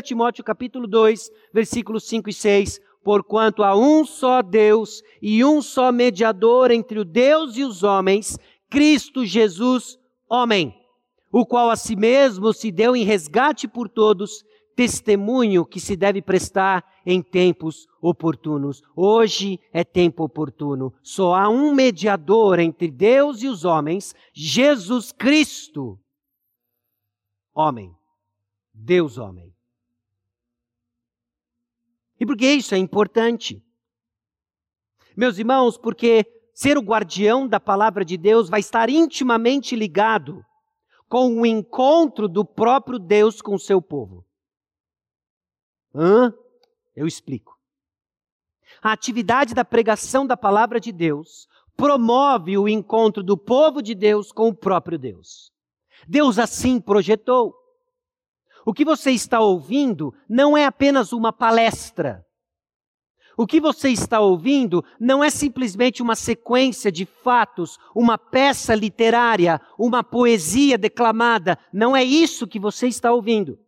Timóteo 0.02 0.42
capítulo 0.42 0.86
2, 0.86 1.30
versículos 1.52 2.04
5 2.04 2.30
e 2.30 2.32
6, 2.32 2.80
porquanto 3.02 3.62
há 3.62 3.76
um 3.76 4.04
só 4.04 4.42
Deus 4.42 5.02
e 5.20 5.44
um 5.44 5.62
só 5.62 5.90
mediador 5.90 6.70
entre 6.70 6.98
o 6.98 7.04
Deus 7.04 7.56
e 7.56 7.64
os 7.64 7.82
homens, 7.82 8.38
Cristo 8.68 9.24
Jesus, 9.24 9.98
homem, 10.28 10.74
o 11.32 11.46
qual 11.46 11.70
a 11.70 11.76
si 11.76 11.96
mesmo 11.96 12.52
se 12.52 12.70
deu 12.70 12.94
em 12.94 13.04
resgate 13.04 13.66
por 13.66 13.88
todos, 13.88 14.44
testemunho 14.76 15.66
que 15.66 15.78
se 15.78 15.96
deve 15.96 16.22
prestar 16.22 16.84
em 17.04 17.22
tempos 17.22 17.86
oportunos. 18.00 18.82
Hoje 18.96 19.58
é 19.72 19.84
tempo 19.84 20.24
oportuno. 20.24 20.92
Só 21.02 21.34
há 21.34 21.48
um 21.48 21.74
mediador 21.74 22.58
entre 22.58 22.90
Deus 22.90 23.42
e 23.42 23.48
os 23.48 23.64
homens, 23.64 24.14
Jesus 24.32 25.12
Cristo, 25.12 25.98
homem, 27.54 27.92
Deus 28.72 29.18
homem. 29.18 29.52
E 32.20 32.26
por 32.26 32.36
que 32.36 32.52
isso 32.52 32.74
é 32.74 32.78
importante? 32.78 33.64
Meus 35.16 35.38
irmãos, 35.38 35.78
porque 35.78 36.26
ser 36.54 36.76
o 36.76 36.82
guardião 36.82 37.48
da 37.48 37.58
palavra 37.58 38.04
de 38.04 38.18
Deus 38.18 38.50
vai 38.50 38.60
estar 38.60 38.90
intimamente 38.90 39.74
ligado 39.74 40.44
com 41.08 41.40
o 41.40 41.46
encontro 41.46 42.28
do 42.28 42.44
próprio 42.44 42.98
Deus 42.98 43.40
com 43.40 43.54
o 43.54 43.58
seu 43.58 43.80
povo. 43.80 44.24
Hã? 45.94 46.32
Eu 46.94 47.06
explico. 47.06 47.58
A 48.82 48.92
atividade 48.92 49.54
da 49.54 49.64
pregação 49.64 50.26
da 50.26 50.36
palavra 50.36 50.78
de 50.78 50.92
Deus 50.92 51.48
promove 51.76 52.56
o 52.56 52.68
encontro 52.68 53.22
do 53.22 53.36
povo 53.36 53.82
de 53.82 53.94
Deus 53.94 54.30
com 54.30 54.48
o 54.48 54.54
próprio 54.54 54.98
Deus. 54.98 55.50
Deus 56.06 56.38
assim 56.38 56.80
projetou. 56.80 57.54
O 58.70 58.72
que 58.72 58.84
você 58.84 59.10
está 59.10 59.40
ouvindo 59.40 60.14
não 60.28 60.56
é 60.56 60.64
apenas 60.64 61.12
uma 61.12 61.32
palestra. 61.32 62.24
O 63.36 63.44
que 63.44 63.60
você 63.60 63.88
está 63.88 64.20
ouvindo 64.20 64.84
não 65.00 65.24
é 65.24 65.28
simplesmente 65.28 66.00
uma 66.00 66.14
sequência 66.14 66.92
de 66.92 67.04
fatos, 67.04 67.80
uma 67.92 68.16
peça 68.16 68.72
literária, 68.72 69.60
uma 69.76 70.04
poesia 70.04 70.78
declamada. 70.78 71.58
Não 71.72 71.96
é 71.96 72.04
isso 72.04 72.46
que 72.46 72.60
você 72.60 72.86
está 72.86 73.12
ouvindo. 73.12 73.58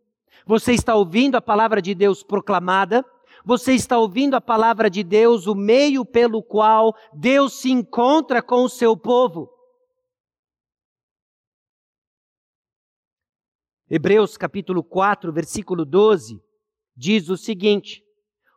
Você 0.47 0.71
está 0.71 0.95
ouvindo 0.95 1.35
a 1.35 1.41
palavra 1.41 1.81
de 1.81 1.93
Deus 1.93 2.23
proclamada, 2.23 3.03
você 3.43 3.73
está 3.73 3.97
ouvindo 3.97 4.35
a 4.35 4.41
palavra 4.41 4.89
de 4.89 5.03
Deus, 5.03 5.47
o 5.47 5.53
meio 5.53 6.05
pelo 6.05 6.41
qual 6.41 6.95
Deus 7.13 7.59
se 7.59 7.69
encontra 7.69 8.41
com 8.41 8.63
o 8.63 8.69
seu 8.69 8.95
povo. 8.95 9.52
Hebreus 13.95 14.37
capítulo 14.37 14.83
4, 14.83 15.31
versículo 15.31 15.85
12, 15.85 16.41
diz 16.97 17.29
o 17.29 17.37
seguinte: 17.37 18.03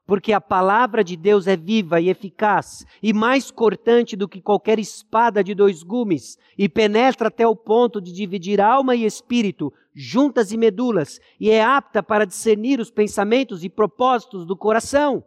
porque 0.07 0.33
a 0.33 0.41
palavra 0.41 1.05
de 1.05 1.15
Deus 1.15 1.47
é 1.47 1.55
viva 1.55 2.01
e 2.01 2.09
eficaz, 2.09 2.87
e 3.03 3.13
mais 3.13 3.51
cortante 3.51 4.17
do 4.17 4.27
que 4.27 4.41
qualquer 4.41 4.79
espada 4.79 5.45
de 5.45 5.55
dois 5.55 5.83
gumes, 5.83 6.39
e 6.57 6.71
penetra 6.71 7.29
até 7.29 7.47
o 7.47 7.55
ponto 7.55 8.01
de 8.01 8.15
dividir 8.15 8.63
alma 8.63 8.97
e 8.97 9.05
espírito, 9.05 9.71
juntas 9.95 10.53
e 10.53 10.57
medulas, 10.57 11.21
e 11.39 11.51
é 11.51 11.63
apta 11.63 12.03
para 12.03 12.25
discernir 12.25 12.81
os 12.81 12.91
pensamentos 12.91 13.63
e 13.63 13.69
propósitos 13.69 14.47
do 14.47 14.57
coração. 14.57 15.23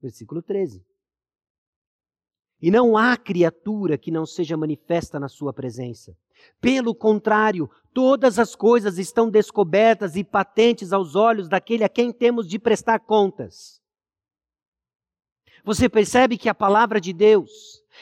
Versículo 0.00 0.40
13. 0.42 0.80
E 2.60 2.70
não 2.70 2.96
há 2.96 3.16
criatura 3.16 3.98
que 3.98 4.12
não 4.12 4.24
seja 4.24 4.56
manifesta 4.56 5.18
na 5.18 5.28
sua 5.28 5.52
presença. 5.52 6.16
Pelo 6.60 6.94
contrário, 6.94 7.70
todas 7.92 8.38
as 8.38 8.54
coisas 8.54 8.98
estão 8.98 9.30
descobertas 9.30 10.16
e 10.16 10.24
patentes 10.24 10.92
aos 10.92 11.14
olhos 11.14 11.48
daquele 11.48 11.84
a 11.84 11.88
quem 11.88 12.12
temos 12.12 12.48
de 12.48 12.58
prestar 12.58 13.00
contas. 13.00 13.80
Você 15.64 15.88
percebe 15.88 16.36
que 16.36 16.48
a 16.48 16.54
palavra 16.54 17.00
de 17.00 17.12
Deus, 17.12 17.50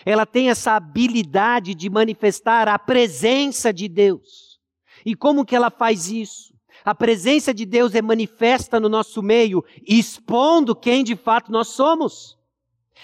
ela 0.05 0.25
tem 0.25 0.49
essa 0.49 0.73
habilidade 0.73 1.75
de 1.75 1.91
manifestar 1.91 2.69
a 2.69 2.79
presença 2.79 3.73
de 3.73 3.89
Deus. 3.89 4.59
E 5.05 5.15
como 5.15 5.45
que 5.45 5.55
ela 5.55 5.71
faz 5.71 6.11
isso? 6.11 6.55
A 6.85 6.95
presença 6.95 7.53
de 7.53 7.67
Deus 7.67 7.95
é 7.95 8.01
manifesta 8.01 8.81
no 8.81 8.89
nosso 8.89 9.23
meio, 9.23 9.63
expondo 9.87 10.75
quem 10.75 11.05
de 11.05 11.15
fato 11.15 11.53
nós 11.53 11.69
somos. 11.69 12.40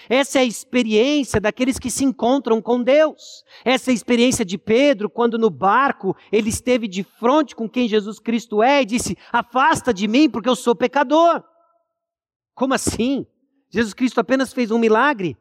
Essa 0.09 0.39
é 0.39 0.41
a 0.41 0.45
experiência 0.45 1.39
daqueles 1.39 1.77
que 1.79 1.89
se 1.89 2.03
encontram 2.03 2.61
com 2.61 2.81
Deus. 2.81 3.43
Essa 3.65 3.89
é 3.89 3.91
a 3.91 3.95
experiência 3.95 4.45
de 4.45 4.57
Pedro, 4.57 5.09
quando 5.09 5.37
no 5.37 5.49
barco 5.49 6.15
ele 6.31 6.49
esteve 6.49 6.87
de 6.87 7.03
frente 7.03 7.55
com 7.55 7.69
quem 7.69 7.87
Jesus 7.87 8.19
Cristo 8.19 8.61
é 8.63 8.81
e 8.81 8.85
disse: 8.85 9.17
Afasta 9.31 9.93
de 9.93 10.07
mim, 10.07 10.29
porque 10.29 10.49
eu 10.49 10.55
sou 10.55 10.75
pecador. 10.75 11.43
Como 12.53 12.73
assim? 12.73 13.25
Jesus 13.69 13.93
Cristo 13.93 14.19
apenas 14.19 14.53
fez 14.53 14.71
um 14.71 14.79
milagre, 14.79 15.37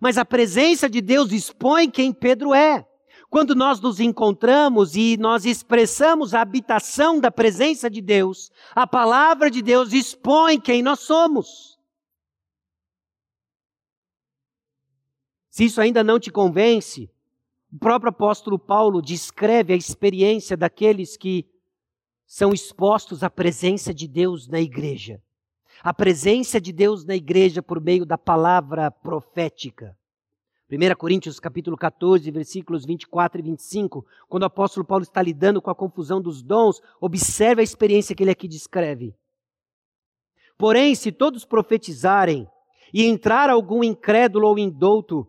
mas 0.00 0.18
a 0.18 0.24
presença 0.24 0.88
de 0.88 1.00
Deus 1.00 1.32
expõe 1.32 1.88
quem 1.88 2.12
Pedro 2.12 2.52
é. 2.52 2.86
Quando 3.30 3.54
nós 3.54 3.80
nos 3.80 4.00
encontramos 4.00 4.96
e 4.96 5.16
nós 5.16 5.44
expressamos 5.44 6.34
a 6.34 6.40
habitação 6.40 7.20
da 7.20 7.30
presença 7.30 7.88
de 7.88 8.00
Deus, 8.00 8.50
a 8.74 8.88
palavra 8.88 9.48
de 9.48 9.62
Deus 9.62 9.92
expõe 9.92 10.60
quem 10.60 10.82
nós 10.82 11.00
somos. 11.00 11.78
Se 15.50 15.64
isso 15.64 15.80
ainda 15.80 16.04
não 16.04 16.18
te 16.18 16.30
convence, 16.30 17.10
o 17.72 17.78
próprio 17.78 18.10
apóstolo 18.10 18.58
Paulo 18.58 19.02
descreve 19.02 19.72
a 19.72 19.76
experiência 19.76 20.56
daqueles 20.56 21.16
que 21.16 21.44
são 22.24 22.52
expostos 22.52 23.24
à 23.24 23.28
presença 23.28 23.92
de 23.92 24.06
Deus 24.06 24.46
na 24.46 24.60
igreja. 24.60 25.20
A 25.82 25.92
presença 25.92 26.60
de 26.60 26.72
Deus 26.72 27.04
na 27.04 27.16
igreja 27.16 27.60
por 27.60 27.80
meio 27.80 28.06
da 28.06 28.16
palavra 28.16 28.90
profética. 28.90 29.96
1 30.70 30.94
Coríntios 30.96 31.40
capítulo 31.40 31.76
14, 31.76 32.30
versículos 32.30 32.84
24 32.84 33.40
e 33.40 33.42
25, 33.42 34.06
quando 34.28 34.44
o 34.44 34.46
apóstolo 34.46 34.86
Paulo 34.86 35.02
está 35.02 35.20
lidando 35.20 35.60
com 35.60 35.70
a 35.70 35.74
confusão 35.74 36.22
dos 36.22 36.42
dons, 36.42 36.80
observe 37.00 37.60
a 37.60 37.64
experiência 37.64 38.14
que 38.14 38.22
ele 38.22 38.30
aqui 38.30 38.46
descreve. 38.46 39.12
Porém, 40.56 40.94
se 40.94 41.10
todos 41.10 41.44
profetizarem 41.44 42.46
e 42.94 43.04
entrar 43.04 43.50
algum 43.50 43.82
incrédulo 43.82 44.46
ou 44.46 44.56
indouto, 44.56 45.26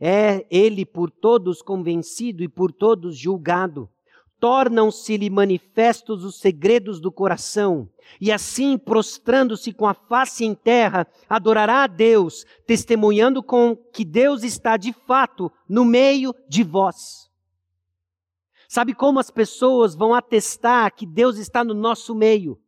é 0.00 0.46
ele 0.50 0.86
por 0.86 1.10
todos 1.10 1.60
convencido 1.60 2.42
e 2.42 2.48
por 2.48 2.72
todos 2.72 3.16
julgado. 3.16 3.88
Tornam-se-lhe 4.38 5.28
manifestos 5.28 6.24
os 6.24 6.40
segredos 6.40 6.98
do 6.98 7.12
coração, 7.12 7.86
e 8.18 8.32
assim, 8.32 8.78
prostrando-se 8.78 9.70
com 9.70 9.86
a 9.86 9.92
face 9.92 10.46
em 10.46 10.54
terra, 10.54 11.06
adorará 11.28 11.82
a 11.82 11.86
Deus, 11.86 12.46
testemunhando 12.66 13.42
com 13.42 13.76
que 13.76 14.02
Deus 14.02 14.42
está 14.42 14.78
de 14.78 14.94
fato 14.94 15.52
no 15.68 15.84
meio 15.84 16.34
de 16.48 16.62
vós. 16.62 17.28
Sabe 18.66 18.94
como 18.94 19.18
as 19.18 19.30
pessoas 19.30 19.94
vão 19.94 20.14
atestar 20.14 20.94
que 20.94 21.04
Deus 21.04 21.36
está 21.36 21.62
no 21.62 21.74
nosso 21.74 22.14
meio? 22.14 22.58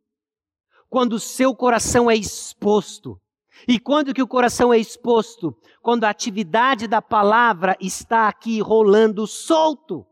Quando 0.89 1.13
o 1.13 1.19
seu 1.19 1.55
coração 1.55 2.11
é 2.11 2.15
exposto 2.15 3.19
e 3.67 3.79
quando 3.79 4.13
que 4.13 4.21
o 4.21 4.27
coração 4.27 4.73
é 4.73 4.77
exposto? 4.77 5.55
Quando 5.81 6.03
a 6.03 6.09
atividade 6.09 6.87
da 6.87 7.01
palavra 7.01 7.77
está 7.79 8.27
aqui 8.27 8.59
rolando 8.59 9.25
solto. 9.27 10.05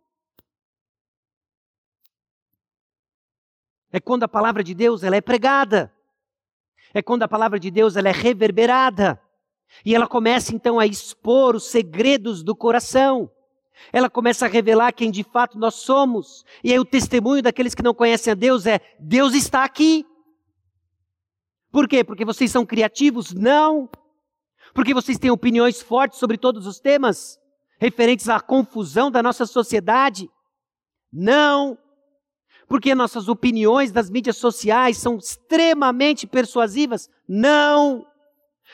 É 3.91 3.99
quando 3.99 4.23
a 4.23 4.27
palavra 4.27 4.63
de 4.63 4.73
Deus 4.73 5.03
ela 5.03 5.15
é 5.15 5.21
pregada. 5.21 5.93
É 6.93 7.01
quando 7.01 7.23
a 7.23 7.27
palavra 7.27 7.59
de 7.59 7.69
Deus 7.69 7.95
ela 7.95 8.09
é 8.09 8.13
reverberada. 8.13 9.21
E 9.85 9.95
ela 9.95 10.07
começa 10.07 10.53
então 10.55 10.79
a 10.79 10.85
expor 10.85 11.55
os 11.55 11.65
segredos 11.65 12.43
do 12.43 12.55
coração. 12.55 13.29
Ela 13.91 14.09
começa 14.09 14.45
a 14.45 14.49
revelar 14.49 14.91
quem 14.91 15.09
de 15.09 15.23
fato 15.23 15.57
nós 15.57 15.75
somos. 15.75 16.45
E 16.63 16.71
aí 16.71 16.79
o 16.79 16.85
testemunho 16.85 17.41
daqueles 17.41 17.73
que 17.73 17.83
não 17.83 17.93
conhecem 17.93 18.31
a 18.31 18.35
Deus 18.35 18.65
é: 18.65 18.79
Deus 18.99 19.33
está 19.33 19.63
aqui. 19.63 20.05
Por 21.71 21.87
quê? 21.87 22.03
Porque 22.03 22.25
vocês 22.25 22.51
são 22.51 22.65
criativos? 22.65 23.33
Não. 23.33 23.89
Porque 24.73 24.93
vocês 24.93 25.17
têm 25.17 25.31
opiniões 25.31 25.81
fortes 25.81 26.19
sobre 26.19 26.37
todos 26.37 26.67
os 26.67 26.79
temas 26.79 27.39
referentes 27.79 28.29
à 28.29 28.39
confusão 28.39 29.09
da 29.09 29.23
nossa 29.23 29.45
sociedade? 29.45 30.29
Não. 31.11 31.77
Porque 32.67 32.95
nossas 32.95 33.27
opiniões 33.27 33.91
das 33.91 34.09
mídias 34.09 34.37
sociais 34.37 34.97
são 34.97 35.17
extremamente 35.17 36.27
persuasivas? 36.27 37.09
Não. 37.27 38.05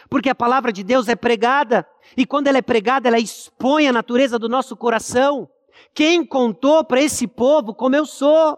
Porque 0.09 0.29
a 0.29 0.35
palavra 0.35 0.71
de 0.71 0.83
Deus 0.83 1.07
é 1.07 1.15
pregada, 1.15 1.87
e 2.15 2.25
quando 2.25 2.47
ela 2.47 2.59
é 2.59 2.61
pregada, 2.61 3.07
ela 3.07 3.17
expõe 3.17 3.87
a 3.87 3.93
natureza 3.93 4.37
do 4.37 4.47
nosso 4.47 4.75
coração. 4.75 5.49
Quem 5.93 6.25
contou 6.25 6.83
para 6.83 7.01
esse 7.01 7.27
povo 7.27 7.73
como 7.73 7.95
eu 7.95 8.05
sou? 8.05 8.57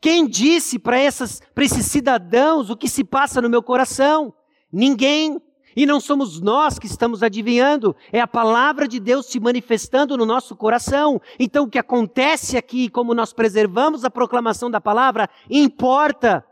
Quem 0.00 0.26
disse 0.26 0.78
para 0.78 1.02
esses 1.02 1.40
cidadãos 1.86 2.70
o 2.70 2.76
que 2.76 2.88
se 2.88 3.04
passa 3.04 3.40
no 3.40 3.50
meu 3.50 3.62
coração? 3.62 4.34
Ninguém. 4.72 5.40
E 5.76 5.84
não 5.86 5.98
somos 5.98 6.40
nós 6.40 6.78
que 6.78 6.86
estamos 6.86 7.20
adivinhando, 7.22 7.96
é 8.12 8.20
a 8.20 8.28
palavra 8.28 8.86
de 8.86 9.00
Deus 9.00 9.26
se 9.26 9.40
manifestando 9.40 10.16
no 10.16 10.24
nosso 10.24 10.54
coração. 10.54 11.20
Então, 11.38 11.64
o 11.64 11.68
que 11.68 11.78
acontece 11.78 12.56
aqui, 12.56 12.88
como 12.88 13.12
nós 13.12 13.32
preservamos 13.32 14.04
a 14.04 14.10
proclamação 14.10 14.70
da 14.70 14.80
palavra, 14.80 15.28
importa. 15.50 16.46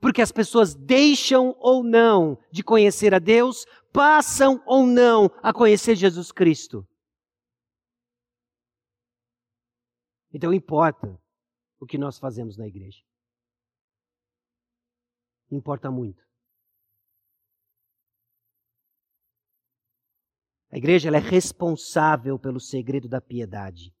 Porque 0.00 0.22
as 0.22 0.32
pessoas 0.32 0.74
deixam 0.74 1.54
ou 1.58 1.84
não 1.84 2.38
de 2.50 2.62
conhecer 2.62 3.14
a 3.14 3.18
Deus, 3.18 3.66
passam 3.92 4.62
ou 4.64 4.86
não 4.86 5.30
a 5.42 5.52
conhecer 5.52 5.94
Jesus 5.94 6.32
Cristo. 6.32 6.86
Então, 10.32 10.52
importa 10.52 11.22
o 11.84 11.86
que 11.86 11.98
nós 11.98 12.18
fazemos 12.18 12.56
na 12.56 12.66
igreja. 12.66 13.02
Importa 15.50 15.90
muito. 15.90 16.24
A 20.70 20.76
igreja 20.76 21.08
é 21.08 21.18
responsável 21.18 22.36
pelo 22.38 22.58
segredo 22.58 23.08
da 23.08 23.20
piedade. 23.20 23.94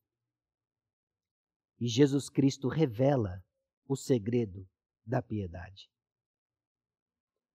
E 1.78 1.86
Jesus 1.86 2.28
Cristo 2.28 2.66
revela 2.68 3.44
o 3.86 3.94
segredo 3.94 4.66
da 5.06 5.22
piedade. 5.22 5.88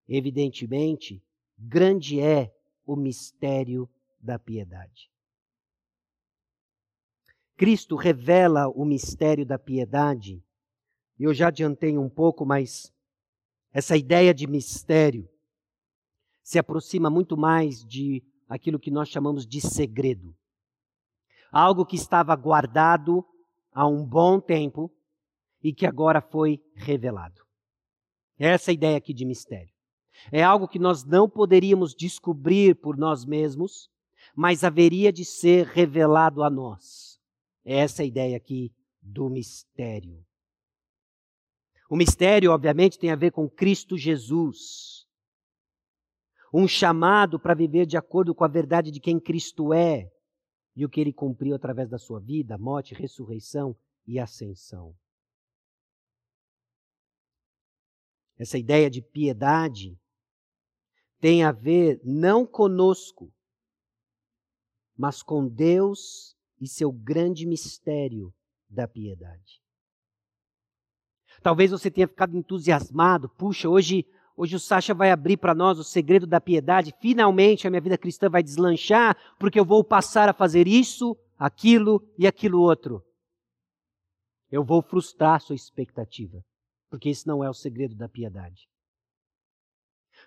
Evidentemente, 0.08 1.22
grande 1.58 2.22
é 2.22 2.56
o 2.86 2.96
mistério 2.96 3.90
da 4.20 4.40
piedade. 4.40 5.12
Cristo 7.60 7.98
revela 7.98 8.70
o 8.70 8.86
mistério 8.86 9.46
da 9.46 9.60
piedade. 9.60 10.42
Eu 11.20 11.34
já 11.34 11.50
adiantei 11.50 11.98
um 11.98 12.10
pouco, 12.10 12.46
mas 12.46 12.90
essa 13.74 13.98
ideia 13.98 14.34
de 14.34 14.48
mistério 14.48 15.28
se 16.42 16.58
aproxima 16.58 17.10
muito 17.10 17.36
mais 17.36 17.84
de 17.84 18.24
aquilo 18.48 18.80
que 18.80 18.90
nós 18.90 19.10
chamamos 19.10 19.46
de 19.46 19.60
segredo. 19.60 20.34
Algo 21.52 21.86
que 21.86 21.98
estava 21.98 22.34
guardado 22.34 23.26
há 23.74 23.86
um 23.86 24.06
bom 24.06 24.40
tempo 24.40 24.90
e 25.62 25.74
que 25.74 25.86
agora 25.86 26.22
foi 26.22 26.64
revelado. 26.76 27.42
Essa 28.38 28.72
é 28.72 28.72
a 28.72 28.76
ideia 28.76 28.98
aqui 28.98 29.14
de 29.14 29.26
mistério. 29.26 29.74
É 30.32 30.42
algo 30.42 30.66
que 30.66 30.80
nós 30.80 31.04
não 31.04 31.30
poderíamos 31.30 31.94
descobrir 31.94 32.76
por 32.76 32.96
nós 32.96 33.26
mesmos, 33.26 33.90
mas 34.34 34.64
haveria 34.64 35.12
de 35.12 35.26
ser 35.26 35.66
revelado 35.66 36.42
a 36.42 36.50
nós. 36.50 37.09
Essa 37.64 38.02
é 38.02 38.06
a 38.06 38.08
ideia 38.08 38.38
aqui 38.38 38.74
do 39.02 39.30
mistério. 39.30 40.26
O 41.90 41.96
mistério, 41.96 42.52
obviamente, 42.52 43.00
tem 43.00 43.10
a 43.12 43.16
ver 43.16 43.32
com 43.32 43.50
Cristo 43.50 43.98
Jesus. 43.98 45.08
Um 46.54 46.68
chamado 46.68 47.40
para 47.40 47.54
viver 47.54 47.86
de 47.86 47.98
acordo 47.98 48.34
com 48.34 48.44
a 48.44 48.48
verdade 48.48 48.92
de 48.92 49.00
quem 49.00 49.20
Cristo 49.20 49.74
é 49.74 50.12
e 50.76 50.86
o 50.86 50.90
que 50.90 51.02
ele 51.02 51.12
cumpriu 51.12 51.56
através 51.56 51.90
da 51.90 51.98
sua 51.98 52.20
vida, 52.20 52.58
morte, 52.58 52.94
ressurreição 52.94 53.76
e 54.08 54.20
ascensão. 54.20 54.96
Essa 58.38 58.58
ideia 58.58 58.90
de 58.90 59.02
piedade 59.02 60.00
tem 61.20 61.44
a 61.44 61.52
ver 61.52 62.00
não 62.04 62.46
conosco, 62.46 63.34
mas 64.96 65.22
com 65.22 65.48
Deus 65.48 66.39
e 66.60 66.68
seu 66.68 66.92
grande 66.92 67.46
mistério 67.46 68.34
da 68.70 68.88
piedade. 68.88 69.62
Talvez 71.42 71.72
você 71.72 71.90
tenha 71.90 72.08
ficado 72.08 72.36
entusiasmado, 72.36 73.30
puxa, 73.30 73.70
hoje, 73.70 74.06
hoje 74.36 74.56
o 74.56 74.60
Sacha 74.60 74.94
vai 74.94 75.12
abrir 75.12 75.38
para 75.38 75.56
nós 75.56 75.80
o 75.80 75.84
segredo 75.84 76.28
da 76.28 76.42
piedade, 76.42 76.94
finalmente 77.00 77.66
a 77.66 77.70
minha 77.70 77.82
vida 77.82 77.98
cristã 77.98 78.30
vai 78.30 78.44
deslanchar, 78.44 79.16
porque 79.40 79.60
eu 79.60 79.66
vou 79.66 79.84
passar 79.84 80.28
a 80.28 80.34
fazer 80.34 80.68
isso, 80.68 81.18
aquilo 81.38 82.06
e 82.18 82.28
aquilo 82.28 82.60
outro. 82.60 83.04
Eu 84.52 84.64
vou 84.64 84.82
frustrar 84.82 85.40
sua 85.40 85.56
expectativa, 85.56 86.44
porque 86.90 87.10
esse 87.10 87.26
não 87.26 87.44
é 87.44 87.50
o 87.50 87.54
segredo 87.54 87.96
da 87.96 88.10
piedade. 88.10 88.68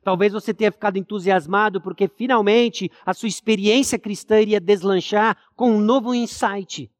Talvez 0.03 0.33
você 0.33 0.53
tenha 0.53 0.73
ficado 0.73 0.97
entusiasmado 0.97 1.81
porque 1.81 2.09
finalmente 2.09 2.91
a 3.07 3.15
sua 3.15 3.29
experiência 3.29 3.99
cristã 3.99 4.41
iria 4.41 4.61
deslanchar 4.61 5.37
com 5.55 5.71
um 5.71 5.81
novo 5.81 6.15
insight. 6.15 6.91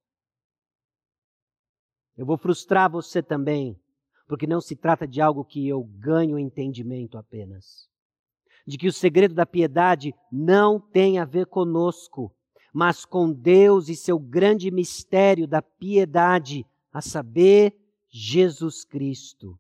Eu 2.17 2.25
vou 2.25 2.37
frustrar 2.37 2.91
você 2.91 3.23
também, 3.23 3.77
porque 4.29 4.47
não 4.47 4.61
se 4.61 4.77
trata 4.77 5.09
de 5.09 5.21
algo 5.21 5.45
que 5.45 5.67
eu 5.67 5.83
ganho 5.83 6.39
entendimento 6.39 7.19
apenas. 7.19 7.89
De 8.65 8.79
que 8.79 8.87
o 8.87 8.93
segredo 8.93 9.35
da 9.35 9.45
piedade 9.45 10.15
não 10.31 10.79
tem 10.79 11.19
a 11.19 11.25
ver 11.25 11.47
conosco, 11.47 12.33
mas 12.73 13.05
com 13.05 13.33
Deus 13.33 13.89
e 13.89 13.97
seu 13.97 14.19
grande 14.19 14.71
mistério 14.71 15.49
da 15.49 15.61
piedade, 15.61 16.65
a 16.93 17.01
saber, 17.01 17.75
Jesus 18.09 18.85
Cristo. 18.85 19.59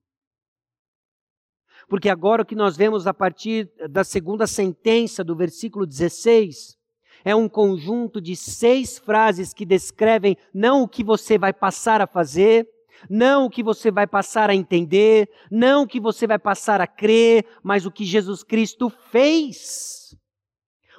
Porque 1.92 2.08
agora 2.08 2.40
o 2.40 2.46
que 2.46 2.54
nós 2.54 2.74
vemos 2.74 3.06
a 3.06 3.12
partir 3.12 3.70
da 3.90 4.02
segunda 4.02 4.46
sentença 4.46 5.22
do 5.22 5.36
versículo 5.36 5.84
16 5.84 6.74
é 7.22 7.36
um 7.36 7.50
conjunto 7.50 8.18
de 8.18 8.34
seis 8.34 8.98
frases 8.98 9.52
que 9.52 9.66
descrevem 9.66 10.34
não 10.54 10.84
o 10.84 10.88
que 10.88 11.04
você 11.04 11.36
vai 11.36 11.52
passar 11.52 12.00
a 12.00 12.06
fazer, 12.06 12.66
não 13.10 13.44
o 13.44 13.50
que 13.50 13.62
você 13.62 13.90
vai 13.90 14.06
passar 14.06 14.48
a 14.48 14.54
entender, 14.54 15.28
não 15.50 15.82
o 15.82 15.86
que 15.86 16.00
você 16.00 16.26
vai 16.26 16.38
passar 16.38 16.80
a 16.80 16.86
crer, 16.86 17.44
mas 17.62 17.84
o 17.84 17.90
que 17.90 18.06
Jesus 18.06 18.42
Cristo 18.42 18.88
fez. 19.10 20.16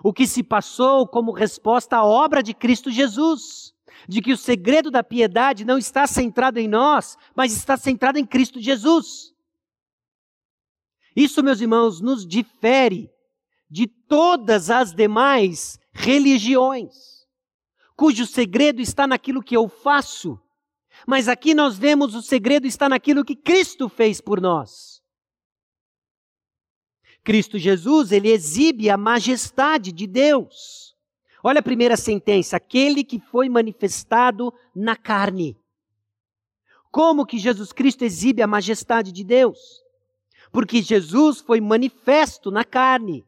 O 0.04 0.14
que 0.14 0.28
se 0.28 0.44
passou 0.44 1.08
como 1.08 1.32
resposta 1.32 1.98
à 1.98 2.06
obra 2.06 2.44
de 2.44 2.54
Cristo 2.54 2.92
Jesus. 2.92 3.74
De 4.08 4.22
que 4.22 4.32
o 4.32 4.38
segredo 4.38 4.92
da 4.92 5.04
piedade 5.04 5.66
não 5.66 5.80
está 5.80 6.06
centrado 6.06 6.60
em 6.60 6.68
nós, 6.68 7.18
mas 7.36 7.52
está 7.52 7.76
centrado 7.78 8.20
em 8.20 8.26
Cristo 8.28 8.62
Jesus. 8.62 9.33
Isso, 11.16 11.44
meus 11.44 11.62
irmãos, 11.62 12.02
nos 12.02 12.26
difere 12.26 13.10
de 13.70 13.88
todas 13.88 14.70
as 14.70 14.94
demais 14.94 15.80
religiões, 15.92 17.26
cujo 17.96 18.26
segredo 18.26 18.82
está 18.82 19.08
naquilo 19.08 19.44
que 19.44 19.56
eu 19.56 19.68
faço, 19.68 20.40
mas 21.08 21.28
aqui 21.28 21.54
nós 21.54 21.78
vemos 21.78 22.16
o 22.16 22.22
segredo 22.22 22.66
está 22.66 22.88
naquilo 22.88 23.26
que 23.26 23.36
Cristo 23.36 23.90
fez 23.90 24.22
por 24.22 24.40
nós. 24.40 25.02
Cristo 27.24 27.58
Jesus, 27.58 28.12
ele 28.12 28.30
exibe 28.30 28.90
a 28.90 28.98
majestade 28.98 29.92
de 29.92 30.06
Deus. 30.06 30.96
Olha 31.44 31.60
a 31.60 31.64
primeira 31.64 31.98
sentença: 31.98 32.58
aquele 32.58 33.04
que 33.04 33.20
foi 33.20 33.50
manifestado 33.50 34.54
na 34.76 34.96
carne. 34.96 35.58
Como 36.92 37.26
que 37.26 37.40
Jesus 37.40 37.72
Cristo 37.72 38.04
exibe 38.04 38.42
a 38.42 38.48
majestade 38.48 39.12
de 39.12 39.24
Deus? 39.24 39.83
Porque 40.54 40.84
Jesus 40.84 41.42
foi 41.42 41.60
manifesto 41.60 42.52
na 42.52 42.64
carne. 42.64 43.26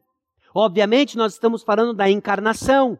Obviamente, 0.54 1.16
nós 1.18 1.32
estamos 1.32 1.64
falando 1.64 1.92
da 1.92 2.08
encarnação, 2.08 2.98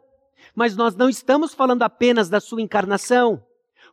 mas 0.52 0.76
nós 0.76 0.96
não 0.96 1.08
estamos 1.08 1.54
falando 1.54 1.82
apenas 1.84 2.28
da 2.28 2.40
sua 2.40 2.60
encarnação, 2.60 3.40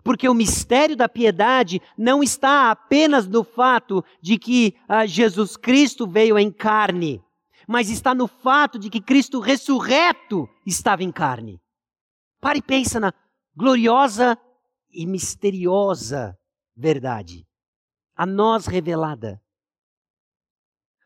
porque 0.03 0.27
o 0.27 0.33
mistério 0.33 0.97
da 0.97 1.07
piedade 1.07 1.79
não 1.95 2.23
está 2.23 2.71
apenas 2.71 3.27
no 3.27 3.43
fato 3.43 4.03
de 4.19 4.39
que 4.39 4.75
ah, 4.89 5.05
Jesus 5.05 5.55
Cristo 5.55 6.07
veio 6.07 6.37
em 6.39 6.51
carne, 6.51 7.23
mas 7.67 7.91
está 7.91 8.15
no 8.15 8.27
fato 8.27 8.79
de 8.79 8.89
que 8.89 8.99
Cristo 8.99 9.39
ressurreto 9.39 10.49
estava 10.65 11.03
em 11.03 11.11
carne. 11.11 11.61
Pare 12.41 12.57
e 12.57 12.61
pensa 12.61 12.99
na 12.99 13.13
gloriosa 13.55 14.35
e 14.91 15.05
misteriosa 15.05 16.35
verdade, 16.75 17.45
a 18.15 18.25
nós 18.25 18.65
revelada. 18.65 19.39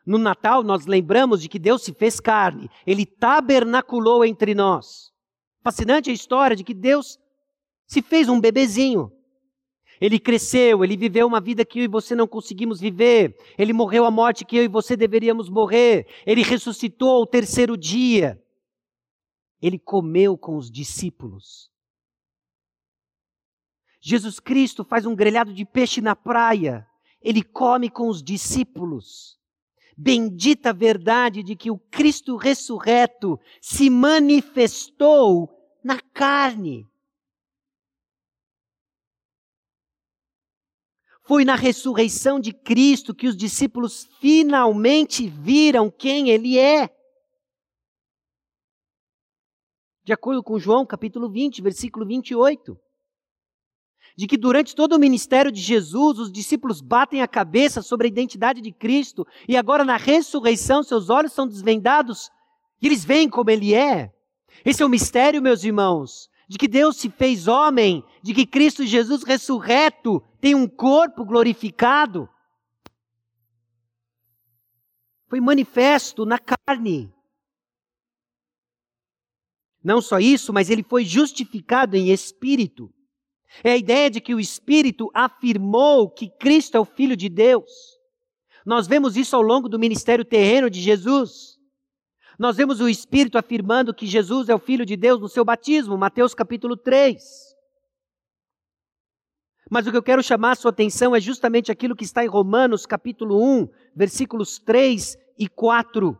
No 0.08 0.18
Natal, 0.18 0.64
nós 0.64 0.86
lembramos 0.86 1.42
de 1.42 1.50
que 1.50 1.60
Deus 1.60 1.84
se 1.84 1.94
fez 1.94 2.18
carne, 2.18 2.70
ele 2.86 3.06
tabernaculou 3.06 4.24
entre 4.24 4.56
nós. 4.56 5.12
Fascinante 5.62 6.10
a 6.10 6.14
história 6.14 6.56
de 6.56 6.64
que 6.64 6.74
Deus 6.74 7.20
se 7.86 8.02
fez 8.02 8.30
um 8.30 8.40
bebezinho. 8.40 9.12
Ele 10.00 10.18
cresceu, 10.18 10.82
ele 10.82 10.96
viveu 10.96 11.28
uma 11.28 11.42
vida 11.42 11.66
que 11.66 11.80
eu 11.80 11.84
e 11.84 11.90
você 11.90 12.16
não 12.16 12.26
conseguimos 12.26 12.80
viver. 12.80 13.36
Ele 13.58 13.74
morreu 13.74 14.06
a 14.06 14.12
morte 14.12 14.46
que 14.46 14.56
eu 14.56 14.64
e 14.64 14.70
você 14.70 14.96
deveríamos 14.96 15.50
morrer. 15.50 16.08
Ele 16.26 16.42
ressuscitou 16.42 17.10
ao 17.10 17.28
terceiro 17.28 17.76
dia. 17.76 18.42
Ele 19.62 19.78
comeu 19.78 20.38
com 20.38 20.56
os 20.56 20.72
discípulos. 20.72 21.70
Jesus 24.00 24.40
Cristo 24.40 24.86
faz 24.86 25.06
um 25.06 25.14
grelhado 25.14 25.54
de 25.54 25.66
peixe 25.66 26.00
na 26.00 26.16
praia. 26.16 26.88
Ele 27.22 27.44
come 27.44 27.90
com 27.90 28.08
os 28.08 28.24
discípulos 28.24 29.38
bendita 29.98 30.72
verdade 30.72 31.42
de 31.42 31.56
que 31.56 31.72
o 31.72 31.80
Cristo 31.80 32.38
ressurreto 32.38 33.40
se 33.60 33.90
manifestou 33.90 35.50
na 35.84 36.00
carne. 36.00 36.88
Foi 41.24 41.44
na 41.44 41.56
ressurreição 41.56 42.40
de 42.40 42.54
Cristo 42.54 43.14
que 43.14 43.28
os 43.28 43.36
discípulos 43.36 44.06
finalmente 44.20 45.28
viram 45.28 45.90
quem 45.90 46.30
Ele 46.30 46.58
é. 46.58 46.90
De 50.06 50.14
acordo 50.14 50.42
com 50.42 50.58
João 50.58 50.86
capítulo 50.86 51.30
20, 51.30 51.62
versículo 51.62 52.06
28 52.06 52.80
de 54.18 54.26
que 54.26 54.36
durante 54.36 54.76
todo 54.76 54.94
o 54.94 55.00
ministério 55.00 55.52
de 55.52 55.62
Jesus, 55.62 56.18
os 56.18 56.32
discípulos 56.32 56.82
batem 56.82 57.22
a 57.22 57.28
cabeça 57.28 57.84
sobre 57.84 58.08
a 58.08 58.10
identidade 58.10 58.60
de 58.60 58.72
Cristo, 58.72 59.28
e 59.48 59.56
agora 59.56 59.86
na 59.86 59.96
ressurreição 59.96 60.82
seus 60.82 61.12
olhos 61.12 61.34
são 61.34 61.48
desvendados 61.48 62.32
e 62.82 62.88
eles 62.88 63.06
veem 63.06 63.30
como 63.30 63.52
Ele 63.52 63.76
é. 63.76 64.12
Esse 64.66 64.82
é 64.82 64.86
o 64.86 64.90
mistério, 64.90 65.42
meus 65.42 65.64
irmãos, 65.64 66.30
de 66.50 66.58
que 66.58 66.68
Deus 66.68 66.98
se 66.98 67.10
fez 67.10 67.48
homem, 67.48 68.04
de 68.24 68.34
que 68.34 68.46
Cristo 68.46 68.86
Jesus 68.86 69.24
ressurreto 69.24 70.24
tem 70.42 70.56
um 70.56 70.68
corpo 70.68 71.24
glorificado. 71.24 72.28
Foi 75.28 75.40
manifesto 75.40 76.26
na 76.26 76.40
carne. 76.40 77.14
Não 79.84 80.02
só 80.02 80.20
isso, 80.20 80.52
mas 80.52 80.70
ele 80.70 80.84
foi 80.84 81.06
justificado 81.06 81.96
em 81.96 82.12
espírito. 82.12 82.92
É 83.64 83.72
a 83.72 83.78
ideia 83.78 84.10
de 84.10 84.22
que 84.22 84.36
o 84.36 84.40
Espírito 84.40 85.10
afirmou 85.14 86.10
que 86.10 86.30
Cristo 86.30 86.76
é 86.76 86.80
o 86.80 86.86
Filho 86.86 87.16
de 87.16 87.30
Deus. 87.30 87.72
Nós 88.66 88.88
vemos 88.88 89.16
isso 89.16 89.36
ao 89.36 89.42
longo 89.42 89.70
do 89.70 89.80
ministério 89.80 90.26
terreno 90.26 90.70
de 90.70 90.82
Jesus. 90.82 91.58
Nós 92.38 92.58
vemos 92.58 92.80
o 92.82 92.90
Espírito 92.90 93.38
afirmando 93.38 93.94
que 93.94 94.06
Jesus 94.06 94.50
é 94.50 94.54
o 94.54 94.60
Filho 94.60 94.86
de 94.86 94.96
Deus 94.96 95.20
no 95.20 95.30
seu 95.30 95.44
batismo, 95.44 95.98
Mateus 95.98 96.34
capítulo 96.34 96.78
3. 96.78 97.48
Mas 99.70 99.86
o 99.86 99.92
que 99.92 99.98
eu 99.98 100.04
quero 100.04 100.24
chamar 100.24 100.52
a 100.52 100.56
sua 100.56 100.72
atenção 100.72 101.16
é 101.16 101.20
justamente 101.20 101.72
aquilo 101.72 101.96
que 101.96 102.04
está 102.04 102.24
em 102.24 102.28
Romanos 102.28 102.86
capítulo 102.86 103.42
1, 103.42 103.68
versículos 103.96 104.60
3 104.60 105.18
e 105.38 105.48
4. 105.50 106.18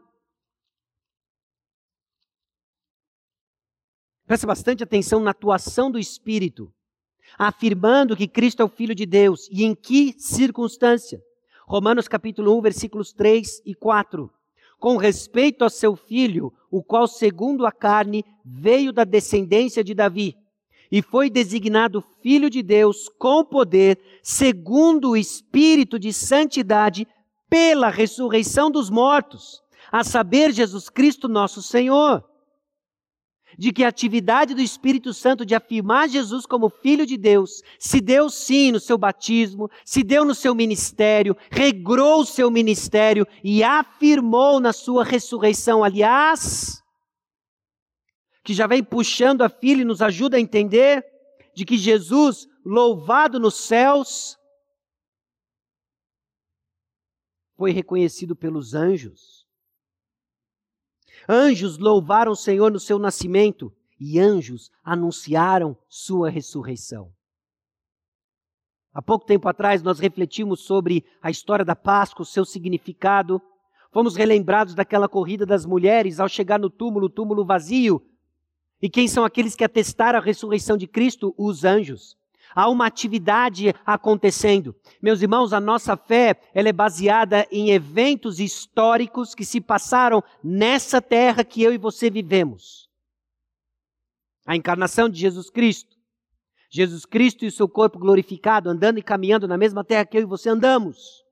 Preste 4.26 4.46
bastante 4.46 4.84
atenção 4.84 5.22
na 5.22 5.32
atuação 5.32 5.90
do 5.90 5.98
Espírito, 5.98 6.74
afirmando 7.38 8.16
que 8.16 8.28
Cristo 8.28 8.62
é 8.62 8.66
o 8.66 8.70
Filho 8.70 8.94
de 8.94 9.06
Deus 9.06 9.48
e 9.52 9.64
em 9.64 9.74
que 9.74 10.14
circunstância. 10.18 11.22
Romanos 11.66 12.08
capítulo 12.08 12.58
1, 12.58 12.62
versículos 12.62 13.12
3 13.12 13.62
e 13.66 13.74
4. 13.74 14.30
Com 14.80 14.98
respeito 14.98 15.66
a 15.66 15.70
seu 15.70 15.96
filho, 15.96 16.54
o 16.70 16.84
qual, 16.84 17.08
segundo 17.08 17.66
a 17.66 17.72
carne, 17.72 18.24
veio 18.46 18.94
da 18.94 19.04
descendência 19.04 19.84
de 19.84 19.94
Davi, 19.94 20.36
e 20.92 21.02
foi 21.02 21.30
designado 21.30 22.04
Filho 22.22 22.50
de 22.50 22.62
Deus 22.62 23.10
com 23.18 23.44
poder, 23.44 24.00
segundo 24.22 25.10
o 25.10 25.18
Espírito 25.18 25.98
de 26.00 26.14
santidade, 26.14 27.08
pela 27.50 27.90
ressurreição 27.90 28.70
dos 28.70 28.90
mortos, 28.90 29.62
a 29.92 30.04
saber, 30.04 30.52
Jesus 30.52 30.90
Cristo, 30.90 31.28
nosso 31.28 31.62
Senhor 31.62 32.24
de 33.58 33.74
que 33.74 33.84
a 33.84 33.88
atividade 33.88 34.54
do 34.54 34.62
Espírito 34.62 35.14
Santo 35.14 35.46
de 35.46 35.56
afirmar 35.56 36.08
Jesus 36.08 36.46
como 36.46 36.70
Filho 36.70 37.06
de 37.06 37.18
Deus 37.18 37.64
se 37.80 38.00
deu 38.00 38.30
sim 38.30 38.72
no 38.72 38.80
seu 38.80 38.98
batismo, 38.98 39.70
se 39.84 40.04
deu 40.04 40.24
no 40.24 40.36
seu 40.36 40.54
ministério, 40.54 41.36
regrou 41.50 42.22
o 42.22 42.26
seu 42.26 42.52
ministério 42.52 43.26
e 43.44 43.64
afirmou 43.64 44.60
na 44.60 44.72
sua 44.72 45.04
ressurreição. 45.04 45.84
Aliás, 45.84 46.84
que 48.44 48.54
já 48.54 48.68
vem 48.68 48.84
puxando 48.84 49.42
a 49.42 49.50
filha 49.50 49.82
e 49.82 49.86
nos 49.86 50.02
ajuda 50.02 50.38
a 50.38 50.40
entender 50.40 51.04
de 51.56 51.66
que 51.66 51.78
Jesus, 51.78 52.48
louvado 52.64 53.40
nos 53.40 53.56
céus, 53.56 54.38
foi 57.58 57.72
reconhecido 57.72 58.36
pelos 58.36 58.76
anjos 58.76 59.37
Anjos 61.28 61.78
louvaram 61.78 62.32
o 62.32 62.36
Senhor 62.36 62.72
no 62.72 62.80
seu 62.80 62.98
nascimento 62.98 63.74
e 64.00 64.20
anjos 64.20 64.72
anunciaram 64.84 65.78
sua 65.90 66.30
ressurreição. 66.30 67.12
Há 68.94 69.02
pouco 69.02 69.26
tempo 69.26 69.48
atrás 69.50 69.84
nós 69.84 70.00
refletimos 70.00 70.62
sobre 70.62 71.06
a 71.22 71.30
história 71.30 71.66
da 71.66 71.76
Páscoa, 71.76 72.24
o 72.24 72.26
seu 72.26 72.46
significado. 72.46 73.42
Fomos 73.92 74.16
relembrados 74.16 74.74
daquela 74.74 75.10
corrida 75.10 75.46
das 75.46 75.66
mulheres 75.66 76.20
ao 76.20 76.30
chegar 76.30 76.60
no 76.60 76.70
túmulo, 76.70 77.10
túmulo 77.10 77.46
vazio. 77.46 78.02
E 78.82 78.90
quem 78.90 79.08
são 79.08 79.26
aqueles 79.26 79.56
que 79.56 79.64
atestaram 79.64 80.20
a 80.20 80.22
ressurreição 80.22 80.78
de 80.78 80.88
Cristo? 80.88 81.34
Os 81.38 81.64
anjos 81.64 82.18
há 82.58 82.68
uma 82.68 82.88
atividade 82.88 83.72
acontecendo. 83.86 84.76
Meus 85.00 85.22
irmãos, 85.22 85.54
a 85.54 85.60
nossa 85.60 85.96
fé, 85.96 86.42
ela 86.56 86.68
é 86.68 86.74
baseada 86.74 87.48
em 87.52 87.70
eventos 87.70 88.40
históricos 88.40 89.36
que 89.36 89.46
se 89.46 89.62
passaram 89.62 90.24
nessa 90.44 91.00
terra 91.00 91.44
que 91.44 91.62
eu 91.62 91.72
e 91.72 91.78
você 91.78 92.10
vivemos. 92.10 92.90
A 94.44 94.56
encarnação 94.56 95.08
de 95.08 95.20
Jesus 95.20 95.52
Cristo. 95.52 95.96
Jesus 96.68 97.06
Cristo 97.06 97.46
e 97.46 97.48
o 97.48 97.52
seu 97.52 97.70
corpo 97.70 98.00
glorificado 98.00 98.72
andando 98.72 98.98
e 98.98 99.04
caminhando 99.04 99.48
na 99.48 99.56
mesma 99.56 99.84
terra 99.84 100.06
que 100.06 100.18
eu 100.18 100.24
e 100.24 100.26
você 100.26 100.50
andamos. 100.50 101.24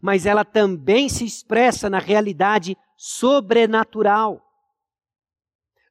Mas 0.00 0.26
ela 0.26 0.44
também 0.44 1.08
se 1.08 1.24
expressa 1.24 1.90
na 1.90 1.98
realidade 1.98 2.78
sobrenatural. 2.96 4.40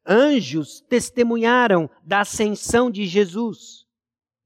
Anjos 0.08 0.80
testemunharam 0.80 1.90
da 2.06 2.22
ascensão 2.22 2.90
de 2.90 3.06
Jesus 3.06 3.89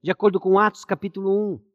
de 0.03 0.11
acordo 0.11 0.37
com 0.37 0.59
Atos 0.59 0.83
capítulo 0.83 1.55
1. 1.55 1.65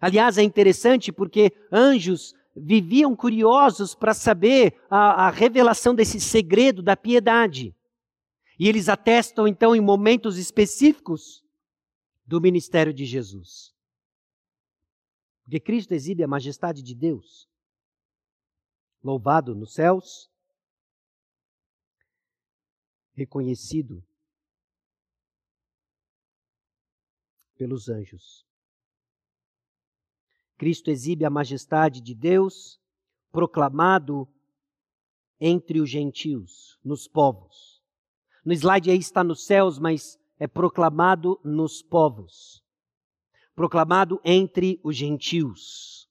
Aliás, 0.00 0.38
é 0.38 0.42
interessante 0.42 1.12
porque 1.12 1.52
anjos 1.70 2.34
viviam 2.56 3.14
curiosos 3.14 3.94
para 3.94 4.14
saber 4.14 4.80
a, 4.88 5.26
a, 5.26 5.30
revelação 5.30 5.94
desse 5.94 6.18
segredo 6.18 6.82
da 6.82 6.96
piedade. 6.96 7.76
E 8.58 8.66
eles 8.66 8.88
atestam 8.88 9.46
então 9.46 9.76
em 9.76 9.80
momentos 9.80 10.38
específicos 10.38 11.44
do 12.24 12.40
ministério 12.40 12.94
de 12.94 13.04
Jesus. 13.04 13.74
Porque 15.42 15.60
Cristo 15.60 15.92
exibe 15.92 16.22
a 16.22 16.28
majestade 16.28 16.82
de 16.82 16.94
Deus. 16.94 17.46
Louvado 19.02 19.54
nos 19.54 19.74
céus, 19.74 20.30
reconhecido 23.12 24.02
pelos 27.56 27.88
anjos. 27.88 28.44
Cristo 30.56 30.90
exibe 30.90 31.24
a 31.24 31.30
majestade 31.30 32.00
de 32.00 32.14
Deus, 32.14 32.80
proclamado 33.32 34.28
entre 35.40 35.80
os 35.80 35.90
gentios, 35.90 36.78
nos 36.84 37.08
povos. 37.08 37.82
No 38.44 38.52
slide 38.52 38.90
aí 38.90 38.98
está 38.98 39.24
nos 39.24 39.44
céus, 39.44 39.78
mas 39.78 40.18
é 40.38 40.46
proclamado 40.46 41.40
nos 41.44 41.82
povos. 41.82 42.62
Proclamado 43.54 44.20
entre 44.24 44.80
os 44.82 44.96
gentios. 44.96 46.08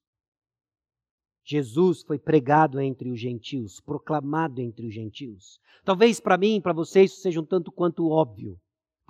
Jesus 1.43 2.03
foi 2.03 2.17
pregado 2.17 2.79
entre 2.79 3.11
os 3.11 3.19
gentios, 3.19 3.79
proclamado 3.81 4.61
entre 4.61 4.87
os 4.87 4.93
gentios. 4.93 5.59
Talvez 5.83 6.19
para 6.19 6.37
mim, 6.37 6.61
para 6.61 6.73
vocês, 6.73 7.11
isso 7.11 7.21
seja 7.21 7.41
um 7.41 7.45
tanto 7.45 7.71
quanto 7.71 8.09
óbvio. 8.09 8.57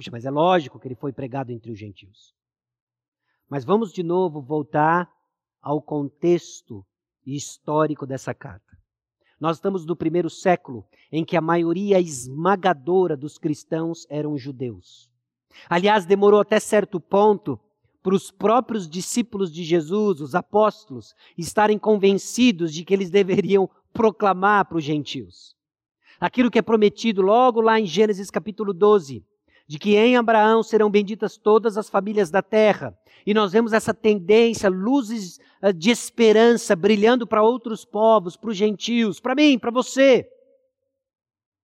Puxa, 0.04 0.12
mas 0.12 0.26
é 0.26 0.30
lógico 0.30 0.78
que 0.80 0.88
ele 0.88 0.96
foi 0.96 1.14
pregado 1.14 1.52
entre 1.52 1.72
os 1.72 1.80
gentios. 1.80 2.34
Mas 3.50 3.64
vamos 3.64 3.94
de 3.94 4.04
novo 4.04 4.42
voltar 4.42 5.10
ao 5.62 5.82
contexto 5.82 6.86
histórico 7.26 8.06
dessa 8.06 8.34
carta. 8.34 8.78
Nós 9.40 9.58
estamos 9.58 9.86
no 9.86 9.96
primeiro 9.96 10.30
século, 10.30 10.86
em 11.10 11.24
que 11.24 11.38
a 11.38 11.42
maioria 11.42 12.02
esmagadora 12.02 13.16
dos 13.16 13.38
cristãos 13.38 14.06
eram 14.10 14.38
judeus. 14.38 15.10
Aliás, 15.70 16.06
demorou 16.06 16.42
até 16.42 16.60
certo 16.60 17.00
ponto 17.00 17.58
para 18.02 18.16
os 18.16 18.30
próprios 18.30 18.90
discípulos 18.90 19.50
de 19.50 19.64
Jesus, 19.64 20.20
os 20.20 20.36
apóstolos, 20.36 21.16
estarem 21.38 21.80
convencidos 21.80 22.74
de 22.74 22.84
que 22.84 22.94
eles 22.94 23.10
deveriam 23.10 23.70
proclamar 23.94 24.66
para 24.66 24.80
os 24.80 24.84
gentios. 24.84 25.56
Aquilo 26.20 26.52
que 26.52 26.60
é 26.60 26.62
prometido 26.62 27.22
logo 27.22 27.62
lá 27.62 27.80
em 27.80 27.86
Gênesis 27.86 28.30
capítulo 28.30 28.74
12, 28.74 29.26
de 29.66 29.80
que 29.80 29.96
em 29.96 30.18
Abraão 30.18 30.62
serão 30.62 30.90
benditas 30.90 31.38
todas 31.38 31.78
as 31.78 31.90
famílias 31.90 32.30
da 32.30 32.42
terra. 32.42 32.98
E 33.26 33.34
nós 33.34 33.52
vemos 33.52 33.72
essa 33.72 33.94
tendência, 33.94 34.70
luzes 34.70 35.40
eh, 35.62 35.72
de 35.72 35.90
esperança 35.90 36.76
brilhando 36.76 37.26
para 37.26 37.42
outros 37.42 37.86
povos, 37.86 38.36
para 38.36 38.50
os 38.50 38.58
gentios, 38.58 39.20
para 39.20 39.34
mim, 39.34 39.58
para 39.58 39.72
você, 39.72 40.30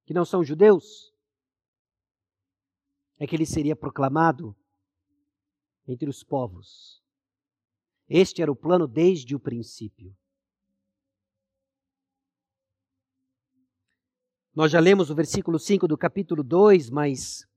que 0.05 0.13
não 0.13 0.23
são 0.23 0.43
judeus. 0.43 1.13
É 3.19 3.27
que 3.27 3.35
ele 3.35 3.45
seria 3.45 3.75
proclamado 3.75 4.55
entre 5.85 6.09
os 6.09 6.23
povos. 6.23 7.03
Este 8.07 8.41
era 8.41 8.51
o 8.51 8.55
plano 8.55 8.87
desde 8.87 9.35
o 9.35 9.39
princípio. 9.39 10.15
Nós 14.55 14.71
já 14.71 14.79
lemos 14.79 15.09
o 15.09 15.15
versículo 15.15 15.59
5 15.59 15.87
do 15.87 15.97
capítulo 15.97 16.43
2, 16.43 16.89
mas 16.89 17.48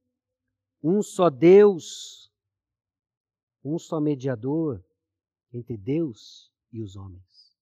um 0.83 1.03
só 1.03 1.31
Deus, 1.31 2.31
um 3.65 3.79
só 3.79 4.01
mediador 4.01 4.85
entre 5.53 5.77
Deus 5.77 6.51
e 6.73 6.83
os 6.83 6.97
homens. 6.97 7.57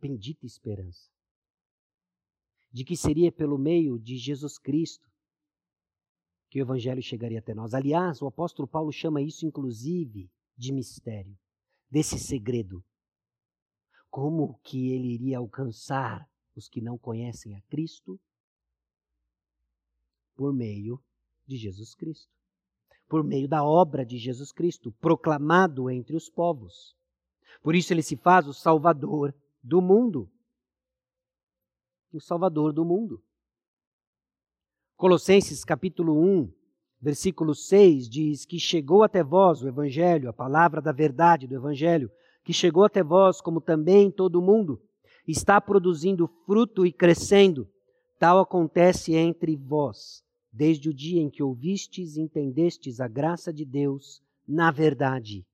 Bendita 0.00 0.44
esperança. 0.44 1.10
De 2.72 2.84
que 2.84 2.96
seria 2.96 3.30
pelo 3.30 3.56
meio 3.56 3.98
de 3.98 4.16
Jesus 4.16 4.58
Cristo 4.58 5.08
que 6.50 6.60
o 6.60 6.62
Evangelho 6.62 7.02
chegaria 7.02 7.38
até 7.38 7.54
nós. 7.54 7.74
Aliás, 7.74 8.20
o 8.20 8.26
apóstolo 8.26 8.66
Paulo 8.66 8.92
chama 8.92 9.22
isso, 9.22 9.46
inclusive, 9.46 10.30
de 10.56 10.72
mistério, 10.72 11.36
desse 11.90 12.18
segredo. 12.18 12.84
Como 14.10 14.58
que 14.62 14.90
ele 14.90 15.08
iria 15.14 15.38
alcançar 15.38 16.28
os 16.54 16.68
que 16.68 16.80
não 16.80 16.96
conhecem 16.96 17.56
a 17.56 17.62
Cristo? 17.62 18.20
Por 20.36 20.52
meio 20.52 21.02
de 21.46 21.56
Jesus 21.56 21.94
Cristo. 21.94 22.32
Por 23.08 23.22
meio 23.22 23.46
da 23.46 23.62
obra 23.62 24.04
de 24.04 24.18
Jesus 24.18 24.50
Cristo, 24.50 24.92
proclamado 25.00 25.90
entre 25.90 26.16
os 26.16 26.28
povos. 26.28 26.94
Por 27.62 27.74
isso 27.74 27.92
ele 27.92 28.02
se 28.02 28.16
faz 28.16 28.46
o 28.46 28.54
Salvador 28.54 29.34
do 29.62 29.80
mundo. 29.80 30.30
O 32.12 32.20
Salvador 32.20 32.72
do 32.72 32.84
mundo. 32.84 33.22
Colossenses 34.96 35.64
capítulo 35.64 36.18
1, 36.18 36.52
versículo 37.00 37.54
6 37.54 38.08
diz 38.08 38.44
que 38.46 38.58
chegou 38.58 39.02
até 39.02 39.22
vós 39.22 39.62
o 39.62 39.68
Evangelho, 39.68 40.28
a 40.28 40.32
palavra 40.32 40.80
da 40.80 40.92
verdade 40.92 41.46
do 41.46 41.54
Evangelho, 41.54 42.10
que 42.44 42.52
chegou 42.52 42.84
até 42.84 43.02
vós, 43.02 43.40
como 43.40 43.60
também 43.60 44.10
todo 44.10 44.40
mundo, 44.40 44.80
está 45.26 45.60
produzindo 45.60 46.28
fruto 46.46 46.86
e 46.86 46.92
crescendo. 46.92 47.68
Tal 48.18 48.38
acontece 48.38 49.14
entre 49.14 49.56
vós 49.56 50.23
desde 50.54 50.88
o 50.88 50.94
dia 50.94 51.20
em 51.20 51.28
que 51.28 51.42
ouvistes 51.42 52.16
e 52.16 52.20
entendestes 52.20 53.00
a 53.00 53.08
graça 53.08 53.52
de 53.52 53.64
Deus 53.64 54.22
na 54.46 54.70
verdade. 54.70 55.44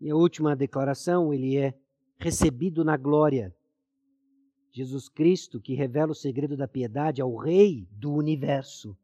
E 0.00 0.10
a 0.10 0.16
última 0.16 0.56
declaração, 0.56 1.32
ele 1.32 1.56
é 1.56 1.78
recebido 2.18 2.84
na 2.84 2.96
glória. 2.96 3.54
Jesus 4.72 5.08
Cristo, 5.08 5.60
que 5.60 5.74
revela 5.74 6.10
o 6.10 6.14
segredo 6.14 6.56
da 6.56 6.66
piedade 6.66 7.22
ao 7.22 7.36
Rei 7.36 7.86
do 7.92 8.12
universo. 8.12 8.98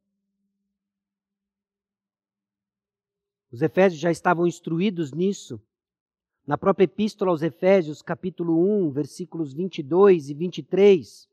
Os 3.53 3.63
Efésios 3.63 4.01
já 4.01 4.11
estavam 4.11 4.45
instruídos 4.45 5.13
nisso. 5.13 5.63
Na 6.49 6.57
própria 6.57 6.85
Epístola 6.85 7.31
aos 7.31 7.43
Efésios, 7.43 8.01
capítulo 8.01 8.59
1, 8.87 8.91
versículos 8.91 9.53
22 9.53 10.31
e 10.31 10.35
23, 10.35 11.29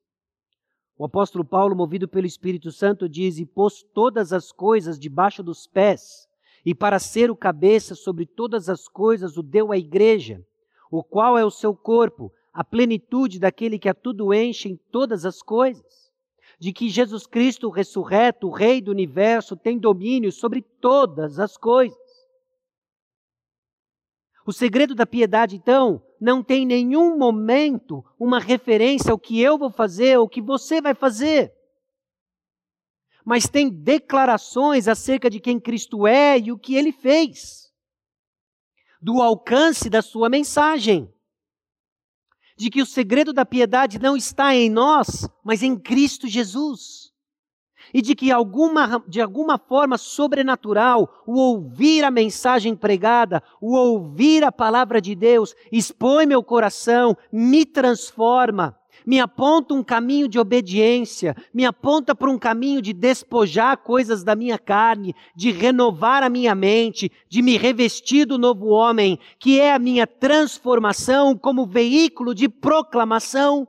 o 0.98 1.06
apóstolo 1.06 1.46
Paulo, 1.46 1.74
movido 1.74 2.06
pelo 2.06 2.28
Espírito 2.28 2.70
Santo, 2.70 3.08
diz: 3.08 3.40
E 3.40 3.46
pôs 3.46 3.82
todas 3.94 4.34
as 4.34 4.52
coisas 4.52 5.00
debaixo 5.00 5.42
dos 5.42 5.68
pés, 5.68 6.28
e 6.66 6.76
para 6.76 7.00
ser 7.00 7.32
o 7.32 7.36
cabeça 7.36 7.96
sobre 7.96 8.26
todas 8.26 8.68
as 8.68 8.90
coisas 8.90 9.38
o 9.38 9.42
deu 9.42 9.72
à 9.72 9.78
igreja, 9.78 10.46
o 10.92 11.02
qual 11.02 11.38
é 11.38 11.46
o 11.46 11.50
seu 11.50 11.74
corpo, 11.74 12.30
a 12.52 12.62
plenitude 12.62 13.40
daquele 13.40 13.80
que 13.80 13.88
a 13.88 13.94
tudo 13.94 14.34
enche 14.34 14.68
em 14.68 14.76
todas 14.92 15.24
as 15.26 15.42
coisas. 15.42 16.12
De 16.60 16.74
que 16.74 16.90
Jesus 16.90 17.26
Cristo, 17.26 17.70
ressurreto, 17.70 18.50
o 18.50 18.52
Rei 18.52 18.82
do 18.82 18.92
universo, 18.92 19.56
tem 19.56 19.80
domínio 19.80 20.34
sobre 20.34 20.62
todas 20.62 21.40
as 21.40 21.56
coisas. 21.56 22.05
O 24.46 24.54
segredo 24.54 24.94
da 24.94 25.08
piedade, 25.08 25.56
então, 25.56 26.04
não 26.22 26.44
tem 26.44 26.64
em 26.64 26.68
nenhum 26.68 27.18
momento 27.18 28.06
uma 28.20 28.40
referência 28.40 29.12
ao 29.12 29.18
que 29.18 29.42
eu 29.42 29.58
vou 29.58 29.72
fazer, 29.72 30.20
ou 30.20 30.30
que 30.30 30.42
você 30.42 30.80
vai 30.80 30.94
fazer. 30.94 31.52
Mas 33.26 33.48
tem 33.48 33.70
declarações 33.70 34.88
acerca 34.88 35.32
de 35.32 35.40
quem 35.40 35.60
Cristo 35.60 36.06
é 36.06 36.38
e 36.38 36.52
o 36.52 36.60
que 36.60 36.76
ele 36.76 36.92
fez, 36.92 37.74
do 39.02 39.20
alcance 39.20 39.90
da 39.90 40.04
sua 40.04 40.30
mensagem, 40.30 41.12
de 42.56 42.70
que 42.70 42.84
o 42.84 42.86
segredo 42.86 43.34
da 43.34 43.46
piedade 43.46 43.98
não 43.98 44.16
está 44.16 44.56
em 44.56 44.70
nós, 44.70 45.28
mas 45.44 45.64
em 45.64 45.76
Cristo 45.76 46.28
Jesus 46.28 47.05
e 47.94 48.02
de 48.02 48.16
que 48.16 48.32
alguma, 48.32 49.04
de 49.08 49.22
alguma 49.22 49.58
forma 49.58 49.98
sobrenatural, 49.98 51.24
o 51.26 51.38
ouvir 51.38 52.04
a 52.04 52.12
mensagem 52.12 52.76
pregada, 52.76 53.42
o 53.62 53.76
ouvir 53.76 54.44
a 54.44 54.52
palavra 54.52 55.02
de 55.02 55.16
Deus, 55.16 55.56
expõe 55.72 56.26
meu 56.26 56.44
coração, 56.44 57.18
me 57.32 57.66
transforma, 57.66 58.78
me 59.06 59.20
aponta 59.20 59.74
um 59.74 59.84
caminho 59.84 60.28
de 60.28 60.40
obediência, 60.40 61.36
me 61.54 61.66
aponta 61.66 62.16
para 62.16 62.30
um 62.30 62.40
caminho 62.40 62.82
de 62.82 62.94
despojar 62.94 63.78
coisas 63.78 64.24
da 64.24 64.36
minha 64.36 64.58
carne, 64.58 65.14
de 65.36 65.52
renovar 65.52 66.24
a 66.24 66.30
minha 66.30 66.56
mente, 66.56 67.12
de 67.30 67.42
me 67.42 67.58
revestir 67.58 68.26
do 68.26 68.38
novo 68.38 68.68
homem, 68.68 69.20
que 69.40 69.60
é 69.60 69.74
a 69.74 69.80
minha 69.80 70.08
transformação 70.08 71.38
como 71.38 71.66
veículo 71.66 72.34
de 72.34 72.50
proclamação 72.50 73.68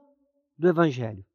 do 0.58 0.68
Evangelho. 0.68 1.25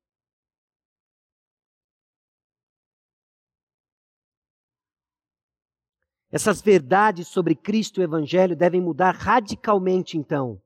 Essas 6.32 6.62
verdades 6.62 7.28
sobre 7.28 7.54
Cristo 7.54 8.00
e 8.00 8.02
o 8.02 8.06
Evangelho 8.06 8.56
devem 8.56 8.80
mudar 8.80 9.14
radicalmente, 9.14 10.18
então, 10.18 10.62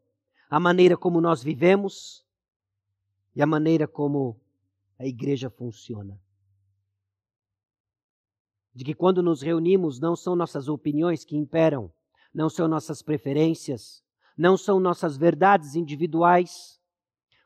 a 0.47 0.59
maneira 0.59 0.95
como 0.95 1.19
nós 1.19 1.41
vivemos 1.41 2.23
e 3.35 3.41
a 3.41 3.47
maneira 3.47 3.87
como 3.87 4.39
a 4.99 5.07
igreja 5.07 5.49
funciona. 5.49 6.21
De 8.75 8.85
que 8.85 8.93
quando 8.93 9.23
nos 9.23 9.41
reunimos, 9.41 9.99
não 9.99 10.15
são 10.15 10.35
nossas 10.35 10.67
opiniões 10.67 11.25
que 11.25 11.35
imperam, 11.35 11.91
não 12.31 12.47
são 12.47 12.67
nossas 12.67 13.01
preferências, 13.01 14.03
não 14.37 14.55
são 14.57 14.79
nossas 14.79 15.17
verdades 15.17 15.75
individuais. 15.75 16.79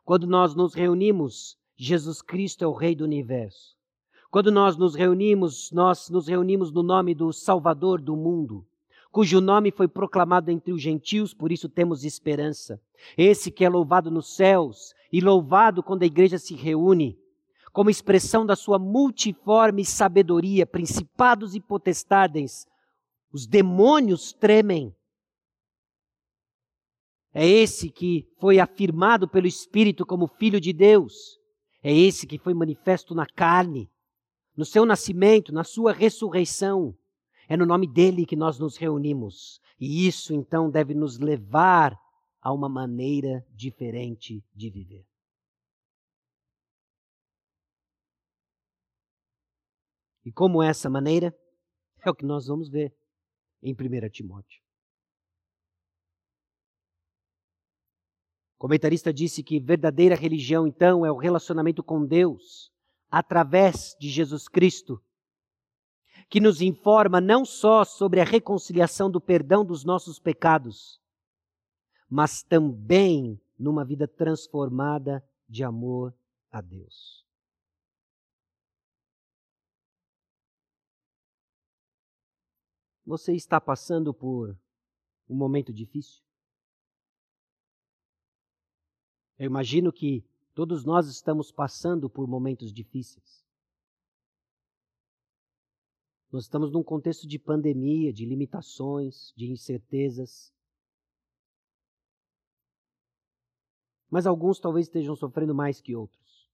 Quando 0.04 0.28
nós 0.28 0.54
nos 0.56 0.74
reunimos, 0.74 1.58
Jesus 1.78 2.22
Cristo 2.22 2.66
é 2.66 2.68
o 2.68 2.74
Rei 2.74 2.96
do 2.96 3.06
universo. 3.06 3.79
Quando 4.32 4.52
nós 4.52 4.78
nos 4.78 4.94
reunimos, 4.94 5.72
nós 5.72 6.08
nos 6.08 6.28
reunimos 6.28 6.72
no 6.72 6.84
nome 6.84 7.16
do 7.16 7.34
Salvador 7.34 8.00
do 8.00 8.16
mundo, 8.16 8.64
cujo 9.12 9.42
nome 9.42 9.72
foi 9.72 9.88
proclamado 9.88 10.52
entre 10.52 10.72
os 10.72 10.80
gentios, 10.80 11.34
por 11.34 11.52
isso 11.52 11.68
temos 11.68 12.04
esperança. 12.04 12.80
Esse 13.18 13.50
que 13.50 13.66
é 13.66 13.70
louvado 13.70 14.12
nos 14.12 14.36
céus 14.36 14.94
e 15.12 15.20
louvado 15.20 15.82
quando 15.82 16.04
a 16.04 16.06
igreja 16.06 16.38
se 16.38 16.54
reúne, 16.54 17.18
como 17.74 17.90
expressão 17.90 18.46
da 18.46 18.56
sua 18.56 18.78
multiforme 18.78 19.84
sabedoria, 19.84 20.64
principados 20.64 21.56
e 21.56 21.60
potestades, 21.60 22.68
os 23.34 23.48
demônios 23.48 24.32
tremem. 24.32 24.96
É 27.34 27.48
esse 27.48 27.90
que 27.90 28.28
foi 28.40 28.60
afirmado 28.60 29.28
pelo 29.28 29.48
Espírito 29.48 30.06
como 30.06 30.28
Filho 30.28 30.62
de 30.62 30.72
Deus. 30.72 31.40
É 31.82 31.92
esse 31.92 32.28
que 32.28 32.38
foi 32.38 32.54
manifesto 32.54 33.16
na 33.16 33.26
carne 33.26 33.90
no 34.60 34.66
seu 34.66 34.86
nascimento, 34.86 35.54
na 35.54 35.64
sua 35.64 35.94
ressurreição. 35.94 36.94
É 37.48 37.56
no 37.56 37.66
nome 37.66 37.88
dele 37.88 38.26
que 38.26 38.36
nós 38.36 38.60
nos 38.60 38.76
reunimos. 38.76 39.62
E 39.80 40.06
isso 40.06 40.34
então 40.34 40.70
deve 40.70 40.94
nos 40.94 41.18
levar 41.18 41.98
a 42.42 42.52
uma 42.52 42.68
maneira 42.68 43.48
diferente 43.52 44.44
de 44.54 44.70
viver. 44.70 45.08
E 50.26 50.32
como 50.34 50.62
é 50.62 50.68
essa 50.68 50.90
maneira? 50.90 51.34
É 52.06 52.10
o 52.10 52.14
que 52.14 52.26
nós 52.26 52.48
vamos 52.48 52.68
ver 52.68 52.94
em 53.64 53.72
1 53.74 54.10
Timóteo. 54.10 54.62
O 58.58 58.60
comentarista 58.60 59.14
disse 59.14 59.42
que 59.42 59.58
verdadeira 59.58 60.16
religião, 60.16 60.68
então, 60.68 61.06
é 61.06 61.12
o 61.12 61.16
relacionamento 61.18 61.82
com 61.82 62.06
Deus 62.06 62.70
através 63.10 63.96
de 64.00 64.10
Jesus 64.10 64.48
Cristo, 64.48 65.04
que 66.30 66.40
nos 66.40 66.62
informa 66.62 67.20
não 67.20 67.44
só 67.44 67.84
sobre 67.84 68.22
a 68.22 68.24
reconciliação 68.24 69.10
do 69.10 69.20
perdão 69.20 69.66
dos 69.66 69.84
nossos 69.84 70.20
pecados, 70.20 71.02
mas 72.08 72.44
também 72.44 73.42
numa 73.58 73.84
vida 73.84 74.08
transformada 74.08 75.24
de 75.48 75.64
amor 75.64 76.16
a 76.52 76.62
Deus. 76.62 77.26
Você 83.06 83.34
está 83.34 83.60
passando 83.60 84.14
por 84.14 84.56
um 85.28 85.36
momento 85.36 85.74
difícil? 85.74 86.24
Eu 89.40 89.48
imagino 89.48 89.92
que 89.92 90.24
Todos 90.60 90.84
nós 90.84 91.08
estamos 91.08 91.54
passando 91.54 92.10
por 92.10 92.28
momentos 92.28 92.74
difíceis. 92.74 93.48
Nós 96.30 96.44
estamos 96.44 96.70
num 96.70 96.84
contexto 96.84 97.26
de 97.26 97.40
pandemia, 97.40 98.12
de 98.12 98.26
limitações, 98.26 99.34
de 99.38 99.50
incertezas. 99.50 100.54
Mas 104.10 104.28
alguns 104.28 104.60
talvez 104.60 104.88
estejam 104.88 105.16
sofrendo 105.16 105.56
mais 105.56 105.80
que 105.80 105.96
outros. 105.96 106.52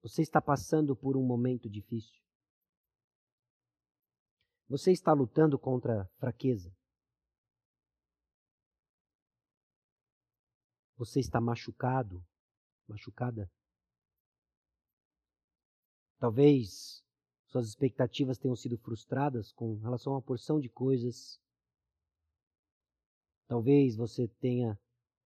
Você 0.00 0.22
está 0.22 0.40
passando 0.40 0.94
por 0.94 1.16
um 1.16 1.26
momento 1.26 1.68
difícil. 1.68 2.22
Você 4.68 4.92
está 4.92 5.12
lutando 5.12 5.58
contra 5.58 6.08
fraqueza. 6.20 6.72
Você 10.96 11.18
está 11.18 11.40
machucado 11.40 12.24
machucada. 12.88 13.50
Talvez 16.18 17.02
suas 17.46 17.68
expectativas 17.68 18.38
tenham 18.38 18.56
sido 18.56 18.78
frustradas 18.78 19.52
com 19.52 19.76
relação 19.76 20.12
a 20.12 20.16
uma 20.16 20.22
porção 20.22 20.58
de 20.58 20.70
coisas. 20.70 21.38
Talvez 23.46 23.94
você 23.96 24.26
tenha 24.40 24.78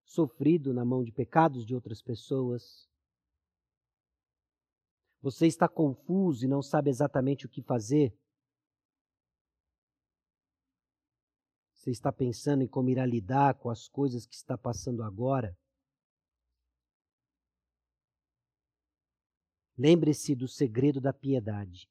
sofrido 0.03 0.73
na 0.73 0.83
mão 0.83 1.03
de 1.03 1.11
pecados 1.11 1.65
de 1.65 1.73
outras 1.73 2.01
pessoas. 2.01 2.89
Você 5.21 5.47
está 5.47 5.67
confuso 5.67 6.45
e 6.45 6.47
não 6.47 6.61
sabe 6.61 6.89
exatamente 6.89 7.45
o 7.45 7.49
que 7.49 7.61
fazer. 7.61 8.13
Você 11.75 11.91
está 11.91 12.11
pensando 12.11 12.63
em 12.63 12.67
como 12.67 12.89
irá 12.89 13.05
lidar 13.05 13.53
com 13.55 13.69
as 13.69 13.87
coisas 13.87 14.25
que 14.25 14.35
está 14.35 14.57
passando 14.57 15.03
agora. 15.03 15.57
Lembre-se 19.77 20.35
do 20.35 20.47
segredo 20.47 20.99
da 20.99 21.13
piedade. 21.13 21.87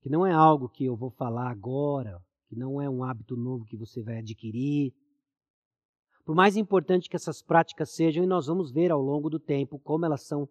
Que 0.00 0.08
não 0.08 0.24
é 0.24 0.32
algo 0.32 0.68
que 0.68 0.84
eu 0.84 0.96
vou 0.96 1.10
falar 1.10 1.50
agora, 1.50 2.24
que 2.48 2.54
não 2.54 2.80
é 2.80 2.88
um 2.88 3.02
hábito 3.02 3.36
novo 3.36 3.64
que 3.64 3.76
você 3.76 4.02
vai 4.02 4.18
adquirir. 4.18 4.94
Por 6.24 6.34
mais 6.34 6.56
importante 6.56 7.08
que 7.08 7.16
essas 7.16 7.42
práticas 7.42 7.90
sejam, 7.90 8.22
e 8.22 8.26
nós 8.26 8.46
vamos 8.46 8.70
ver 8.70 8.92
ao 8.92 9.00
longo 9.00 9.28
do 9.28 9.40
tempo 9.40 9.78
como 9.78 10.04
elas 10.04 10.22
são 10.22 10.48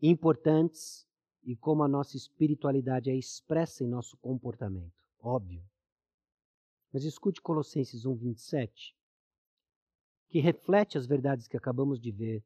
importantes 0.00 1.06
e 1.42 1.56
como 1.56 1.82
a 1.82 1.88
nossa 1.88 2.16
espiritualidade 2.16 3.10
é 3.10 3.16
expressa 3.16 3.82
em 3.82 3.88
nosso 3.88 4.16
comportamento. 4.18 5.02
Óbvio. 5.18 5.64
Mas 6.92 7.04
escute 7.04 7.40
Colossenses 7.40 8.04
1, 8.04 8.14
27 8.14 8.94
que 10.32 10.40
reflete 10.40 10.96
as 10.96 11.06
verdades 11.06 11.46
que 11.46 11.58
acabamos 11.58 12.00
de 12.00 12.10
ver 12.10 12.42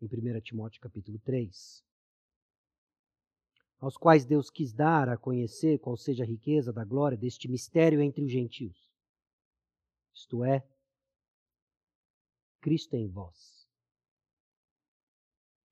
em 0.00 0.06
1 0.06 0.40
Timóteo 0.40 0.80
capítulo 0.80 1.18
3, 1.20 1.84
aos 3.78 3.96
quais 3.96 4.24
Deus 4.24 4.50
quis 4.50 4.72
dar 4.72 5.08
a 5.08 5.16
conhecer 5.16 5.78
qual 5.78 5.96
seja 5.96 6.24
a 6.24 6.26
riqueza 6.26 6.72
da 6.72 6.84
glória 6.84 7.16
deste 7.16 7.48
mistério 7.48 8.00
entre 8.00 8.22
os 8.22 8.30
gentios. 8.30 8.90
Isto 10.12 10.44
é, 10.44 10.66
Cristo 12.60 12.94
em 12.94 13.08
vós. 13.08 13.68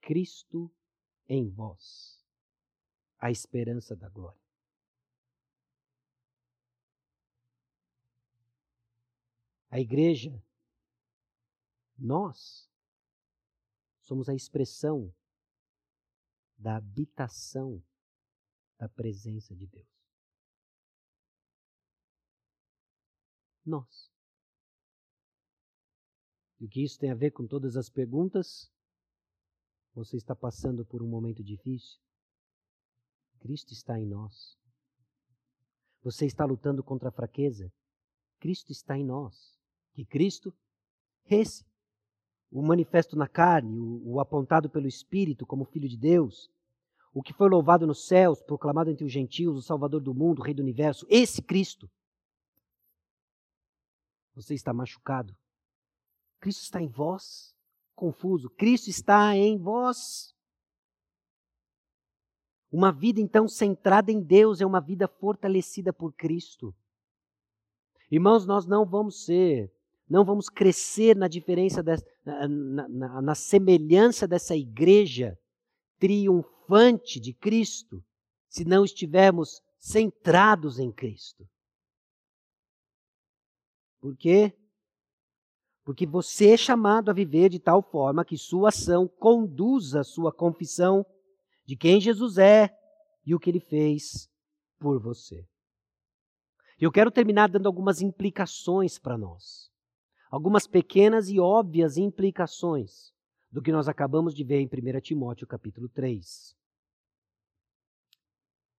Cristo 0.01 0.71
em 1.27 1.49
vós, 1.49 2.23
a 3.19 3.31
esperança 3.31 3.97
da 3.97 4.09
glória. 4.11 4.39
A 9.71 9.81
igreja, 9.81 10.41
nós, 11.99 12.71
somos 14.05 14.29
a 14.29 14.35
expressão 14.35 15.13
da 16.57 16.77
habitação 16.77 17.83
da 18.79 18.89
presença 18.89 19.55
de 19.55 19.67
Deus. 19.67 19.89
Nós. 23.65 24.11
E 26.61 26.67
o 26.67 26.69
que 26.69 26.83
isso 26.83 26.99
tem 26.99 27.11
a 27.11 27.15
ver 27.15 27.33
com 27.33 27.47
todas 27.47 27.77
as 27.77 27.89
perguntas? 27.89 28.71
Você 29.95 30.17
está 30.17 30.35
passando 30.35 30.85
por 30.85 31.03
um 31.03 31.09
momento 31.09 31.43
difícil? 31.43 31.99
Cristo 33.41 33.73
está 33.73 33.99
em 33.99 34.07
nós. 34.07 34.59
Você 36.03 36.27
está 36.27 36.45
lutando 36.45 36.83
contra 36.83 37.09
a 37.09 37.13
fraqueza? 37.13 37.73
Cristo 38.39 38.71
está 38.71 38.99
em 38.99 39.05
nós. 39.05 39.59
Que 39.95 40.05
Cristo, 40.05 40.55
esse, 41.27 41.65
o 42.55 42.63
manifesto 42.63 43.17
na 43.17 43.27
carne, 43.27 43.77
o, 43.77 44.13
o 44.13 44.21
apontado 44.21 44.71
pelo 44.71 44.87
Espírito 44.87 45.45
como 45.45 45.65
Filho 45.65 45.89
de 45.89 45.97
Deus, 45.97 46.49
o 47.13 47.21
que 47.21 47.33
foi 47.33 47.49
louvado 47.49 47.85
nos 47.85 48.07
céus, 48.07 48.41
proclamado 48.41 48.89
entre 48.89 49.05
os 49.05 49.11
gentios, 49.11 49.57
o 49.57 49.63
Salvador 49.63 50.01
do 50.01 50.15
mundo, 50.15 50.39
o 50.39 50.43
Rei 50.43 50.55
do 50.55 50.63
universo, 50.63 51.05
esse 51.11 51.43
Cristo. 51.43 51.91
Você 54.37 54.55
está 54.55 54.73
machucado. 54.73 55.37
Cristo 56.39 56.63
está 56.63 56.81
em 56.81 56.87
vós, 56.87 57.53
confuso. 57.93 58.49
Cristo 58.51 58.89
está 58.89 59.37
em 59.37 59.59
vós. 59.59 60.33
Uma 62.71 62.93
vida 62.93 63.21
então 63.21 63.49
centrada 63.49 64.13
em 64.13 64.21
Deus 64.21 64.61
é 64.61 64.67
uma 64.67 64.81
vida 64.81 65.09
fortalecida 65.09 65.93
por 65.93 66.13
Cristo. 66.13 66.73
Irmãos, 68.09 68.47
nós 68.47 68.65
não 68.65 68.85
vamos 68.85 69.25
ser, 69.25 69.74
não 70.09 70.25
vamos 70.25 70.49
crescer 70.49 71.17
na 71.17 71.29
diferença, 71.29 71.83
na, 72.25 72.49
na, 72.49 73.23
na 73.23 73.35
semelhança 73.35 74.27
dessa 74.27 74.55
igreja 74.55 75.39
triunfante 75.99 77.19
de 77.19 77.33
Cristo 77.33 78.05
se 78.49 78.65
não 78.65 78.85
estivermos 78.85 79.61
centrados 79.79 80.79
em 80.79 80.93
Cristo. 80.93 81.49
Por 84.01 84.17
quê? 84.17 84.53
Porque 85.83 86.07
você 86.07 86.51
é 86.51 86.57
chamado 86.57 87.11
a 87.11 87.15
viver 87.15 87.49
de 87.49 87.59
tal 87.59 87.83
forma 87.83 88.25
que 88.25 88.37
sua 88.37 88.69
ação 88.69 89.09
conduza 89.09 90.01
a 90.01 90.05
sua 90.05 90.33
confissão 90.33 91.05
de 91.65 91.77
quem 91.77 92.01
Jesus 92.01 92.39
é 92.39 92.71
e 93.25 93.35
o 93.35 93.41
que 93.41 93.51
ele 93.51 93.61
fez 93.61 94.29
por 94.79 95.01
você. 95.01 95.47
Eu 96.79 96.93
quero 96.93 97.11
terminar 97.11 97.49
dando 97.49 97.67
algumas 97.67 98.01
implicações 98.01 98.99
para 98.99 99.17
nós. 99.17 99.71
Algumas 100.31 100.67
pequenas 100.67 101.29
e 101.29 101.39
óbvias 101.39 101.97
implicações 101.97 103.13
do 103.51 103.63
que 103.63 103.71
nós 103.71 103.89
acabamos 103.89 104.35
de 104.35 104.43
ver 104.43 104.61
em 104.61 104.67
1 104.67 105.01
Timóteo 105.01 105.47
capítulo 105.47 105.89
3. 105.89 106.57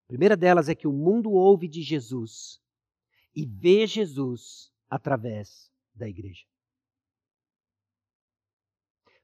A 0.05 0.07
primeira 0.09 0.37
delas 0.37 0.69
é 0.69 0.75
que 0.75 0.89
o 0.89 0.93
mundo 0.93 1.31
ouve 1.31 1.69
de 1.69 1.81
Jesus 1.81 2.61
e 3.35 3.47
vê 3.47 3.87
Jesus 3.87 4.73
através 4.89 5.71
da 5.95 6.09
igreja. 6.09 6.45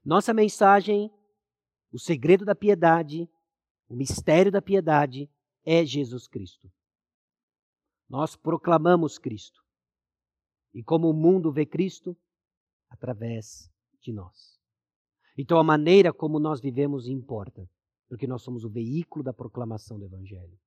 Nossa 0.03 0.33
mensagem, 0.33 1.11
o 1.91 1.99
segredo 1.99 2.43
da 2.43 2.55
piedade, 2.55 3.29
o 3.87 3.95
mistério 3.95 4.51
da 4.51 4.61
piedade 4.61 5.29
é 5.63 5.85
Jesus 5.85 6.27
Cristo. 6.27 6.71
Nós 8.09 8.35
proclamamos 8.35 9.19
Cristo. 9.19 9.60
E 10.73 10.83
como 10.83 11.09
o 11.09 11.13
mundo 11.13 11.51
vê 11.51 11.65
Cristo? 11.65 12.15
Através 12.89 13.69
de 14.01 14.11
nós. 14.11 14.59
Então 15.37 15.57
a 15.57 15.63
maneira 15.63 16.13
como 16.13 16.39
nós 16.39 16.59
vivemos 16.59 17.07
importa, 17.07 17.69
porque 18.07 18.27
nós 18.27 18.41
somos 18.41 18.63
o 18.63 18.69
veículo 18.69 19.23
da 19.23 19.33
proclamação 19.33 19.97
do 19.97 20.05
Evangelho. 20.05 20.57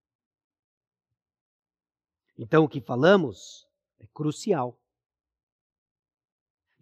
Então 2.39 2.65
o 2.65 2.69
que 2.69 2.81
falamos 2.81 3.67
é 3.99 4.07
crucial. 4.13 4.79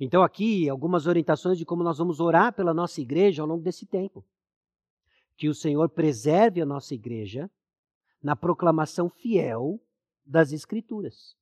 Então, 0.05 0.25
aqui, 0.25 0.68
algumas 0.68 1.07
orientações 1.07 1.57
de 1.57 1.64
como 1.64 1.85
nós 1.85 1.99
vamos 1.99 2.18
orar 2.18 2.53
pela 2.53 2.75
nossa 2.75 3.01
igreja 3.01 3.41
ao 3.41 3.47
longo 3.47 3.62
desse 3.62 3.87
tempo. 3.87 4.25
Que 5.37 5.49
o 5.49 5.55
Senhor 5.55 5.89
preserve 5.89 6.61
a 6.61 6.66
nossa 6.66 6.93
igreja 6.93 7.49
na 8.20 8.35
proclamação 8.35 9.09
fiel 9.09 9.81
das 10.25 10.53
Escrituras. 10.53 11.37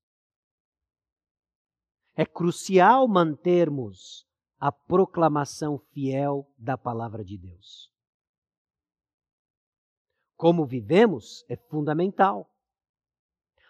É 2.21 2.27
crucial 2.27 3.09
mantermos 3.09 4.27
a 4.59 4.71
proclamação 4.71 5.79
fiel 5.79 6.47
da 6.59 6.77
palavra 6.77 7.25
de 7.25 7.39
Deus. 7.39 7.91
Como 10.37 10.66
vivemos 10.66 11.43
é 11.49 11.57
fundamental. 11.57 12.47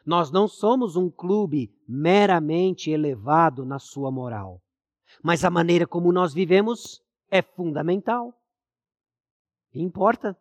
Nós 0.04 0.32
não 0.32 0.48
somos 0.48 0.96
um 0.96 1.08
clube 1.08 1.72
meramente 1.86 2.90
elevado 2.90 3.64
na 3.64 3.78
sua 3.78 4.10
moral. 4.10 4.60
Mas 5.22 5.44
a 5.44 5.50
maneira 5.50 5.86
como 5.86 6.10
nós 6.10 6.34
vivemos 6.34 7.00
é 7.30 7.42
fundamental. 7.42 8.34
Importa. 9.72 10.36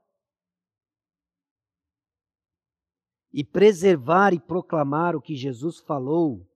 E 3.31 3.43
preservar 3.43 4.33
e 4.33 4.39
proclamar 4.39 5.15
o 5.15 5.21
que 5.21 5.35
Jesus 5.35 5.79
falou 5.79 6.48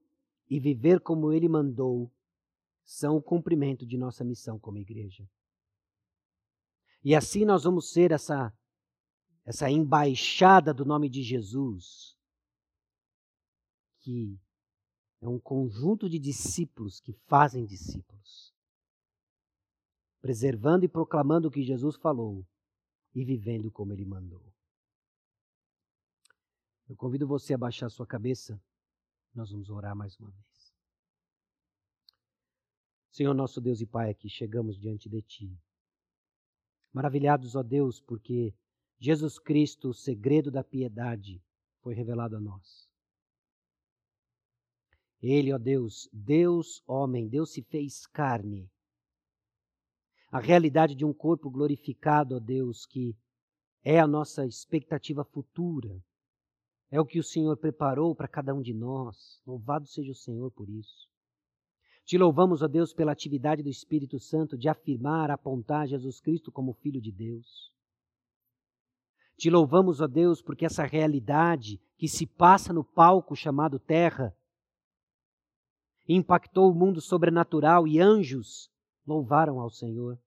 e 0.54 0.60
viver 0.60 1.00
como 1.00 1.32
ele 1.32 1.48
mandou 1.48 2.08
são 2.84 3.16
o 3.16 3.22
cumprimento 3.22 3.84
de 3.84 3.98
nossa 3.98 4.22
missão 4.22 4.56
como 4.56 4.78
igreja. 4.78 5.28
E 7.02 7.12
assim 7.12 7.44
nós 7.44 7.64
vamos 7.64 7.90
ser 7.90 8.12
essa 8.12 8.56
essa 9.44 9.68
embaixada 9.68 10.72
do 10.72 10.84
nome 10.84 11.08
de 11.08 11.24
Jesus 11.24 12.16
que 13.98 14.38
é 15.20 15.28
um 15.28 15.40
conjunto 15.40 16.08
de 16.08 16.20
discípulos 16.20 17.00
que 17.00 17.12
fazem 17.26 17.66
discípulos, 17.66 18.54
preservando 20.20 20.84
e 20.84 20.88
proclamando 20.88 21.48
o 21.48 21.50
que 21.50 21.64
Jesus 21.64 21.96
falou 21.96 22.46
e 23.12 23.24
vivendo 23.24 23.72
como 23.72 23.92
ele 23.92 24.04
mandou. 24.04 24.42
Eu 26.88 26.94
convido 26.94 27.26
você 27.26 27.54
a 27.54 27.58
baixar 27.58 27.90
sua 27.90 28.06
cabeça. 28.06 28.62
Nós 29.34 29.50
vamos 29.50 29.68
orar 29.68 29.96
mais 29.96 30.16
uma 30.20 30.30
vez. 30.30 30.74
Senhor 33.10 33.34
nosso 33.34 33.60
Deus 33.60 33.80
e 33.80 33.86
Pai, 33.86 34.10
aqui 34.10 34.28
chegamos 34.28 34.78
diante 34.78 35.08
de 35.08 35.20
Ti. 35.22 35.58
Maravilhados, 36.92 37.56
ó 37.56 37.62
Deus, 37.62 38.00
porque 38.00 38.54
Jesus 38.98 39.38
Cristo, 39.38 39.88
o 39.90 39.94
segredo 39.94 40.50
da 40.50 40.62
piedade, 40.62 41.42
foi 41.80 41.94
revelado 41.94 42.36
a 42.36 42.40
nós. 42.40 42.88
Ele, 45.20 45.52
ó 45.52 45.58
Deus, 45.58 46.08
Deus 46.12 46.82
homem, 46.86 47.28
Deus 47.28 47.52
se 47.52 47.62
fez 47.62 48.06
carne. 48.06 48.70
A 50.30 50.38
realidade 50.38 50.94
de 50.94 51.04
um 51.04 51.12
corpo 51.12 51.50
glorificado, 51.50 52.36
ó 52.36 52.40
Deus, 52.40 52.86
que 52.86 53.16
é 53.82 53.98
a 53.98 54.06
nossa 54.06 54.46
expectativa 54.46 55.24
futura. 55.24 56.00
É 56.90 57.00
o 57.00 57.06
que 57.06 57.18
o 57.18 57.24
Senhor 57.24 57.56
preparou 57.56 58.14
para 58.14 58.28
cada 58.28 58.54
um 58.54 58.60
de 58.60 58.72
nós. 58.72 59.40
Louvado 59.46 59.86
seja 59.86 60.12
o 60.12 60.14
Senhor 60.14 60.50
por 60.52 60.68
isso. 60.68 61.08
Te 62.04 62.18
louvamos, 62.18 62.62
ó 62.62 62.68
Deus, 62.68 62.92
pela 62.92 63.12
atividade 63.12 63.62
do 63.62 63.68
Espírito 63.68 64.18
Santo 64.18 64.58
de 64.58 64.68
afirmar, 64.68 65.30
apontar 65.30 65.88
Jesus 65.88 66.20
Cristo 66.20 66.52
como 66.52 66.74
Filho 66.74 67.00
de 67.00 67.10
Deus. 67.10 67.72
Te 69.36 69.50
louvamos, 69.50 70.00
ó 70.00 70.06
Deus, 70.06 70.42
porque 70.42 70.66
essa 70.66 70.84
realidade 70.84 71.80
que 71.96 72.06
se 72.06 72.26
passa 72.26 72.72
no 72.72 72.84
palco 72.84 73.34
chamado 73.34 73.78
terra 73.78 74.36
impactou 76.06 76.70
o 76.70 76.74
mundo 76.74 77.00
sobrenatural 77.00 77.88
e 77.88 77.98
anjos 77.98 78.70
louvaram 79.06 79.58
ao 79.58 79.70
Senhor. 79.70 80.18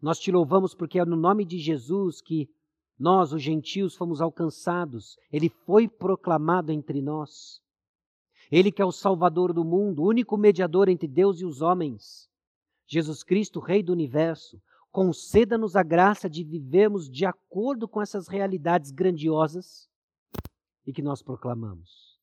Nós 0.00 0.18
te 0.18 0.30
louvamos 0.30 0.74
porque 0.74 0.98
é 0.98 1.04
no 1.04 1.16
nome 1.16 1.44
de 1.44 1.58
Jesus 1.58 2.20
que 2.20 2.48
nós, 3.00 3.32
os 3.32 3.42
gentios, 3.42 3.96
fomos 3.96 4.20
alcançados. 4.20 5.16
Ele 5.32 5.48
foi 5.48 5.88
proclamado 5.88 6.70
entre 6.70 7.00
nós. 7.00 7.62
Ele 8.52 8.70
que 8.70 8.82
é 8.82 8.84
o 8.84 8.92
Salvador 8.92 9.54
do 9.54 9.64
mundo, 9.64 10.02
o 10.02 10.06
único 10.06 10.36
mediador 10.36 10.86
entre 10.90 11.08
Deus 11.08 11.40
e 11.40 11.46
os 11.46 11.62
homens. 11.62 12.28
Jesus 12.86 13.22
Cristo, 13.22 13.58
Rei 13.58 13.82
do 13.82 13.92
universo, 13.92 14.60
conceda-nos 14.92 15.76
a 15.76 15.82
graça 15.82 16.28
de 16.28 16.44
vivermos 16.44 17.08
de 17.08 17.24
acordo 17.24 17.88
com 17.88 18.02
essas 18.02 18.28
realidades 18.28 18.90
grandiosas 18.90 19.88
e 20.86 20.92
que 20.92 21.00
nós 21.00 21.22
proclamamos. 21.22 22.18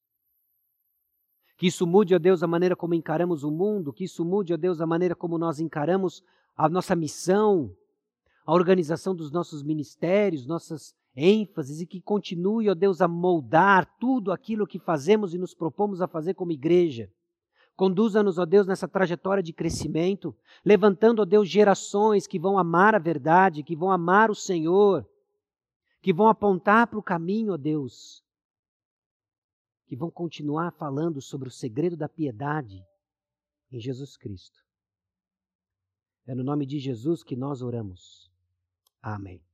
Que 1.58 1.66
isso 1.66 1.88
mude, 1.88 2.14
ó 2.14 2.20
Deus, 2.20 2.44
a 2.44 2.48
maneira 2.48 2.76
como 2.76 2.94
encaramos 2.94 3.44
o 3.44 3.50
mundo, 3.50 3.92
que 3.92 4.04
isso 4.04 4.24
mude, 4.24 4.54
ó 4.54 4.58
Deus, 4.58 4.80
a 4.80 4.86
maneira 4.86 5.16
como 5.16 5.40
nós 5.40 5.60
encaramos 5.60 6.22
a 6.56 6.70
nossa 6.70 6.96
missão, 6.96 7.76
a 8.48 8.54
organização 8.54 9.14
dos 9.14 9.30
nossos 9.30 9.62
ministérios, 9.62 10.48
nossas 10.48 10.96
ênfases, 11.14 11.82
e 11.82 11.86
que 11.86 12.00
continue, 12.00 12.70
ó 12.70 12.74
Deus, 12.74 13.02
a 13.02 13.08
moldar 13.08 13.86
tudo 14.00 14.32
aquilo 14.32 14.66
que 14.66 14.80
fazemos 14.80 15.34
e 15.34 15.38
nos 15.38 15.54
propomos 15.54 16.02
a 16.02 16.08
fazer 16.08 16.34
como 16.34 16.54
igreja. 16.54 17.12
Conduza-nos, 17.76 18.38
ó 18.38 18.46
Deus, 18.46 18.66
nessa 18.66 18.88
trajetória 18.88 19.44
de 19.44 19.52
crescimento, 19.52 20.34
levantando, 20.64 21.22
ó 21.22 21.26
Deus, 21.26 21.50
gerações 21.50 22.26
que 22.26 22.40
vão 22.40 22.58
amar 22.58 22.96
a 22.96 23.00
verdade, 23.00 23.64
que 23.64 23.76
vão 23.76 23.92
amar 23.92 24.32
o 24.32 24.36
Senhor, 24.36 25.06
que 26.02 26.14
vão 26.14 26.30
apontar 26.30 26.88
para 26.88 26.98
o 26.98 27.04
caminho, 27.04 27.52
ó 27.52 27.58
Deus, 27.58 28.24
que 29.88 29.96
vão 29.98 30.10
continuar 30.10 30.72
falando 30.72 31.22
sobre 31.22 31.50
o 31.50 31.52
segredo 31.52 31.98
da 31.98 32.08
piedade 32.08 32.82
em 33.70 33.80
Jesus 33.80 34.16
Cristo. 34.16 34.66
É 36.26 36.34
no 36.34 36.46
nome 36.46 36.66
de 36.66 36.80
Jesus 36.80 37.24
que 37.24 37.36
nós 37.36 37.62
oramos. 37.62 38.27
Amém. 39.14 39.47